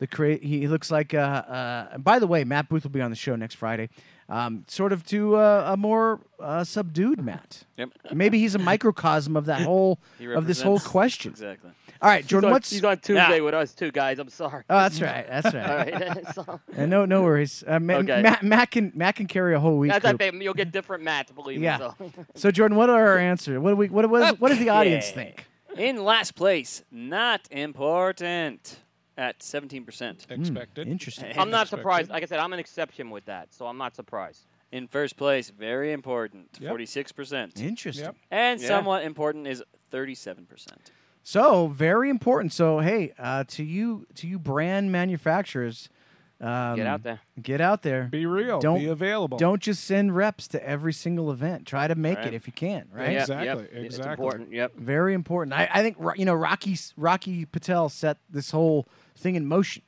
[0.00, 1.14] The cra- he looks like.
[1.14, 3.88] Uh, uh, and by the way, Matt Booth will be on the show next Friday.
[4.28, 7.64] Um, sort of to uh, a more uh, subdued Matt.
[7.76, 7.90] Yep.
[8.14, 9.98] Maybe he's a microcosm of that whole
[10.34, 11.30] of this whole question.
[11.32, 11.70] Exactly.
[12.02, 12.46] All right, He's Jordan.
[12.48, 13.44] on, What's he's on Tuesday Nah.
[13.44, 14.18] with us too, guys.
[14.18, 14.64] I'm sorry.
[14.70, 15.26] Oh, that's right.
[15.28, 15.92] That's right.
[15.92, 16.26] All right.
[16.34, 17.62] so, Uh, no, no worries.
[17.66, 18.22] Uh, Ma- Okay.
[18.22, 19.92] Matt, Matt can Matt can carry a whole week.
[19.92, 20.34] that's Coop.
[20.40, 21.76] You'll get different mats, believe Yeah.
[22.00, 22.10] me.
[22.16, 22.24] So.
[22.36, 23.58] So Jordan, what are our answers?
[23.58, 23.88] What do we?
[23.90, 25.34] What, what, is, what does the audience Okay.
[25.34, 25.46] think?
[25.78, 28.78] In last place, not important
[29.20, 30.30] at 17%.
[30.30, 30.88] Expected.
[30.88, 31.26] Interesting.
[31.38, 31.68] I'm not Expected.
[31.82, 32.10] surprised.
[32.10, 34.46] Like I said, I'm an exception with that, so I'm not surprised.
[34.72, 36.72] In first place, very important, Yep.
[36.72, 37.60] 46%.
[37.60, 38.04] Interesting.
[38.06, 38.16] Yep.
[38.30, 38.66] And Yeah.
[38.68, 40.90] somewhat important is 37%.
[41.22, 42.52] So very important.
[42.54, 45.90] So hey, uh, to you to you brand manufacturers,
[46.40, 47.20] um, Get out there.
[47.42, 48.04] Get out there.
[48.04, 48.60] Be real.
[48.60, 49.36] Don't- be available.
[49.38, 51.66] Don't just send reps to every single event.
[51.66, 52.88] Try to make it if you can.
[52.92, 53.12] Right.
[53.12, 53.18] Yeah.
[53.28, 53.58] Yep, yep.
[53.58, 54.10] Exactly, It's exactly.
[54.24, 54.52] important.
[54.52, 54.76] Yep.
[54.76, 55.52] Very important.
[55.54, 58.86] I, I think you know Rocky Rocky Patel set this whole
[59.16, 59.82] thing in motion.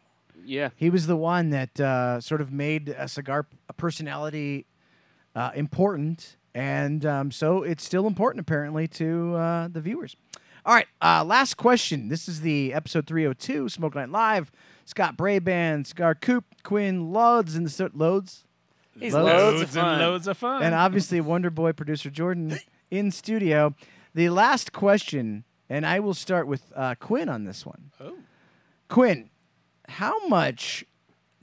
[0.44, 0.70] Yeah.
[0.76, 4.66] He was the one that uh, sort of made a cigar p- a personality
[5.34, 10.16] uh, important, and um, so it's still important apparently to uh, the viewers.
[10.66, 12.08] All right, uh, last question.
[12.08, 14.52] This is the episode 302, Smoke Night Live.
[14.92, 18.44] Scott Braband, Cigar Coop, Quinn Loads, and the so- Loads,
[19.00, 19.24] He's Loads.
[19.26, 19.92] loads, loads of fun.
[19.94, 20.62] and loads of fun.
[20.62, 22.58] and obviously Wonder Boy producer Jordan
[22.90, 23.74] in studio.
[24.14, 27.90] The last question, and I will start with uh, Quinn on this one.
[28.02, 28.16] oh.
[28.90, 29.30] Quinn,
[29.88, 30.84] how much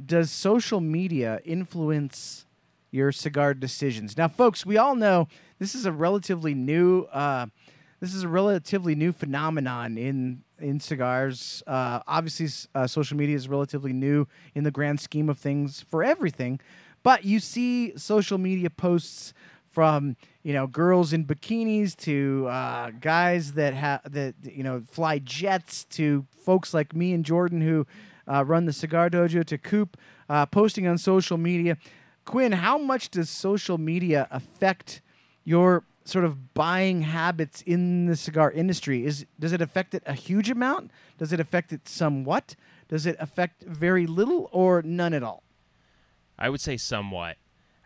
[0.05, 2.45] does social media influence
[2.91, 4.15] your cigar decisions?
[4.15, 5.27] Now, folks, we all know
[5.57, 7.47] this is a relatively new uh,
[7.99, 11.63] this is a relatively new phenomenon in in cigars.
[11.67, 16.03] Uh, obviously, uh, social media is relatively new in the grand scheme of things for
[16.03, 16.59] everything,
[17.03, 19.33] but you see social media posts
[19.69, 25.19] from you know girls in bikinis to uh, guys that have that you know fly
[25.19, 27.85] jets to folks like me and Jordan who
[28.27, 29.97] uh, run the cigar dojo to Coop
[30.29, 31.77] uh, posting on social media.
[32.25, 35.01] Quinn, how much does social media affect
[35.43, 39.05] your sort of buying habits in the cigar industry?
[39.05, 40.91] Is does it affect it a huge amount?
[41.17, 42.55] Does it affect it somewhat?
[42.87, 45.43] Does it affect very little or none at all?
[46.37, 47.37] I would say somewhat.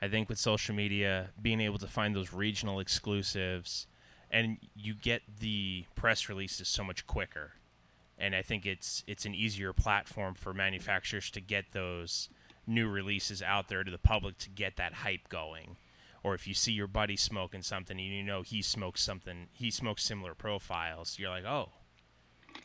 [0.02, 3.88] I think with social media, being able to find those regional exclusives,
[4.30, 7.54] and you get the press releases so much quicker,
[8.18, 12.30] and I think it's it's an easier platform for manufacturers to get those
[12.66, 15.78] new releases out there to the public to get that hype going.
[16.24, 19.70] Or if you see your buddy smoking something and you know he smokes something, he
[19.70, 21.70] smokes similar profiles, you're like, oh,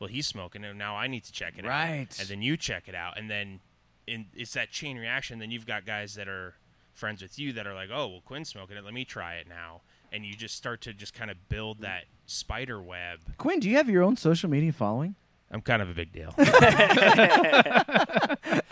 [0.00, 0.96] well he's smoking it now.
[0.96, 2.20] I need to check it out, Right.
[2.20, 3.60] And then you check it out, and then
[4.06, 5.38] in, it's that chain reaction.
[5.38, 6.54] Then you've got guys that are
[6.94, 8.84] friends with you that are like, oh, well, Quinn's smoking it.
[8.84, 9.82] Let me try it now.
[10.10, 13.20] And you just start to just kind of build that spider web.
[13.36, 15.14] Quinn, do you have your own social media following?
[15.50, 16.34] I'm kind of a big deal.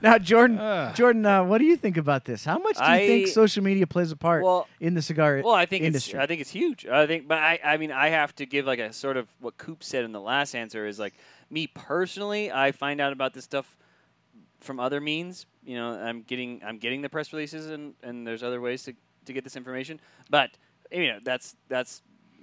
[0.00, 0.94] Now, Jordan, Ugh.
[0.94, 2.44] Jordan, uh, what do you think about this?
[2.44, 5.40] How much do you I- think social media plays a part Well- in the cigar
[5.44, 6.14] Well, I think industry?
[6.18, 6.86] it's I think it's huge.
[6.86, 9.58] I think, but I I mean I have to give like a sort of what
[9.58, 11.14] Coop said in the last answer is like
[11.50, 12.50] me personally.
[12.50, 13.76] I find out about this stuff
[14.60, 15.46] from other means.
[15.64, 18.94] You know, I'm getting I'm getting the press releases and and there's other ways to
[19.26, 20.00] to get this information.
[20.30, 20.50] But
[20.90, 22.02] you know that's that's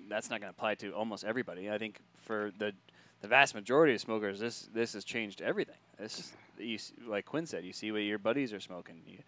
[0.09, 1.71] that's not going to apply to almost everybody.
[1.71, 2.73] I think for the
[3.21, 5.75] the vast majority of smokers, this this has changed everything.
[5.99, 6.77] This you
[7.07, 9.01] like Quinn said, you see what your buddies are smoking.
[9.05, 9.19] You,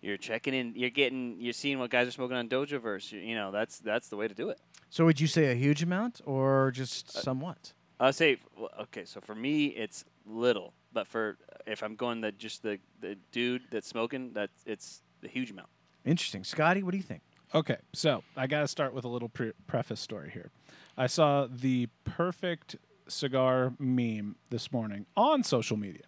[0.00, 0.72] you're checking in.
[0.74, 1.36] You're getting.
[1.40, 3.12] You're seeing what guys are smoking on Dojoverse.
[3.12, 4.58] You, you know, that's that's the way to do it.
[4.90, 7.72] so, would you say a huge amount or just Uh, somewhat?
[8.00, 9.04] I'll say, well, okay.
[9.04, 13.62] So for me, it's little, but for if I'm going the just the the dude
[13.70, 15.68] that's smoking, that it's a huge amount.
[16.04, 16.82] Interesting, Scotty.
[16.82, 17.22] What do you think?
[17.54, 20.50] Okay, so I got to start with a little pre- preface story here.
[20.96, 22.74] I saw the perfect
[23.08, 26.04] cigar meme this morning on social media.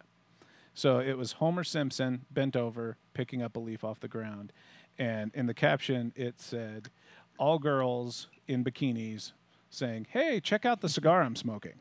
[0.73, 4.51] So it was Homer Simpson bent over, picking up a leaf off the ground.
[4.97, 6.89] And in the caption, it said,
[7.37, 9.31] All girls in bikinis
[9.69, 11.79] saying, Hey, check out the cigar I'm smoking.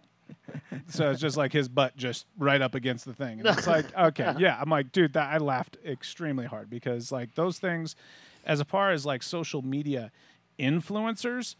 [0.88, 3.40] so it's just like his butt just right up against the thing.
[3.40, 4.58] And it's like, okay, yeah.
[4.60, 7.96] I'm like, dude, that I laughed extremely hard because like those things,
[8.44, 10.12] as far as like social media
[10.58, 11.56] influencers,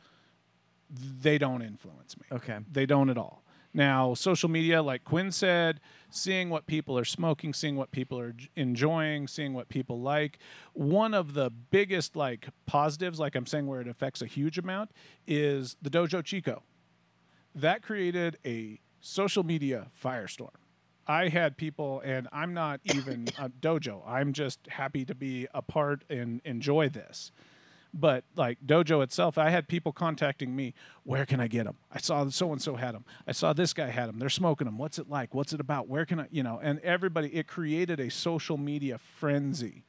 [0.91, 2.25] they don't influence me.
[2.33, 2.59] Okay.
[2.71, 3.44] They don't at all.
[3.77, 8.33] Now, social media, like Quinn said, seeing what people are smoking, seeing what people are
[8.55, 10.39] enjoying, seeing what people like.
[10.75, 14.93] One of the biggest like positives, like I'm saying, where it affects a huge amount,
[15.27, 16.63] is the Dojo Chico.
[17.53, 20.55] That created a social media firestorm.
[21.07, 24.03] I had people, and I'm not even a dojo.
[24.07, 27.33] I'm just happy to be a part and enjoy this.
[27.97, 30.75] But like Dojo itself, I had people contacting me.
[31.05, 31.77] Where can I get them?
[31.93, 33.05] I saw so and so had them.
[33.25, 34.19] I saw this guy had them.
[34.19, 34.79] They're smoking them.
[34.79, 35.33] What's it like?
[35.33, 35.89] What's it about?
[35.89, 36.27] Where can I?
[36.33, 37.29] You know, and everybody.
[37.29, 39.85] It created a social media frenzy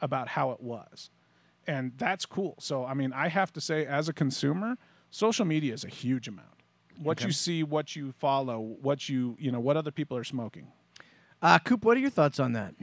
[0.00, 1.10] about how it was,
[1.64, 2.56] and that's cool.
[2.58, 4.76] So I mean, I have to say, as a consumer,
[5.10, 6.48] social media is a huge amount.
[7.00, 10.72] What you see, what you follow, what you you know, what other people are smoking.
[11.40, 12.74] Uh, Coop, what are your thoughts on that?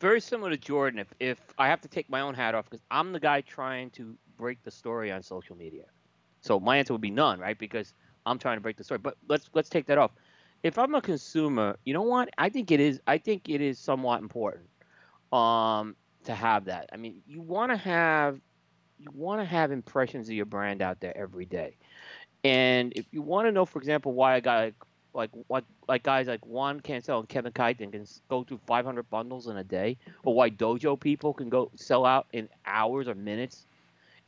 [0.00, 0.98] Very similar to Jordan.
[1.00, 3.90] If if I have to take my own hat off because I'm the guy trying
[3.92, 5.84] to break the story on social media,
[6.40, 7.58] so my answer would be none, right?
[7.58, 7.94] Because
[8.26, 8.98] I'm trying to break the story.
[8.98, 10.12] But let's let's take that off.
[10.62, 12.30] If I'm a consumer, you know what?
[12.38, 13.00] I think it is.
[13.06, 14.68] I think it is somewhat important
[15.32, 16.88] um, to have that.
[16.92, 18.40] I mean, you want to have
[18.98, 21.76] you want to have impressions of your brand out there every day.
[22.44, 25.64] And if you want to know, for example, why I got a guy like like
[25.88, 29.64] like guys like Juan Cancel and Kevin Kyten can go through 500 bundles in a
[29.64, 33.66] day, or why Dojo people can go sell out in hours or minutes,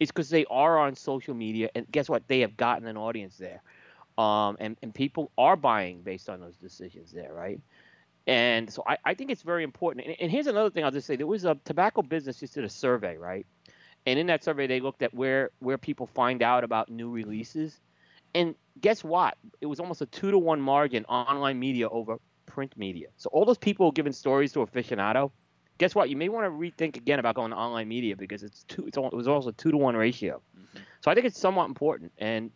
[0.01, 2.27] it's because they are on social media, and guess what?
[2.29, 3.63] They have gotten an audience there,
[4.19, 7.61] um, and and people are buying based on those decisions there, right?
[8.27, 10.07] And so I, I think it's very important.
[10.07, 12.65] And, and here's another thing I'll just say: there was a tobacco business just did
[12.65, 13.47] a survey, right?
[14.07, 17.81] And in that survey, they looked at where where people find out about new releases.
[18.35, 19.37] And guess what?
[19.61, 23.09] It was almost a two to one margin online media over print media.
[23.17, 25.31] So all those people giving stories to aficionado,
[25.79, 26.09] guess what?
[26.11, 28.87] You may want to rethink again about going to online media because it's two.
[28.87, 30.41] It's al- it was also a two to one ratio.
[30.57, 30.79] Mm-hmm.
[31.01, 32.13] So I think it's somewhat important.
[32.19, 32.51] And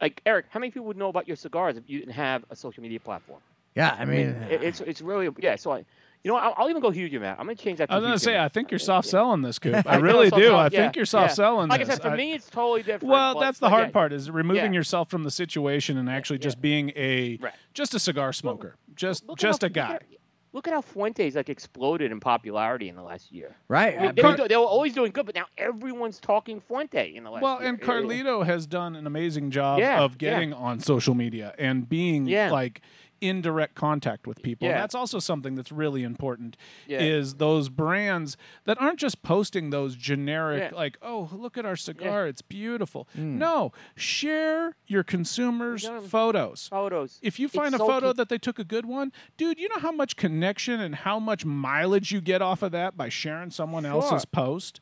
[0.00, 2.56] like Eric, how many people would know about your cigars if you didn't have a
[2.56, 3.40] social media platform?
[3.74, 5.56] Yeah, I mean, It- it's it's really yeah.
[5.56, 5.84] So I,
[6.24, 7.38] you know, what, I'll, I'll even go huge amount.
[7.38, 7.86] I'm gonna change that.
[7.86, 8.44] To I was gonna huge say, amount.
[8.46, 9.74] I think you're soft selling this, Coop.
[9.86, 10.46] I I really so- do.
[10.48, 11.34] so- I yeah, think you're soft yeah.
[11.34, 11.90] selling Like this.
[11.90, 13.04] I said, for I- me, it's totally different.
[13.12, 13.92] well, but- that's the hard yeah.
[13.92, 14.78] part is removing Yeah.
[14.78, 17.52] yourself from the situation and actually just being a Right.
[17.74, 19.92] just a cigar smoker, just just how- a guy.
[19.92, 20.08] Look at,
[20.54, 23.54] look at how Fuentes like exploded in popularity in the last year.
[23.68, 23.98] right?
[24.00, 27.24] They, they but- were, they were always doing good, but now everyone's talking Fuente in
[27.24, 27.50] the last year.
[27.50, 27.68] Well, year.
[27.68, 31.86] and It- it- Carlito has done an amazing job of getting on social media and
[31.86, 32.50] being Yeah.
[32.50, 32.80] like
[33.20, 34.66] in direct contact with people.
[34.66, 34.80] And Yeah.
[34.80, 37.00] that's also something that's really important Yeah.
[37.00, 40.76] is those brands that aren't just posting those generic Yeah.
[40.76, 43.38] like, "Oh, look at our cigar, it's beautiful." Mm.
[43.38, 46.68] No, share your consumers' photos.
[46.68, 47.18] photos.
[47.22, 49.58] If you It's find a so photo con- that they took a good one, dude,
[49.58, 53.08] you know how much connection and how much mileage you get off of that by
[53.08, 54.80] sharing someone else's post?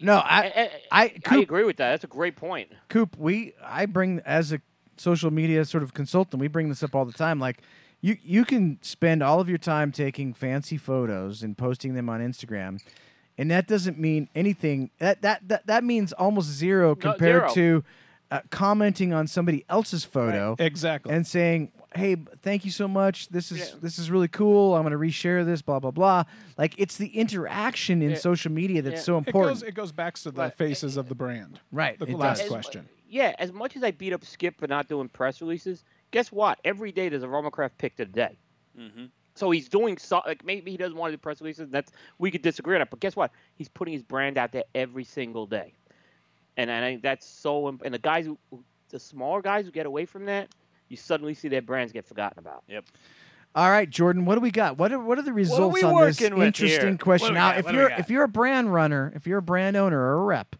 [0.00, 1.90] no, I, I, I, I, I agree with that.
[1.90, 2.72] That's a great point.
[2.88, 4.60] Coop, we, I bring as a
[5.02, 7.38] social media sort of consultant, we bring this up all the time.
[7.38, 7.58] Like,
[8.00, 12.20] you, you can spend all of your time taking fancy photos and posting them on
[12.20, 12.80] Instagram,
[13.38, 14.90] and that doesn't mean anything.
[14.98, 17.82] That that that, that means almost zero compared zero.
[17.82, 17.84] to
[18.32, 20.56] uh, commenting on somebody else's photo.
[20.58, 21.14] Exactly.
[21.14, 23.28] and saying, "Hey, thank you so much.
[23.28, 23.74] This is Yeah.
[23.80, 24.74] this is really cool.
[24.74, 25.62] I'm going to reshare this.
[25.62, 26.24] Blah blah blah."
[26.58, 28.16] Like it's the interaction in Yeah.
[28.16, 29.02] social media that's Yeah.
[29.02, 29.60] so it important.
[29.60, 30.56] goes it goes back to the Right.
[30.58, 31.60] faces of the brand.
[31.70, 32.46] Right, The it last does.
[32.46, 32.88] As- question.
[33.12, 36.58] Yeah, as much as I beat up Skip for not doing press releases, guess what?
[36.64, 38.38] Every day there's a RoMa Craft pick to the day.
[38.78, 39.04] Mm-hmm.
[39.34, 41.68] So he's doing so like maybe he doesn't want to do press releases.
[41.68, 43.30] That's we could disagree on it, but guess what?
[43.54, 45.74] He's putting his brand out there every single day,
[46.56, 47.68] and I think that's so.
[47.68, 50.48] imp- And the guys who, who- the smaller guys who get away from that,
[50.88, 52.62] you suddenly see their brands get forgotten about.
[52.68, 52.84] Yep.
[53.54, 54.78] All right, Jordan, what do we got?
[54.78, 56.96] What are what are the results we on this working with interesting here?
[56.96, 57.26] question?
[57.26, 57.58] What do we Now, got?
[57.58, 60.24] if What you're if you're a brand runner, if you're a brand owner or a
[60.24, 60.56] rep,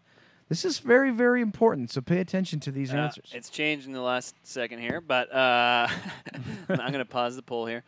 [0.53, 1.89] this is very very important.
[1.91, 3.31] So pay attention to these Uh, answers.
[3.33, 5.87] it's changed in the last second here, but uh,
[6.69, 7.83] I'm going to pause the poll here.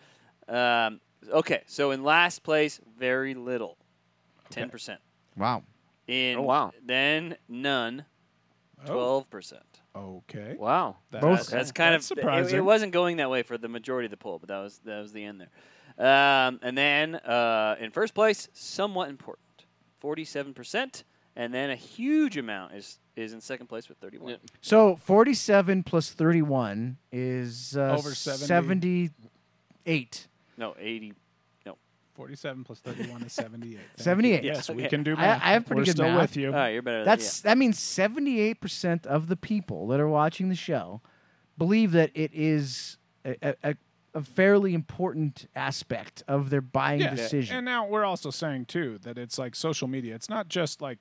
[0.48, 1.00] Um,
[1.32, 3.78] okay, so in last place, very little,
[4.50, 5.00] ten percent.
[5.38, 5.64] Wow.
[6.08, 6.72] In Oh, wow.
[6.84, 8.06] then none,
[8.86, 9.62] twelve percent.
[9.96, 10.56] Okay.
[10.60, 10.98] Wow.
[11.12, 12.58] That's, Both- That's kind that's of it- surprising.
[12.58, 15.00] It, wasn't going that way for the majority of the poll, but that was that
[15.02, 15.50] was the end there.
[15.98, 19.66] Um, and then uh, in first place, somewhat important,
[20.00, 21.04] forty-seven percent,
[21.36, 24.32] and then a huge amount is is in second place with thirty-one.
[24.32, 24.38] Yeah.
[24.62, 28.46] So 47 plus 31 is uh, Over 70.
[28.46, 30.28] 78.
[30.58, 31.14] No, eighty.
[31.66, 31.78] No.
[32.14, 33.78] 47 plus 31 is 78.
[33.78, 34.44] Thank 78.
[34.44, 34.50] you.
[34.50, 34.90] Yes, we Okay.
[34.90, 35.42] can do I- math.
[35.44, 36.22] I have pretty We're good still math.
[36.22, 36.48] with you.
[36.48, 37.00] All right, you're better.
[37.00, 41.02] than That's that means 78% of the people that are watching the show
[41.58, 43.76] believe that it is a, a,
[44.14, 47.16] a fairly important aspect of their buying Yeah.
[47.16, 47.58] decision.
[47.58, 50.16] And now we're also saying too that it's like social media.
[50.16, 51.00] It's not just like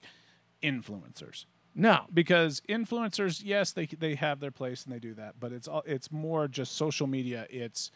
[0.64, 2.06] influencers no.
[2.12, 5.82] because influencers, yes, they they have their place and they do that, but it's all
[5.86, 7.46] it's more just social media.
[7.50, 7.90] It's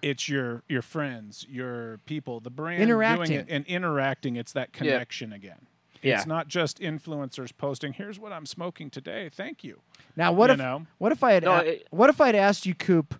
[0.00, 3.26] it's your your friends, your people, the brand Interacting.
[3.26, 4.36] doing it and interacting.
[4.36, 5.66] It's that connection again.
[6.02, 6.16] Yeah.
[6.16, 7.92] It's not just influencers posting.
[7.92, 9.28] Here's what I'm smoking today.
[9.32, 9.80] Thank you.
[10.16, 10.86] Now, what You if know?
[10.98, 13.14] what if I had No, a- it- what if I'd asked you, Coop,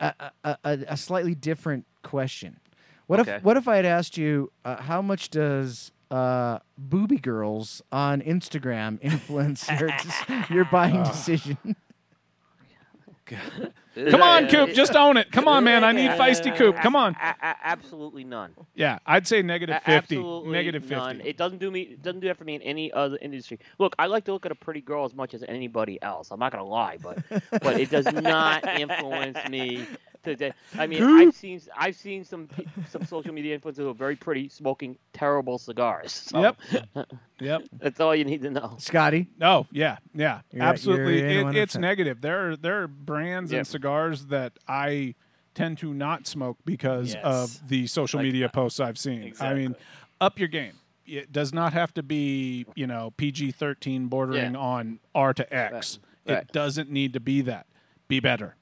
[0.00, 0.12] a,
[0.44, 2.60] a, a, a slightly different question?
[3.06, 3.36] What Okay.
[3.36, 8.20] if what if I had asked you uh, how much does uh, booby girls on
[8.20, 9.90] Instagram influence your,
[10.50, 11.56] your buying decision?
[13.94, 15.30] Come on, Coop, just own it.
[15.32, 15.84] Come on, man.
[15.84, 16.76] I need feisty Coop.
[16.76, 17.14] Come on.
[17.22, 18.52] A- a- absolutely none.
[18.74, 20.16] Yeah, I'd say negative A- 50.
[20.16, 20.94] Absolutely Negative 50.
[20.96, 21.20] none.
[21.22, 21.82] It doesn't do me.
[21.82, 23.58] It doesn't do that for me in any other industry.
[23.78, 26.30] Look, I like to look at a pretty girl as much as anybody else.
[26.30, 27.18] I'm not gonna lie, but
[27.62, 29.86] but it does not influence me.
[30.24, 32.48] To the, I mean, I've seen I've seen some
[32.90, 36.12] some social media influencers who are very pretty, smoking terrible cigars.
[36.12, 36.56] So Yep.
[37.40, 37.62] Yep.
[37.80, 38.76] That's all you need to know.
[38.78, 39.28] Scotty?
[39.40, 41.18] Oh yeah, yeah, You're- absolutely.
[41.20, 41.80] you're in It, it's 100%.
[41.80, 42.20] negative.
[42.20, 43.58] There are there are brands Yeah.
[43.58, 45.16] and cigars that I
[45.54, 47.24] tend to not smoke because Yes.
[47.24, 49.34] of the social Like media posts I've seen.
[49.40, 49.74] I mean,
[50.20, 50.74] up your game.
[51.04, 54.58] It does not have to be you know PG thirteen bordering Yeah.
[54.60, 55.98] on R to X.
[56.26, 56.34] Right.
[56.34, 56.42] Right.
[56.44, 57.66] It doesn't need to be that.
[58.06, 58.54] Be better.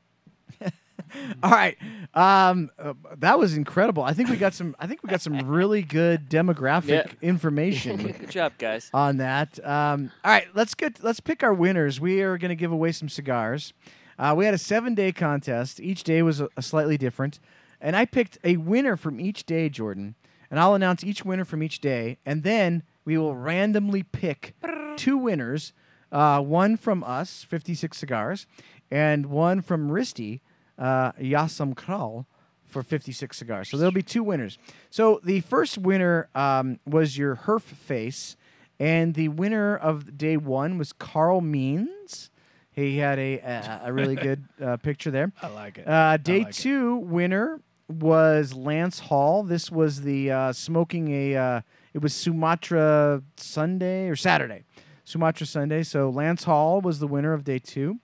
[1.42, 1.76] All right,
[2.14, 4.02] um, uh, that was incredible.
[4.02, 4.74] I think we got some.
[4.78, 7.04] I think we got some really good demographic Yeah.
[7.22, 8.90] information Good job, guys.
[8.94, 9.64] on that.
[9.64, 12.00] Um, all right, let's get let's pick our winners.
[12.00, 13.72] We are going to give away some cigars.
[14.18, 15.80] Uh, we had a seven day contest.
[15.80, 17.38] Each day was a, a slightly different,
[17.80, 20.14] and I picked a winner from each day, Jordan.
[20.50, 24.56] And I'll announce each winner from each day, and then we will randomly pick
[24.96, 25.72] two winners.
[26.10, 28.48] Uh, one from us, fifty six cigars,
[28.90, 30.40] and one from Risty,
[30.80, 32.24] uh, Jas Sum Kral
[32.64, 33.68] for 56 cigars.
[33.68, 34.58] So there'll be two winners.
[34.88, 38.36] So the first winner um, was your Herf face,
[38.78, 42.30] and the winner of day one was Carl Means.
[42.72, 45.32] He had a a, a really good uh, picture there.
[45.42, 45.86] I like it.
[45.86, 46.54] Uh, day like it.
[46.54, 49.42] two winner was Lance Hall.
[49.42, 51.36] This was the uh, smoking a.
[51.36, 51.60] Uh,
[51.92, 54.64] it was Sumatra Sunday or Saturday,
[55.04, 55.82] Sumatra Sunday.
[55.82, 57.98] So Lance Hall was the winner of day two.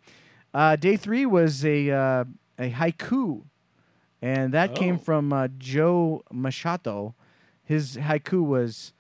[0.53, 2.25] Uh, day three was a uh,
[2.59, 3.43] a haiku,
[4.23, 4.99] and that came Oh.
[4.99, 7.15] from uh, Joe Machado.
[7.63, 8.93] His haiku was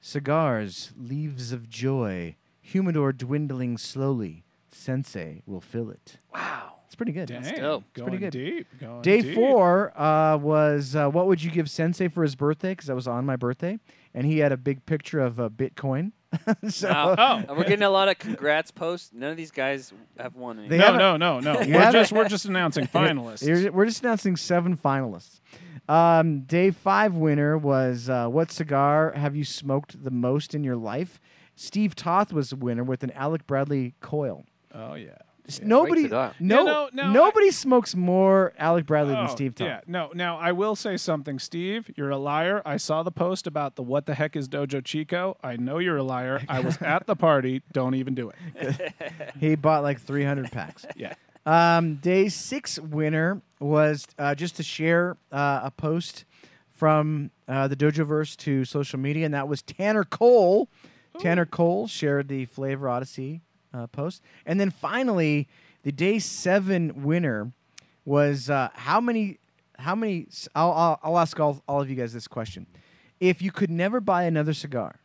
[0.00, 4.44] cigars, leaves of joy, humidor dwindling slowly.
[4.72, 6.18] Sensei will fill it.
[6.32, 6.74] Wow.
[6.86, 7.28] It's pretty good.
[7.28, 7.84] Dang, dope.
[7.90, 8.30] It's going pretty good.
[8.32, 8.66] deep.
[8.80, 9.34] Going Day deep.
[9.34, 12.70] four uh, was uh, what would you give Sensei for his birthday?
[12.72, 13.78] Because that was on my birthday,
[14.14, 16.12] and he had a big picture of uh, Bitcoin.
[16.68, 17.14] so Wow.
[17.18, 17.36] Oh.
[17.48, 19.10] And we're getting a lot of congrats posts.
[19.12, 20.68] None of these guys have won any.
[20.68, 21.60] They No, haven't- no, no, no.
[21.60, 23.44] You We're haven't- just we're just announcing finalists.
[23.44, 25.40] Here's- we're just announcing seven finalists.
[25.88, 30.76] Um, day five winner was uh, what cigar have you smoked the most in your
[30.76, 31.18] life?
[31.56, 34.44] Steve Toth was the winner with an Alec Bradley Coyol.
[34.74, 35.16] oh yeah.
[35.50, 39.66] S- Nobody, no, Yeah, no, no, nobody smokes more Alec Bradley than Oh, Steve Toth.
[39.66, 40.10] Yeah, no.
[40.14, 41.90] Now I will say something, Steve.
[41.96, 42.62] You're a liar.
[42.64, 45.36] I saw the post about the what the heck is Dojo Chico.
[45.42, 46.42] I know you're a liar.
[46.48, 47.62] I was at the party.
[47.72, 48.92] Don't even do it.
[49.40, 50.86] He bought like 300 packs.
[50.96, 51.14] Yeah.
[51.46, 56.24] Um, day six winner was uh, just to share uh, a post
[56.72, 60.68] from uh, the Dojoverse to social media, and that was Tanner Cole.
[61.18, 63.40] Tanner Cole shared the Flavor Odyssey
[63.72, 65.48] uh, post, and then finally,
[65.82, 67.52] the day seven winner
[68.04, 69.38] was uh, how many?
[69.78, 70.26] How many?
[70.54, 72.66] I'll, I'll, I'll ask all, all of you guys this question:
[73.20, 75.00] If you could never buy another cigar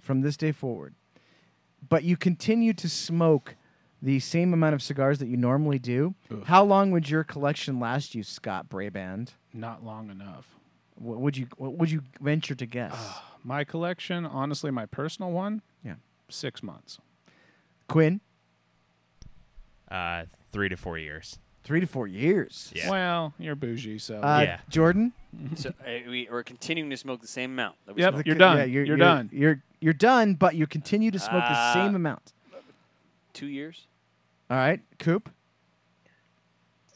[0.00, 0.94] from this day forward,
[1.88, 3.56] but you continue to smoke
[4.02, 6.14] the same amount of cigars that you normally do,
[6.44, 9.34] how long would your collection last you, Scott Braband?
[9.52, 10.46] Not long enough.
[10.94, 12.94] What would you what would you venture to guess?
[13.44, 15.94] My collection, honestly, my personal one, Yeah.
[16.28, 16.98] six months.
[17.90, 18.20] Quinn,
[19.90, 21.38] Uh, three to four years.
[21.64, 22.72] three to four years.
[22.74, 22.88] Yeah.
[22.88, 24.60] Well, you're bougie, so Uh, Yeah.
[24.68, 25.12] Jordan,
[25.56, 25.72] So uh,
[26.08, 27.76] we, we're continuing to smoke the same amount.
[27.86, 28.12] That we Yep.
[28.14, 28.26] smoked.
[28.28, 28.56] You're done.
[28.58, 29.28] Yeah, You're done.
[29.32, 31.72] You're you're done, but you continue to smoke the Ah.
[31.74, 32.32] same amount.
[33.32, 33.86] Two years.
[34.50, 35.30] All right, Coop.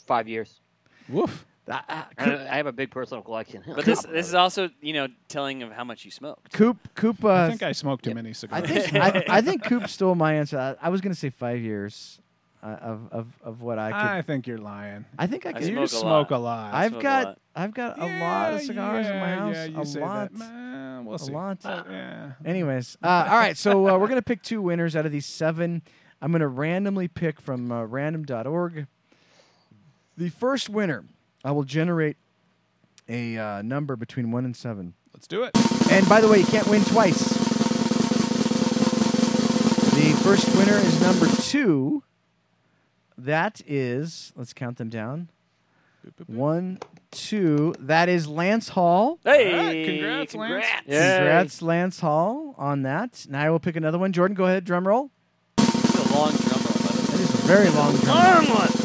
[0.06, 0.60] Five years.
[1.08, 1.44] woof.
[1.66, 3.62] Uh, uh, I, Coop, I have a big personal collection.
[3.74, 6.52] But this this is also you know telling of how much you smoked.
[6.52, 7.24] Coop, Coop.
[7.24, 8.68] Uh, I think I smoked too many I cigars.
[8.68, 10.58] think I, I think Coop stole my answer.
[10.58, 12.20] I, I was going to say five years
[12.62, 13.98] uh, of, of of what I could.
[13.98, 15.04] I think you're lying.
[15.18, 15.62] I think I I could.
[15.68, 16.36] you smoke a smoke lot.
[16.36, 16.74] a lot.
[16.74, 17.38] I've smoke a got lot.
[17.56, 19.54] I've got a lot of cigars in my house.
[19.54, 20.34] Yeah, you a say lot.
[20.38, 20.44] That.
[20.44, 21.32] Uh, we'll A see.
[21.32, 21.64] lot.
[21.64, 22.32] Uh, yeah.
[22.44, 23.56] Anyways, uh, all right.
[23.56, 25.80] So uh, we're gonna pick two winners out of these seven.
[26.20, 28.86] I'm gonna randomly pick from uh, random.org.
[30.16, 31.04] The first winner,
[31.44, 32.16] I will generate
[33.08, 34.94] a uh, number between one and seven.
[35.12, 35.52] Let's do it.
[35.90, 37.34] And by the way, you can't win twice.
[39.94, 42.02] The first winner is number two.
[43.16, 45.28] That is, let's count them down.
[46.26, 46.78] One,
[47.10, 47.74] two.
[47.78, 49.18] That is Lance Hall.
[49.24, 50.66] Hey, congrats, Lance.
[50.86, 51.16] Yay.
[51.16, 53.26] Congrats, Lance Hall, on that.
[53.28, 54.12] Now I will pick another one.
[54.12, 54.64] Jordan, go ahead.
[54.64, 55.10] Drum roll.
[55.58, 57.06] It's a long drum roll, by the way.
[57.06, 58.24] That is a very long drum roll.
[58.24, 58.83] Long one.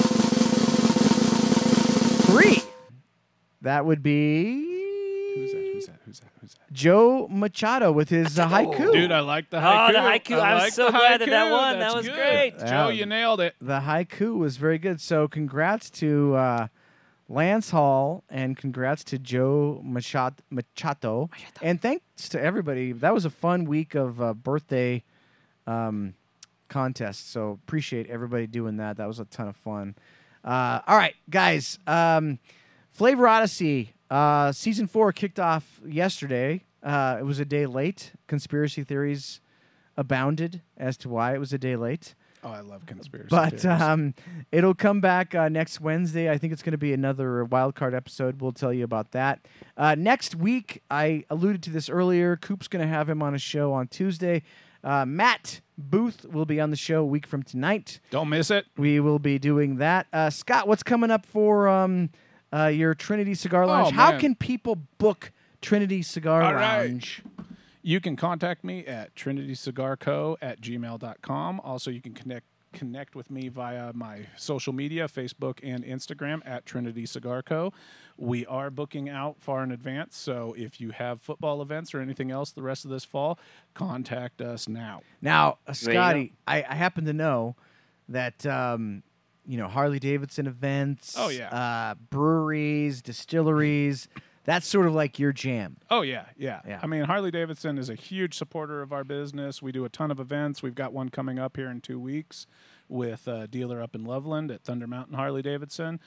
[3.62, 4.66] That would be.
[5.36, 5.70] Who's that?
[5.74, 6.00] Who's that?
[6.06, 6.30] Who's that?
[6.42, 6.74] Who's that?
[6.74, 8.92] Joe Machado with his uh, haiku.
[8.92, 9.62] Dude, I like the haiku.
[9.64, 10.24] Oh, haiku.
[10.28, 10.40] the haiku.
[10.40, 11.52] I I'm like so the glad that that haiku.
[11.52, 11.80] won.
[11.80, 12.16] That was good.
[12.16, 12.54] great.
[12.58, 12.66] Yeah.
[12.66, 13.56] Joe, you nailed it.
[13.60, 15.00] the haiku was very good.
[15.02, 16.68] So congrats to uh,
[17.28, 21.30] Lance Hall and congrats to Joe Machado, Machado.
[21.62, 22.92] And thanks to everybody.
[22.92, 25.04] That was a fun week of uh, birthday
[25.68, 26.16] um,
[26.70, 27.30] contests.
[27.30, 28.98] So appreciate everybody doing that.
[28.98, 29.96] That was a ton of fun.
[30.44, 31.78] Uh, all right, guys.
[31.86, 32.40] Um,
[33.00, 36.66] Flavor Odyssey uh, season four kicked off yesterday.
[36.84, 38.12] Uh, it was a day late.
[38.28, 39.40] Conspiracy theories
[39.96, 42.14] abounded as to why it was a day late.
[42.44, 43.82] Oh, I love conspiracy But theories.
[43.82, 44.14] um,
[44.52, 46.30] it'll come back uh, next Wednesday.
[46.30, 48.42] I think it's going to be another wild card episode.
[48.42, 49.46] We'll tell you about that.
[49.78, 52.36] Uh, next week, I alluded to this earlier.
[52.36, 54.44] Coop's going to have him on a show on Tuesday.
[54.84, 58.02] Uh, Matt Booth will be on the show a week from tonight.
[58.12, 58.66] Don't miss it.
[58.76, 60.08] We will be doing that.
[60.12, 62.10] Uh, Scott, what's coming up for um,
[62.54, 63.94] uh, your Trinity Cigar Oh, Lounge?
[63.94, 64.20] How man.
[64.20, 65.32] can people book
[65.62, 66.88] Trinity Cigar All right.
[66.90, 67.22] Lounge?
[67.82, 71.62] You can contact me at trinitycigarco at gmail.com.
[71.64, 76.68] Also, you can connect connect with me via my social media, Facebook and Instagram at
[76.68, 77.74] Trinity Cigar Co.
[78.16, 82.30] We are booking out far in advance, so if you have football events or anything
[82.30, 83.40] else the rest of this fall,
[83.74, 85.02] contact us now.
[85.20, 85.92] Now, There you go.
[85.94, 87.56] Scotty, I, I happen to know
[88.08, 89.02] that um,
[89.50, 91.16] you know Harley Davidson events.
[91.18, 91.50] Oh, yeah.
[91.50, 94.08] uh, breweries, distilleries.
[94.46, 95.78] that's sort of like your jam.
[95.90, 96.80] Oh yeah, yeah, Yeah.
[96.84, 99.60] I mean, Harley Davidson is a huge supporter of our business.
[99.60, 100.62] We do a ton of events.
[100.62, 102.46] We've got one coming up here in two weeks
[102.88, 106.00] with a dealer up in Loveland at Thunder Mountain Harley Davidson.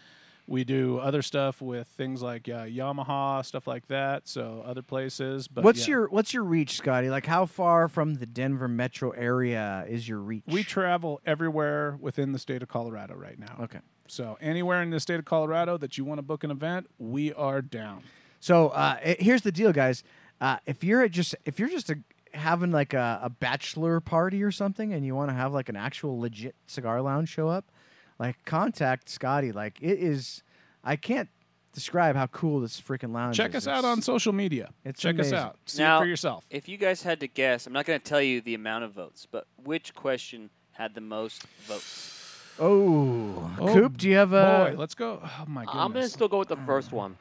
[0.49, 4.27] We do other stuff with things like uh, Yamaha, stuff like that.
[4.29, 5.49] So other places.
[5.49, 5.93] But what's yeah.
[5.93, 7.09] your What's your reach, Scotty?
[7.11, 10.43] Like, how far from the Denver metro area is your reach?
[10.47, 13.57] We travel everywhere within the state of Colorado right now.
[13.65, 13.79] okay.
[14.09, 17.33] So anywhere in the state of Colorado that you want to book an event, we
[17.33, 18.03] are down.
[18.41, 20.03] So uh, i- here's the deal, guys.
[20.41, 21.99] Uh, if you're just if you're just a,
[22.35, 25.77] having like a, a bachelor party or something, and you want to have like an
[25.77, 27.71] actual legit cigar lounge show up,
[28.19, 29.53] like contact Scotty.
[29.53, 30.43] Like it is,
[30.85, 31.29] I can't
[31.73, 33.37] describe how cool this freaking lounge.
[33.37, 33.65] Check is.
[33.65, 34.71] Check us out on social media.
[34.85, 35.35] it's Check amazing.
[35.35, 35.57] us out.
[35.67, 36.45] See Now- it for yourself.
[36.51, 38.93] If you guys had to guess, I'm not going to tell you the amount of
[38.93, 42.19] votes, but which question had the most votes?
[42.59, 44.71] Oh, Oh, Coop, do you have a?
[44.73, 45.21] Boy, let's go.
[45.23, 45.83] Oh my goodness.
[45.83, 47.17] I'm gonna still go with the first one.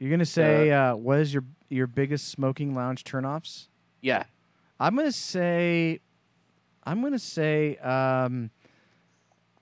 [0.00, 3.66] you're gonna say uh, what is your your biggest smoking lounge turnoffs?
[4.00, 4.24] Yeah.
[4.80, 6.00] I'm gonna say,
[6.84, 8.50] I'm gonna say um,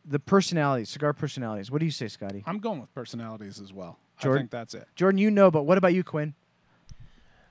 [0.07, 1.71] the personalities, cigar personalities.
[1.71, 2.43] What do you say, Scotty?
[2.47, 3.99] I'm going with personalities as well.
[4.21, 4.39] Jordan?
[4.39, 4.89] I think that's it.
[4.95, 6.35] Jordan, you know, but what about you, Quinn?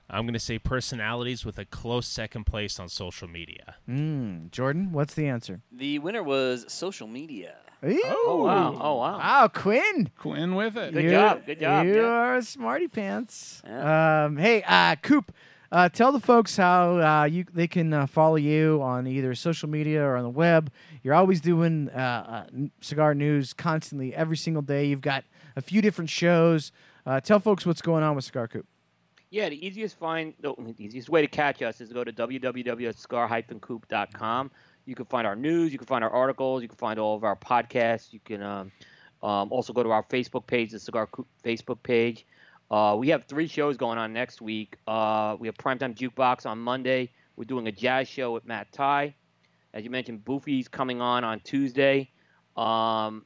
[0.08, 3.74] I'm going to say personalities with a close second place on social media.
[3.88, 5.62] Mm, Jordan, what's the answer?
[5.72, 7.56] The winner was social media.
[7.84, 8.78] Oh wow.
[8.80, 9.18] Oh wow.
[9.18, 10.10] Wow, Quinn.
[10.18, 10.94] Quinn with it.
[10.94, 12.02] Good You- job, good job, You yeah.
[12.02, 13.62] are a smarty pants.
[13.66, 14.24] Yeah.
[14.24, 15.30] Um, hey, uh, Coop,
[15.72, 19.68] uh, tell the folks how uh, you they can uh, follow you on either social
[19.68, 20.70] media or on the web.
[21.02, 24.84] You're always doing uh, uh, cigar news constantly, every single day.
[24.86, 25.24] You've got
[25.56, 26.70] a few different shows.
[27.04, 28.66] Uh, tell folks what's going on with Cigar Coop.
[29.30, 34.50] Yeah, the easiest find, the easiest way to catch us is to go to www.cigar-coop.com.
[34.84, 37.24] You can find our news, you can find our articles, you can find all of
[37.24, 38.12] our podcasts.
[38.12, 38.70] You can um,
[39.22, 42.24] um, also go to our Facebook page, the Cigar Coop Facebook page.
[42.70, 44.76] Uh, we have three shows going on next week.
[44.86, 47.10] Uh, we have Primetime Jukebox on Monday.
[47.36, 49.14] We're doing a jazz show with Matt Ty.
[49.72, 52.10] As you mentioned, Boofy's coming on on Tuesday.
[52.56, 53.24] Um,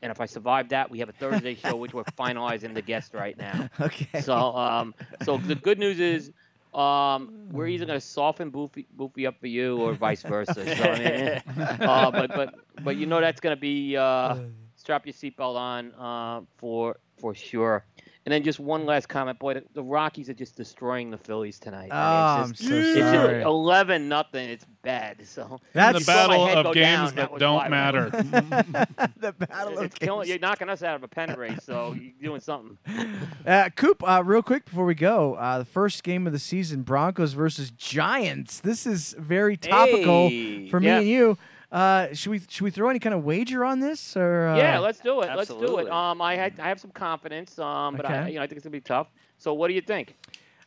[0.00, 3.14] and if I survive that, we have a Thursday show, which we're finalizing the guest
[3.14, 3.68] right now.
[3.80, 4.20] Okay.
[4.20, 4.94] So, um,
[5.24, 6.30] so the good news is,
[6.74, 10.54] um, we're either going to soften Boofy, Boofy up for you, or vice versa.
[10.54, 12.54] So, I mean, uh, but but
[12.84, 14.36] but you know that's going to be uh,
[14.76, 17.84] strap your seatbelt on uh, for for sure.
[18.26, 21.58] And then just one last comment, boy, the, the Rockies are just destroying the Phillies
[21.58, 21.88] tonight.
[21.90, 24.50] Oh, I mean, I'm so just, it's just eleven nothing.
[24.50, 25.26] It's bad.
[25.26, 27.68] So That's the battle of games down, that that don't why.
[27.68, 28.10] matter.
[29.16, 30.28] the battle of killing, games.
[30.28, 31.60] you're knocking us out of a pennant race.
[31.64, 32.76] So you're doing something.
[33.46, 36.82] Uh, Coop, uh, real quick before we go, uh, the first game of the season,
[36.82, 38.60] Broncos versus Giants.
[38.60, 40.68] This is very topical Hey.
[40.68, 40.98] for me Yeah.
[40.98, 41.38] and you.
[41.70, 44.48] Uh, should we should we throw any kind of wager on this or?
[44.48, 45.28] Uh, yeah, let's do it.
[45.36, 45.90] Let's do it.
[45.90, 47.58] Um, I had, I have some confidence.
[47.58, 49.08] Um, but I, you know, I think it's gonna be tough.
[49.36, 50.14] So what do you think?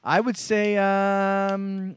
[0.04, 1.96] I would say um,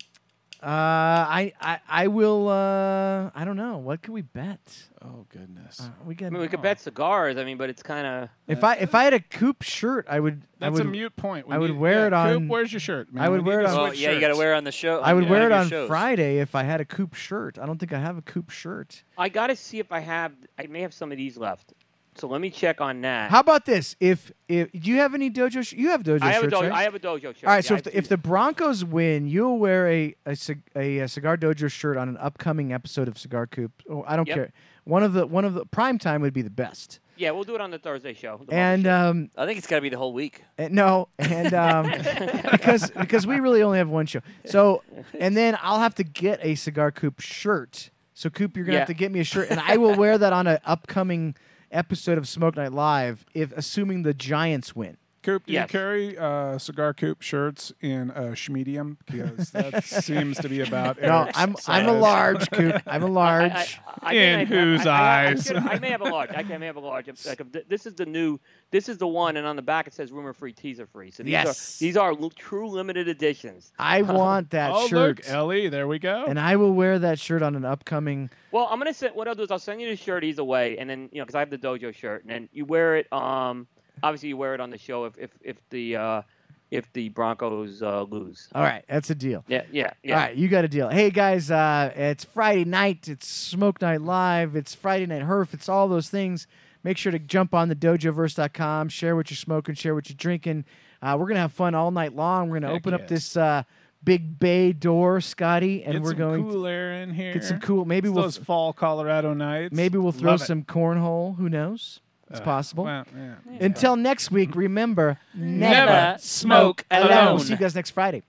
[0.65, 2.49] uh, I I I will.
[2.49, 3.77] Uh, I don't know.
[3.79, 4.61] What could we bet?
[5.03, 5.81] oh goodness.
[5.81, 7.37] Uh, we I mean, we could bet cigars.
[7.37, 8.29] I mean, but it's kind of.
[8.49, 10.43] if I if I had a Coop shirt, I would.
[10.61, 11.47] I That's would, a mute point.
[11.49, 13.13] We I would need- wear yeah, it on- Coop, where's your shirt?
[13.13, 13.23] Man?
[13.23, 14.65] I would We wear it on- Well, switch yeah, you got to wear it on
[14.65, 15.01] the show.
[15.01, 15.89] I would on wear it on shows.
[15.89, 17.59] Friday if I had a Coop shirt.
[17.59, 19.03] I don't think I have a Coop shirt.
[19.19, 20.33] I got to see if I have.
[20.59, 21.75] I may have some of these left.
[22.17, 23.31] So let me check on that.
[23.31, 23.97] How about this?
[24.01, 25.67] If if do you have any dojo?
[25.67, 26.63] Sh- you have dojo I have a shirts, dojo.
[26.71, 26.73] right?
[26.73, 27.45] I have a dojo shirt.
[27.45, 30.37] All right, so if the, if the Broncos win, you'll wear a a,
[30.77, 33.73] a, a cigar dojo shirt on an upcoming episode of Cigar Coop.
[33.91, 34.35] Oh, I don't Yep.
[34.37, 34.53] care.
[34.85, 37.01] One of the one of the prime time would be the best.
[37.17, 38.33] yeah, we'll do it on the Thursday show.
[38.39, 38.91] the Monday And show.
[39.11, 40.43] um, I think it's got to be the whole week.
[40.59, 41.91] uh, no, and um,
[42.53, 44.21] because because we really only have one show.
[44.47, 44.83] So
[45.19, 47.91] and then I'll have to get a Cigar Coop shirt.
[48.17, 50.33] So Coop, you're gonna have to get me a shirt, and I will wear that
[50.33, 51.35] on an upcoming
[51.75, 54.97] episode of Smoke Night Live, if assuming the Giants win.
[55.25, 55.63] Coop, do Yes.
[55.65, 58.99] you carry uh, cigar coop shirts in a schmedium?
[59.11, 61.01] Because that seems to be about.
[61.01, 62.81] No, I'm I'm a large Coop.
[62.87, 63.51] I'm a large.
[63.51, 63.67] I,
[64.03, 65.51] I, I In may have- whose I- I- I- eyes?
[65.51, 66.31] I, I may have a large.
[66.37, 67.09] I may have a large.
[67.09, 68.39] I'm- Like, th- this is the new.
[68.71, 71.11] This is the one, and on the back it says rumor free, teaser free.
[71.11, 71.49] So these Yes.
[71.49, 73.73] are these are l- true limited editions.
[73.79, 75.19] I want that Oh, shirt.
[75.21, 76.27] look, Ellie, there we go.
[76.29, 78.29] and I will wear that shirt on an upcoming.
[78.53, 79.15] Well, I'm gonna send.
[79.17, 81.25] What I'll do is I'll send you the shirt either way, and then you know
[81.25, 83.11] because I have the dojo shirt, and then you wear it.
[83.11, 83.67] Um,
[84.03, 86.23] obviously you wear it on the show if if if the uh,
[86.71, 88.49] if the Broncos uh, lose.
[88.55, 89.45] All right, that's a deal.
[89.49, 90.15] Yeah, yeah, yeah.
[90.15, 90.89] All right, you got a deal.
[90.89, 93.09] Hey guys, uh, it's Friday night.
[93.09, 94.57] It's Smoke Night Live.
[94.57, 95.55] It's Friday Night Herf.
[95.55, 96.47] It's all those things.
[96.83, 100.65] Make sure to jump on the dojoverse.com, share what you're smoking, share what you're drinking.
[101.01, 102.49] Uh, we're gonna have fun all night long.
[102.51, 103.63] We're gonna Heck open up this uh,
[104.03, 107.33] big bay door, Scotty, and Get we're gonna get some cool air in here.
[107.35, 107.85] get some cool.
[107.85, 109.75] Maybe It's we'll those fall Colorado nights.
[109.75, 110.47] maybe we'll throw Love it.
[110.47, 111.37] some cornhole.
[111.37, 112.01] Who knows?
[112.31, 112.85] It's Uh, possible.
[112.85, 113.35] well, yeah.
[113.61, 117.07] Until next week, remember Never never smoke alone.
[117.11, 117.35] alone.
[117.35, 118.23] We'll see you guys next Friday.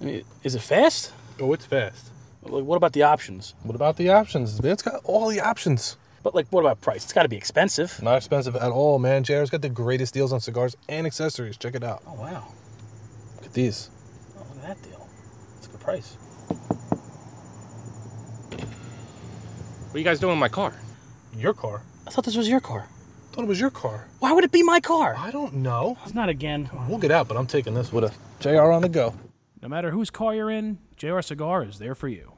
[0.00, 1.12] I mean, is it fast?
[1.40, 2.10] Oh, it's fast.
[2.42, 3.54] Like, what about the options?
[3.62, 4.58] What about the options?
[4.60, 5.96] It's got all the options.
[6.22, 7.04] But like, what about price?
[7.04, 8.02] It's got to be expensive.
[8.02, 9.24] Not expensive at all, man.
[9.24, 11.56] JR's got the greatest deals on cigars and accessories.
[11.58, 12.02] Check it out.
[12.06, 12.46] Oh wow,
[13.36, 13.90] Look at these.
[14.36, 15.06] oh, look at that deal.
[15.58, 16.16] It's a good price.
[19.90, 20.72] What are you guys doing in my car?
[21.36, 21.82] Your car?
[22.06, 22.86] I thought this was your car.
[23.32, 24.06] thought it was your car.
[24.18, 25.14] Why would it be my car?
[25.16, 25.96] I don't know.
[26.04, 26.68] It's not again.
[26.88, 28.14] We'll get out, but I'm taking this with us.
[28.40, 29.14] JR on the go.
[29.62, 32.33] No matter whose car you're in, JR Cigar is there for you.